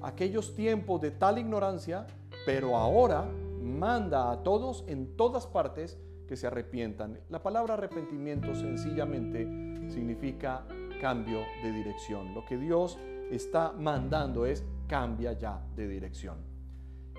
aquellos 0.00 0.54
tiempos 0.54 1.00
de 1.00 1.10
tal 1.10 1.40
ignorancia 1.40 2.06
pero 2.46 2.76
ahora 2.76 3.28
manda 3.60 4.30
a 4.30 4.44
todos 4.44 4.84
en 4.86 5.16
todas 5.16 5.44
partes 5.48 5.98
que 6.32 6.36
se 6.38 6.46
arrepientan. 6.46 7.20
La 7.28 7.42
palabra 7.42 7.74
arrepentimiento 7.74 8.54
sencillamente 8.54 9.46
significa 9.90 10.64
cambio 10.98 11.40
de 11.62 11.70
dirección. 11.70 12.32
Lo 12.32 12.42
que 12.46 12.56
Dios 12.56 12.98
está 13.30 13.72
mandando 13.72 14.46
es 14.46 14.64
cambia 14.88 15.34
ya 15.34 15.62
de 15.76 15.86
dirección. 15.86 16.38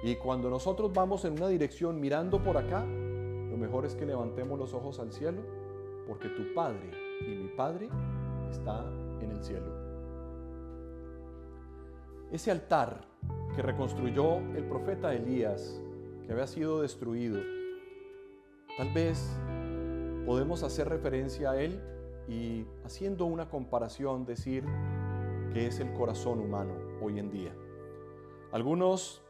Y 0.01 0.16
cuando 0.16 0.49
nosotros 0.49 0.91
vamos 0.91 1.26
en 1.26 1.34
una 1.34 1.47
dirección 1.47 2.01
mirando 2.01 2.41
por 2.41 2.57
acá, 2.57 2.84
lo 2.84 3.55
mejor 3.55 3.86
es 3.86 3.93
que 3.93 4.07
levantemos 4.07 4.57
los 4.57 4.74
ojos 4.74 4.97
al 4.97 5.11
cielo, 5.11 5.43
porque 6.07 6.30
tu 6.30 6.51
Padre 6.55 6.89
y 7.22 7.36
mi 7.36 7.49
Padre 7.49 7.89
está 8.49 8.84
en 9.22 9.30
el 9.30 9.43
cielo. 9.43 9.76
Ese 12.32 12.49
altar 12.49 13.01
que 13.55 13.61
reconstruyó 13.61 14.39
el 14.55 14.64
profeta 14.64 15.14
Elías, 15.14 15.80
que 16.26 16.32
había 16.32 16.47
sido 16.47 16.82
destruido, 16.82 17.62
tal 18.78 18.91
vez 18.93 19.38
podemos 20.26 20.63
hacer 20.63 20.89
referencia 20.89 21.51
a 21.51 21.61
él 21.61 21.82
y 22.28 22.65
haciendo 22.84 23.26
una 23.26 23.49
comparación 23.49 24.26
decir 24.26 24.63
que 25.53 25.67
es 25.67 25.80
el 25.80 25.93
corazón 25.93 26.39
humano 26.39 26.74
hoy 27.01 27.19
en 27.19 27.30
día. 27.30 27.53
Algunos 28.51 29.21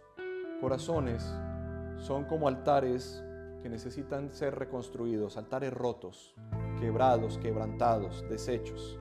corazones 0.61 1.23
son 1.97 2.25
como 2.25 2.47
altares 2.47 3.23
que 3.61 3.69
necesitan 3.69 4.31
ser 4.33 4.55
reconstruidos, 4.55 5.37
altares 5.37 5.73
rotos, 5.73 6.35
quebrados, 6.79 7.37
quebrantados, 7.37 8.23
deshechos. 8.29 8.99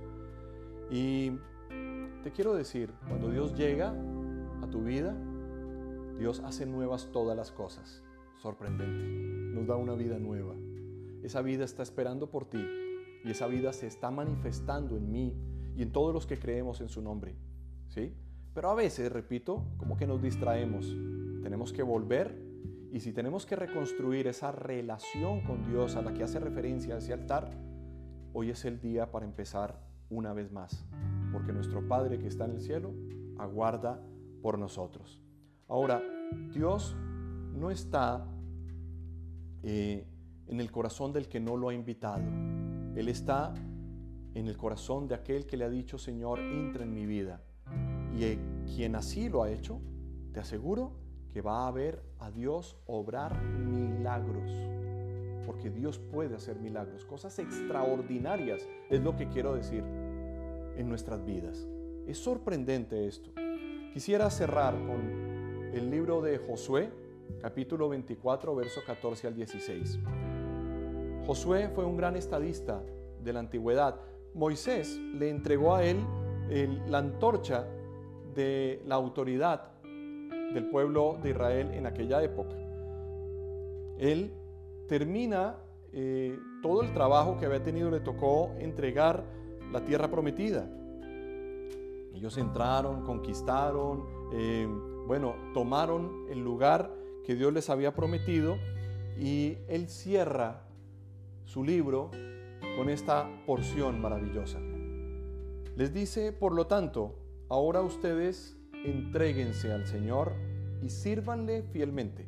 Y 0.91 1.33
te 2.23 2.31
quiero 2.33 2.55
decir, 2.55 2.93
cuando 3.09 3.31
Dios 3.31 3.55
llega 3.57 3.93
a 4.63 4.71
tu 4.71 4.83
vida, 4.83 5.15
Dios 6.19 6.41
hace 6.45 6.67
nuevas 6.67 7.11
todas 7.13 7.37
las 7.37 7.51
cosas. 7.51 8.03
Sorprendente. 8.41 9.42
Nos 9.53 9.67
da 9.67 9.77
una 9.77 9.95
vida 9.95 10.19
nueva. 10.19 10.55
Esa 11.23 11.43
vida 11.43 11.65
está 11.65 11.83
esperando 11.83 12.31
por 12.31 12.47
ti 12.47 12.65
y 13.25 13.31
esa 13.31 13.47
vida 13.47 13.73
se 13.73 13.87
está 13.87 14.11
manifestando 14.11 14.97
en 14.97 15.11
mí 15.11 15.37
y 15.77 15.83
en 15.83 15.93
todos 15.93 16.13
los 16.13 16.27
que 16.27 16.39
creemos 16.39 16.81
en 16.81 16.89
su 16.89 17.03
nombre. 17.03 17.37
¿Sí? 17.89 18.15
Pero 18.55 18.71
a 18.71 18.75
veces, 18.75 19.13
repito, 19.13 19.65
como 19.77 19.97
que 19.97 20.07
nos 20.07 20.21
distraemos. 20.21 20.97
Tenemos 21.43 21.73
que 21.73 21.83
volver 21.83 22.37
y 22.91 23.01
si 23.01 23.13
tenemos 23.13 23.47
que 23.47 23.57
reconstruir 23.57 24.27
esa 24.27 24.53
relación 24.53 25.43
con 25.43 25.67
Dios 25.69 25.97
a 25.97 26.03
la 26.03 26.13
que 26.13 26.25
hace 26.25 26.41
referencia 26.41 26.97
ese 26.97 27.13
altar, 27.13 27.51
hoy 28.33 28.51
es 28.51 28.65
el 28.65 28.81
día 28.81 29.11
para 29.11 29.25
empezar 29.25 29.81
una 30.11 30.33
vez 30.33 30.53
más 30.53 30.85
porque 31.33 31.53
nuestro 31.53 31.89
Padre 31.89 32.19
que 32.19 32.29
está 32.29 32.45
en 32.45 32.53
el 32.53 32.61
cielo 32.61 32.93
aguarda 33.39 34.01
por 34.43 34.59
nosotros. 34.59 35.21
Ahora, 35.67 36.03
Dios 36.53 36.95
no 37.55 37.71
está 37.71 38.27
eh, 39.63 40.07
en 40.47 40.61
el 40.61 40.71
corazón 40.71 41.13
del 41.13 41.29
que 41.29 41.41
no 41.41 41.57
lo 41.57 41.69
ha 41.69 41.75
invitado. 41.75 42.23
Él 42.95 43.09
está 43.09 43.55
en 44.35 44.47
el 44.47 44.57
corazón 44.57 45.09
de 45.09 45.15
aquel 45.15 45.47
que 45.47 45.57
le 45.57 45.65
ha 45.65 45.71
dicho, 45.71 45.99
Señor, 45.99 46.41
entra 46.41 46.85
en 46.85 46.95
mi 46.95 47.07
vida. 47.07 47.43
Y 48.17 48.25
eh, 48.25 48.39
quien 48.75 48.97
así 48.97 49.29
lo 49.29 49.43
ha 49.43 49.51
hecho, 49.51 49.81
te 50.33 50.41
aseguro 50.41 50.93
que 51.33 51.41
va 51.41 51.67
a 51.67 51.71
ver 51.71 52.03
a 52.19 52.31
Dios 52.31 52.77
obrar 52.87 53.43
milagros. 53.43 54.51
Porque 55.47 55.71
Dios 55.71 55.99
puede 55.99 56.37
hacer 56.37 56.61
milagros, 56.61 57.05
cosas 57.05 57.39
extraordinarias, 57.39 58.67
es 58.91 59.01
lo 59.01 59.17
que 59.17 59.29
quiero 59.29 59.55
decir 59.55 59.83
en 59.83 60.89
nuestras 60.89 61.25
vidas. 61.25 61.67
Es 62.07 62.19
sorprendente 62.19 63.07
esto. 63.07 63.33
Quisiera 63.93 64.31
cerrar 64.31 64.75
con 64.75 65.71
el 65.73 65.91
libro 65.91 66.21
de 66.23 66.39
Josué, 66.39 66.91
capítulo 67.41 67.89
24, 67.89 68.55
verso 68.55 68.81
14 68.87 69.27
al 69.27 69.35
16. 69.35 69.99
Josué 71.27 71.69
fue 71.69 71.85
un 71.85 71.97
gran 71.97 72.17
estadista 72.17 72.83
de 73.23 73.33
la 73.33 73.41
antigüedad. 73.41 74.01
Moisés 74.35 74.99
le 75.15 75.31
entregó 75.31 75.75
a 75.75 75.85
él 75.85 76.05
la 76.89 76.99
antorcha 76.99 77.67
de 78.35 78.83
la 78.87 78.97
autoridad 78.97 79.73
del 79.83 80.69
pueblo 80.69 81.19
de 81.23 81.31
Israel 81.31 81.71
en 81.73 81.87
aquella 81.87 82.23
época. 82.23 82.57
Él 83.99 84.33
termina 84.89 85.57
eh, 85.93 86.39
todo 86.63 86.83
el 86.83 86.93
trabajo 86.93 87.39
que 87.39 87.47
había 87.47 87.63
tenido, 87.63 87.91
le 87.91 88.01
tocó 88.01 88.51
entregar 88.59 89.25
la 89.71 89.85
tierra 89.85 90.11
prometida. 90.11 90.69
Ellos 92.15 92.37
entraron, 92.37 93.05
conquistaron, 93.05 94.05
eh, 94.33 94.69
bueno, 95.07 95.35
tomaron 95.55 96.27
el 96.29 96.41
lugar 96.41 97.02
que 97.25 97.35
Dios 97.35 97.53
les 97.53 97.71
había 97.71 97.95
prometido 97.95 98.57
y 99.19 99.59
Él 99.69 99.89
cierra 99.89 100.63
su 101.45 101.65
libro 101.65 102.11
con 102.77 102.89
esta 102.89 103.29
porción 103.47 104.01
maravillosa. 104.01 104.59
Les 105.77 105.93
dice, 105.93 106.33
por 106.33 106.55
lo 106.55 106.67
tanto, 106.67 107.15
ahora 107.49 107.81
ustedes 107.83 108.57
entréguense 108.85 109.73
al 109.73 109.87
Señor 109.87 110.33
y 110.83 110.91
sírvanle 110.91 111.63
fielmente. 111.63 112.27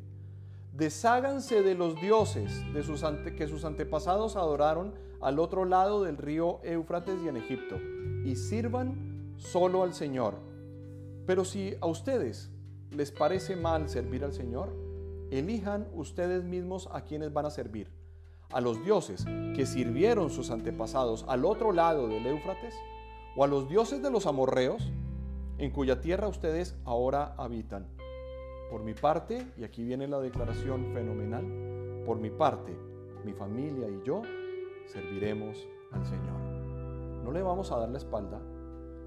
Desháganse 0.73 1.61
de 1.61 1.75
los 1.75 1.99
dioses 2.01 2.63
que 3.37 3.47
sus 3.47 3.65
antepasados 3.65 4.35
adoraron 4.35 4.93
al 5.21 5.39
otro 5.39 5.65
lado 5.65 6.03
del 6.03 6.17
río 6.17 6.59
Éufrates 6.63 7.15
y 7.23 7.27
en 7.27 7.37
Egipto, 7.37 7.79
y 8.25 8.35
sirvan 8.35 9.33
solo 9.37 9.83
al 9.83 9.93
Señor. 9.93 10.35
Pero 11.25 11.45
si 11.45 11.75
a 11.81 11.87
ustedes 11.87 12.51
les 12.91 13.11
parece 13.11 13.55
mal 13.55 13.89
servir 13.89 14.23
al 14.23 14.33
Señor, 14.33 14.84
elijan 15.31 15.87
ustedes 15.93 16.43
mismos 16.43 16.89
a 16.91 17.01
quienes 17.01 17.33
van 17.33 17.45
a 17.45 17.49
servir. 17.49 17.91
A 18.51 18.61
los 18.61 18.83
dioses 18.83 19.25
que 19.55 19.65
sirvieron 19.65 20.29
sus 20.29 20.51
antepasados 20.51 21.25
al 21.27 21.45
otro 21.45 21.71
lado 21.71 22.07
del 22.07 22.25
Éufrates, 22.25 22.75
o 23.35 23.43
a 23.43 23.47
los 23.47 23.67
dioses 23.67 24.01
de 24.01 24.11
los 24.11 24.27
amorreos, 24.27 24.91
en 25.57 25.71
cuya 25.71 25.99
tierra 25.99 26.27
ustedes 26.27 26.77
ahora 26.85 27.33
habitan. 27.37 27.87
Por 28.69 28.83
mi 28.83 28.93
parte, 28.93 29.45
y 29.57 29.63
aquí 29.63 29.83
viene 29.83 30.07
la 30.07 30.19
declaración 30.19 30.93
fenomenal, 30.93 32.03
por 32.05 32.17
mi 32.17 32.29
parte, 32.29 32.77
mi 33.23 33.33
familia 33.33 33.89
y 33.89 34.01
yo 34.05 34.21
serviremos 34.85 35.67
al 35.91 36.05
Señor. 36.05 36.39
No 37.23 37.31
le 37.31 37.41
vamos 37.41 37.71
a 37.71 37.77
dar 37.77 37.89
la 37.89 37.97
espalda, 37.97 38.39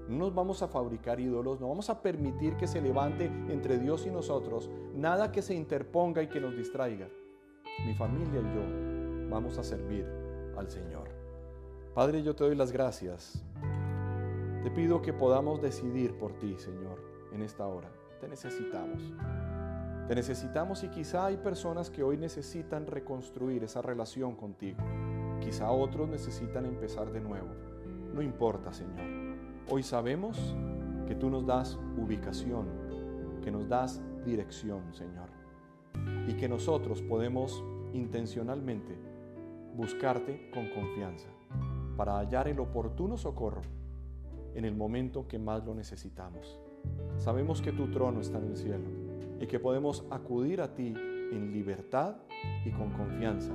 no 0.09 0.17
nos 0.17 0.33
vamos 0.33 0.63
a 0.63 0.67
fabricar 0.67 1.19
ídolos, 1.19 1.61
no 1.61 1.69
vamos 1.69 1.91
a 1.91 2.01
permitir 2.01 2.57
que 2.57 2.65
se 2.65 2.81
levante 2.81 3.25
entre 3.25 3.77
Dios 3.77 4.07
y 4.07 4.09
nosotros 4.09 4.67
nada 4.95 5.31
que 5.31 5.43
se 5.43 5.53
interponga 5.53 6.23
y 6.23 6.27
que 6.27 6.39
nos 6.39 6.57
distraiga. 6.57 7.07
Mi 7.85 7.93
familia 7.93 8.41
y 8.41 8.55
yo 8.55 9.29
vamos 9.29 9.59
a 9.59 9.63
servir 9.63 10.07
al 10.57 10.67
Señor. 10.67 11.09
Padre, 11.93 12.23
yo 12.23 12.35
te 12.35 12.43
doy 12.43 12.55
las 12.55 12.71
gracias. 12.71 13.45
Te 14.63 14.71
pido 14.71 14.99
que 15.03 15.13
podamos 15.13 15.61
decidir 15.61 16.17
por 16.17 16.33
ti, 16.39 16.57
Señor, 16.57 16.99
en 17.31 17.43
esta 17.43 17.67
hora. 17.67 17.91
Te 18.19 18.27
necesitamos. 18.27 19.13
Te 20.07 20.15
necesitamos 20.15 20.83
y 20.83 20.87
quizá 20.89 21.27
hay 21.27 21.37
personas 21.37 21.91
que 21.91 22.01
hoy 22.01 22.17
necesitan 22.17 22.87
reconstruir 22.87 23.63
esa 23.63 23.83
relación 23.83 24.35
contigo. 24.35 24.79
Quizá 25.39 25.69
otros 25.69 26.09
necesitan 26.09 26.65
empezar 26.65 27.11
de 27.11 27.21
nuevo. 27.21 27.49
No 28.11 28.23
importa, 28.23 28.73
Señor. 28.73 29.28
Hoy 29.71 29.83
sabemos 29.83 30.55
que 31.07 31.13
tú 31.13 31.29
nos 31.29 31.45
das 31.45 31.77
ubicación, 31.95 32.65
que 33.43 33.51
nos 33.51 33.69
das 33.69 34.01
dirección, 34.25 34.81
Señor. 34.95 35.29
Y 36.27 36.33
que 36.33 36.49
nosotros 36.49 37.03
podemos 37.03 37.63
intencionalmente 37.93 38.97
buscarte 39.75 40.49
con 40.51 40.69
confianza 40.69 41.29
para 41.95 42.17
hallar 42.17 42.47
el 42.47 42.59
oportuno 42.59 43.15
socorro 43.15 43.61
en 44.55 44.65
el 44.65 44.75
momento 44.75 45.27
que 45.27 45.37
más 45.37 45.63
lo 45.63 45.75
necesitamos. 45.75 46.59
Sabemos 47.19 47.61
que 47.61 47.71
tu 47.71 47.91
trono 47.91 48.21
está 48.21 48.39
en 48.39 48.45
el 48.45 48.57
cielo 48.57 48.89
y 49.39 49.45
que 49.45 49.59
podemos 49.59 50.03
acudir 50.09 50.61
a 50.61 50.73
ti 50.73 50.95
en 51.31 51.51
libertad 51.53 52.15
y 52.65 52.71
con 52.71 52.91
confianza 52.93 53.53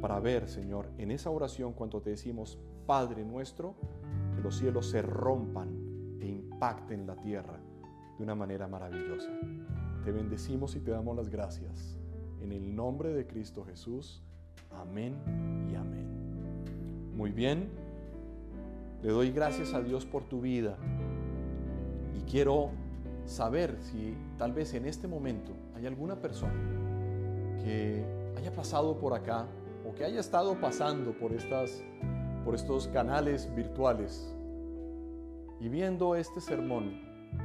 para 0.00 0.18
ver, 0.18 0.48
Señor, 0.48 0.88
en 0.96 1.10
esa 1.10 1.28
oración 1.28 1.74
cuando 1.74 2.00
te 2.00 2.08
decimos, 2.08 2.58
Padre 2.86 3.22
nuestro, 3.22 3.74
los 4.42 4.56
cielos 4.56 4.90
se 4.90 5.02
rompan 5.02 5.68
e 6.20 6.26
impacten 6.26 7.06
la 7.06 7.16
tierra 7.16 7.58
de 8.18 8.22
una 8.22 8.34
manera 8.34 8.68
maravillosa. 8.68 9.30
Te 10.04 10.12
bendecimos 10.12 10.74
y 10.76 10.80
te 10.80 10.90
damos 10.90 11.16
las 11.16 11.28
gracias. 11.28 11.98
En 12.40 12.52
el 12.52 12.74
nombre 12.74 13.12
de 13.12 13.26
Cristo 13.26 13.64
Jesús. 13.64 14.22
Amén 14.70 15.14
y 15.70 15.74
amén. 15.74 17.12
Muy 17.14 17.30
bien. 17.30 17.68
Le 19.02 19.10
doy 19.10 19.30
gracias 19.32 19.74
a 19.74 19.80
Dios 19.80 20.06
por 20.06 20.24
tu 20.24 20.40
vida. 20.40 20.76
Y 22.16 22.22
quiero 22.30 22.70
saber 23.26 23.76
si 23.80 24.16
tal 24.38 24.52
vez 24.52 24.74
en 24.74 24.86
este 24.86 25.06
momento 25.06 25.52
hay 25.74 25.86
alguna 25.86 26.16
persona 26.16 26.54
que 27.62 28.04
haya 28.36 28.52
pasado 28.52 28.98
por 28.98 29.14
acá 29.14 29.46
o 29.88 29.94
que 29.94 30.04
haya 30.04 30.20
estado 30.20 30.60
pasando 30.60 31.12
por, 31.12 31.32
estas, 31.32 31.82
por 32.44 32.54
estos 32.54 32.88
canales 32.88 33.54
virtuales 33.54 34.34
y 35.60 35.68
viendo 35.68 36.16
este 36.16 36.40
sermón 36.40 37.00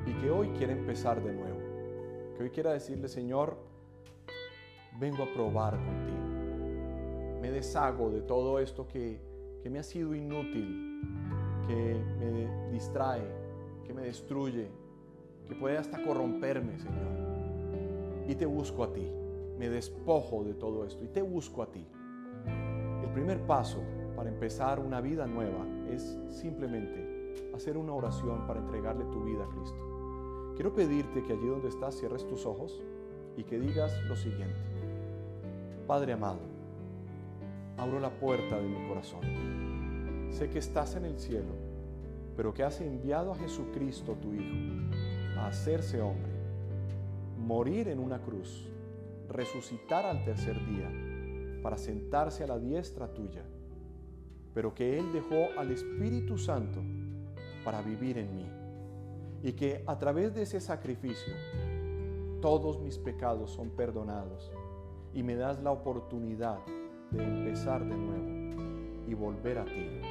y 0.06 0.14
que 0.14 0.32
hoy 0.32 0.50
quiere 0.58 0.74
empezar 0.74 1.24
de 1.24 1.34
nuevo, 1.34 1.60
que 2.36 2.44
hoy 2.44 2.50
quiera 2.50 2.74
decirle, 2.74 3.08
Señor, 3.08 3.58
vengo 5.00 5.24
a 5.24 5.34
probar 5.34 5.76
contigo. 5.76 7.38
Me 7.42 7.52
deshago 7.52 8.10
de 8.10 8.22
todo 8.22 8.60
esto 8.60 8.88
que, 8.88 9.22
que 9.62 9.70
me 9.70 9.80
ha 9.80 9.84
sido 9.84 10.16
inútil, 10.16 11.02
que 11.68 12.02
me 12.20 12.72
distrae, 12.72 13.22
que 13.86 13.94
me 13.94 14.02
destruye, 14.02 14.70
que 15.48 15.56
puede 15.56 15.78
hasta 15.78 16.04
corromperme, 16.04 16.80
Señor. 16.80 18.26
Y 18.28 18.36
te 18.36 18.46
busco 18.46 18.84
a 18.84 18.92
ti. 18.92 19.08
Me 19.58 19.70
despojo 19.70 20.44
de 20.44 20.54
todo 20.54 20.86
esto 20.86 21.04
y 21.04 21.08
te 21.08 21.22
busco 21.22 21.62
a 21.62 21.72
ti. 21.72 21.86
El 23.04 23.10
primer 23.12 23.40
paso 23.42 23.82
para 24.18 24.30
empezar 24.32 24.80
una 24.80 25.00
vida 25.00 25.28
nueva 25.28 25.64
es 25.92 26.18
simplemente 26.28 27.36
hacer 27.54 27.78
una 27.78 27.94
oración 27.94 28.48
para 28.48 28.60
entregarle 28.60 29.06
tu 29.06 29.24
vida 29.24 29.46
a 29.46 29.50
Cristo. 29.50 30.54
Quiero 30.56 30.74
pedirte 30.74 31.22
que 31.22 31.34
allí 31.34 31.46
donde 31.46 31.68
estás 31.68 31.96
cierres 32.00 32.28
tus 32.28 32.48
ojos 32.48 32.82
y 33.38 33.44
que 33.44 33.60
digas 33.60 33.94
lo 34.08 34.16
siguiente. 34.16 34.60
Padre 35.86 36.14
amado, 36.14 36.40
abro 37.78 38.00
la 38.00 38.10
puerta 38.10 38.58
de 38.58 38.68
mi 38.68 38.88
corazón. 38.88 39.22
Sé 40.32 40.50
que 40.50 40.58
estás 40.58 40.96
en 40.96 41.06
el 41.06 41.20
cielo, 41.20 41.54
pero 42.36 42.56
que 42.56 42.64
has 42.64 42.82
enviado 42.82 43.34
a 43.34 43.36
Jesucristo, 43.36 44.18
tu 44.20 44.34
Hijo, 44.34 45.38
a 45.38 45.46
hacerse 45.46 46.02
hombre, 46.02 46.32
morir 47.38 47.88
en 47.88 48.00
una 48.00 48.20
cruz, 48.20 48.68
resucitar 49.30 50.08
al 50.08 50.26
tercer 50.26 50.56
día, 50.66 51.62
para 51.62 51.78
sentarse 51.78 52.44
a 52.44 52.48
la 52.48 52.58
diestra 52.58 53.14
tuya, 53.14 53.44
pero 54.54 54.74
que 54.74 54.98
Él 54.98 55.12
dejó 55.14 55.48
al 55.58 55.72
Espíritu 55.72 56.38
Santo 56.38 56.82
para 57.64 57.82
vivir 57.82 58.18
en 58.18 58.36
mí, 58.36 58.50
y 59.44 59.54
que 59.54 59.84
a 59.86 59.98
través 59.98 60.34
de 60.34 60.44
ese 60.44 60.60
sacrificio 60.60 61.34
todos 62.42 62.80
mis 62.80 62.98
pecados 62.98 63.52
son 63.52 63.70
perdonados 63.72 64.52
y 65.14 65.24
me 65.24 65.36
das 65.36 65.62
la 65.62 65.72
oportunidad 65.72 66.60
de 67.12 67.24
empezar 67.24 67.84
de 67.84 67.96
nuevo 67.96 69.06
y 69.08 69.14
volver 69.14 69.58
a 69.58 69.66
ti 69.66 70.02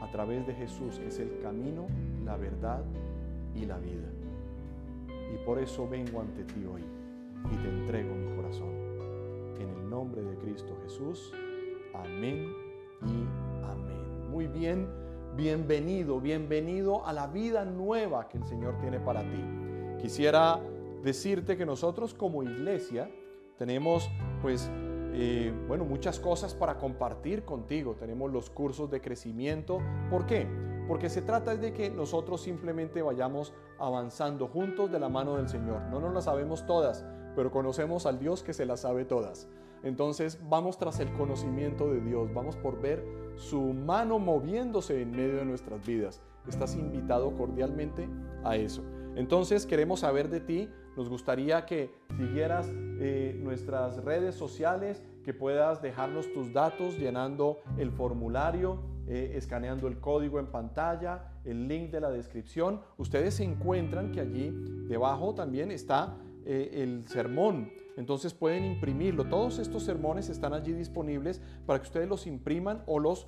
a 0.00 0.10
través 0.10 0.46
de 0.46 0.54
Jesús, 0.54 0.98
que 0.98 1.08
es 1.08 1.18
el 1.18 1.38
camino, 1.40 1.86
la 2.24 2.36
verdad 2.36 2.84
y 3.54 3.64
la 3.64 3.78
vida. 3.78 4.08
Y 5.32 5.44
por 5.44 5.58
eso 5.58 5.88
vengo 5.88 6.20
ante 6.20 6.44
ti 6.44 6.64
hoy 6.64 6.82
y 7.50 7.56
te 7.56 7.68
entrego 7.68 8.14
mi 8.14 8.36
corazón. 8.36 8.70
En 9.60 9.68
el 9.68 9.88
nombre 9.88 10.22
de 10.22 10.36
Cristo 10.36 10.76
Jesús. 10.82 11.32
Amén 11.94 12.52
y. 13.06 13.43
Muy 14.34 14.48
bien, 14.48 14.88
bienvenido, 15.36 16.20
bienvenido 16.20 17.06
a 17.06 17.12
la 17.12 17.28
vida 17.28 17.64
nueva 17.64 18.26
que 18.26 18.36
el 18.36 18.44
Señor 18.44 18.76
tiene 18.80 18.98
para 18.98 19.20
ti. 19.20 20.02
Quisiera 20.02 20.58
decirte 21.04 21.56
que 21.56 21.64
nosotros 21.64 22.14
como 22.14 22.42
iglesia 22.42 23.08
tenemos 23.56 24.10
pues 24.42 24.68
eh, 25.12 25.54
bueno, 25.68 25.84
muchas 25.84 26.18
cosas 26.18 26.52
para 26.52 26.78
compartir 26.78 27.44
contigo. 27.44 27.94
Tenemos 27.94 28.32
los 28.32 28.50
cursos 28.50 28.90
de 28.90 29.00
crecimiento. 29.00 29.78
¿Por 30.10 30.26
qué? 30.26 30.48
Porque 30.88 31.08
se 31.10 31.22
trata 31.22 31.54
de 31.54 31.72
que 31.72 31.88
nosotros 31.88 32.40
simplemente 32.42 33.02
vayamos 33.02 33.52
avanzando 33.78 34.48
juntos 34.48 34.90
de 34.90 34.98
la 34.98 35.08
mano 35.08 35.36
del 35.36 35.48
Señor. 35.48 35.82
No 35.92 36.00
nos 36.00 36.12
las 36.12 36.24
sabemos 36.24 36.66
todas, 36.66 37.04
pero 37.36 37.52
conocemos 37.52 38.04
al 38.04 38.18
Dios 38.18 38.42
que 38.42 38.52
se 38.52 38.66
las 38.66 38.80
sabe 38.80 39.04
todas. 39.04 39.48
Entonces 39.84 40.40
vamos 40.48 40.78
tras 40.78 40.98
el 41.00 41.12
conocimiento 41.12 41.92
de 41.92 42.00
Dios, 42.00 42.32
vamos 42.32 42.56
por 42.56 42.80
ver 42.80 43.04
su 43.36 43.60
mano 43.60 44.18
moviéndose 44.18 45.02
en 45.02 45.10
medio 45.10 45.36
de 45.36 45.44
nuestras 45.44 45.84
vidas. 45.86 46.20
Estás 46.48 46.74
invitado 46.74 47.36
cordialmente 47.36 48.08
a 48.42 48.56
eso. 48.56 48.82
Entonces 49.16 49.66
queremos 49.66 50.00
saber 50.00 50.28
de 50.28 50.40
ti, 50.40 50.68
nos 50.96 51.08
gustaría 51.08 51.66
que 51.66 51.90
siguieras 52.16 52.70
eh, 53.00 53.38
nuestras 53.42 54.02
redes 54.04 54.34
sociales, 54.34 55.02
que 55.24 55.32
puedas 55.34 55.82
dejarnos 55.82 56.32
tus 56.32 56.52
datos 56.52 56.98
llenando 56.98 57.60
el 57.78 57.90
formulario, 57.90 58.80
eh, 59.06 59.32
escaneando 59.36 59.86
el 59.86 59.98
código 59.98 60.38
en 60.38 60.46
pantalla, 60.46 61.32
el 61.44 61.68
link 61.68 61.90
de 61.90 62.00
la 62.00 62.10
descripción. 62.10 62.80
Ustedes 62.96 63.38
encuentran 63.40 64.12
que 64.12 64.20
allí 64.20 64.50
debajo 64.88 65.34
también 65.34 65.70
está 65.70 66.16
eh, 66.44 66.82
el 66.82 67.06
sermón. 67.08 67.70
Entonces 67.96 68.34
pueden 68.34 68.64
imprimirlo. 68.64 69.24
Todos 69.24 69.58
estos 69.58 69.82
sermones 69.84 70.28
están 70.28 70.52
allí 70.52 70.72
disponibles 70.72 71.40
para 71.66 71.78
que 71.78 71.86
ustedes 71.86 72.08
los 72.08 72.26
impriman 72.26 72.82
o 72.86 72.98
los 72.98 73.26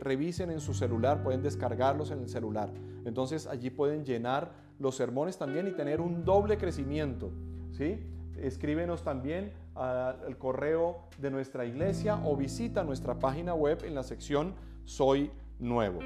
revisen 0.00 0.50
en 0.50 0.60
su 0.60 0.72
celular, 0.72 1.22
pueden 1.22 1.42
descargarlos 1.42 2.10
en 2.10 2.20
el 2.20 2.28
celular. 2.28 2.72
Entonces 3.04 3.46
allí 3.46 3.68
pueden 3.68 4.04
llenar 4.04 4.52
los 4.78 4.96
sermones 4.96 5.36
también 5.36 5.68
y 5.68 5.72
tener 5.72 6.00
un 6.00 6.24
doble 6.24 6.56
crecimiento. 6.56 7.30
¿sí? 7.72 7.98
Escríbenos 8.36 9.02
también 9.02 9.52
al 9.74 10.38
correo 10.38 11.08
de 11.18 11.30
nuestra 11.30 11.66
iglesia 11.66 12.20
o 12.24 12.36
visita 12.36 12.84
nuestra 12.84 13.18
página 13.18 13.54
web 13.54 13.84
en 13.84 13.94
la 13.94 14.02
sección 14.02 14.54
Soy 14.84 15.30
Nuevo. 15.58 16.00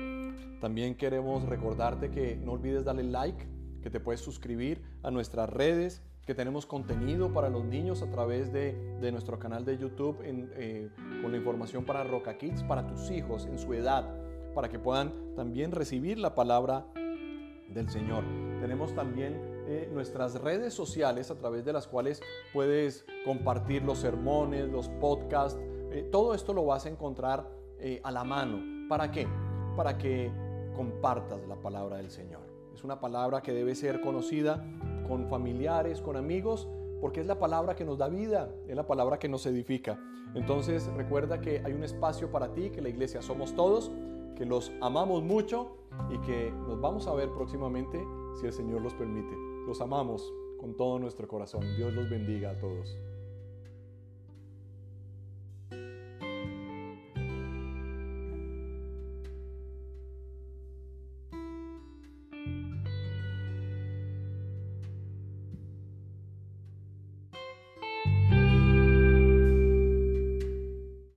También 0.61 0.95
queremos 0.95 1.45
recordarte 1.45 2.11
que 2.11 2.37
no 2.37 2.53
olvides 2.53 2.85
darle 2.85 3.05
like, 3.05 3.47
que 3.83 3.91
te 3.91 4.01
puedes 4.01 4.21
suscribir 4.21 4.83
a 5.03 5.11
nuestras 5.11 5.49
redes, 5.49 6.03
que 6.31 6.35
tenemos 6.37 6.65
contenido 6.65 7.33
para 7.33 7.49
los 7.49 7.65
niños 7.65 8.03
a 8.03 8.07
través 8.09 8.53
de, 8.53 8.77
nuestro 9.11 9.41
canal 9.41 9.65
de 9.65 9.77
YouTube 9.77 10.17
eh, 10.23 10.89
con 11.21 11.33
la 11.33 11.39
información 11.39 11.85
para 11.85 12.05
Roca 12.05 12.39
Kids, 12.39 12.63
para 12.63 12.87
tus 12.87 13.11
hijos 13.11 13.47
en 13.47 13.59
su 13.59 13.75
edad, 13.75 14.09
para 14.55 14.69
que 14.69 14.79
puedan 14.79 15.35
también 15.35 15.73
recibir 15.73 16.21
la 16.21 16.37
palabra 16.37 16.87
del 17.69 17.91
Señor. 17.91 18.23
Tenemos 18.61 18.95
también 18.95 19.41
eh, 19.67 19.91
nuestras 19.93 20.41
redes 20.41 20.73
sociales 20.73 21.33
a 21.33 21.35
través 21.37 21.65
de 21.65 21.73
las 21.73 21.89
cuales 21.89 22.23
puedes 22.53 23.05
compartir 23.25 23.83
los 23.83 23.99
sermones, 23.99 24.69
los 24.69 24.89
podcasts. 24.89 25.59
Eh, 25.91 26.09
todo 26.13 26.35
esto 26.35 26.55
lo 26.55 26.65
vas 26.65 26.87
a 26.87 26.91
encontrar 26.91 27.51
a 28.05 28.11
la 28.13 28.23
mano. 28.23 28.89
¿Para 28.89 29.11
qué? 29.11 29.27
Para 29.77 29.99
que 29.99 30.31
compartas 30.77 31.45
la 31.49 31.57
palabra 31.57 31.97
del 31.97 32.13
Señor. 32.13 32.43
Es 32.73 32.85
una 32.85 33.01
palabra 33.01 33.43
que 33.43 33.53
debe 33.53 33.75
ser 33.75 34.01
conocida 34.01 34.65
con 35.11 35.29
familiares, 35.29 36.01
con 36.01 36.17
amigos, 36.17 36.67
porque 37.03 37.21
es 37.21 37.27
la 37.27 37.39
palabra 37.39 37.75
que 37.75 37.85
nos 37.85 37.99
da 37.99 38.09
vida, 38.09 38.55
es 38.67 38.77
la 38.77 38.87
palabra 38.87 39.19
que 39.19 39.29
nos 39.29 39.45
edifica. 39.45 39.99
Entonces 40.35 40.87
recuerda 40.97 41.43
que 41.43 41.61
hay 41.63 41.75
un 41.75 41.85
espacio 41.85 42.31
para 42.31 42.55
ti, 42.55 42.71
que 42.71 42.81
la 42.81 42.89
iglesia 42.89 43.21
somos 43.21 43.55
todos 43.55 43.91
que 44.41 44.47
los 44.47 44.73
amamos 44.81 45.23
mucho 45.23 45.77
y 46.09 46.17
que 46.21 46.51
nos 46.51 46.81
vamos 46.81 47.07
a 47.07 47.13
ver 47.13 47.29
próximamente 47.29 48.03
si 48.41 48.47
el 48.47 48.55
Señor 48.55 48.81
los 48.81 48.95
permite. 48.95 49.37
Los 49.67 49.83
amamos 49.83 50.33
con 50.59 50.75
todo 50.79 50.99
nuestro 50.99 51.29
corazón. 51.29 51.61
Dios 51.77 51.93
los 51.93 52.09
bendiga 52.09 52.53
a 52.53 52.59
todos. 52.59 52.97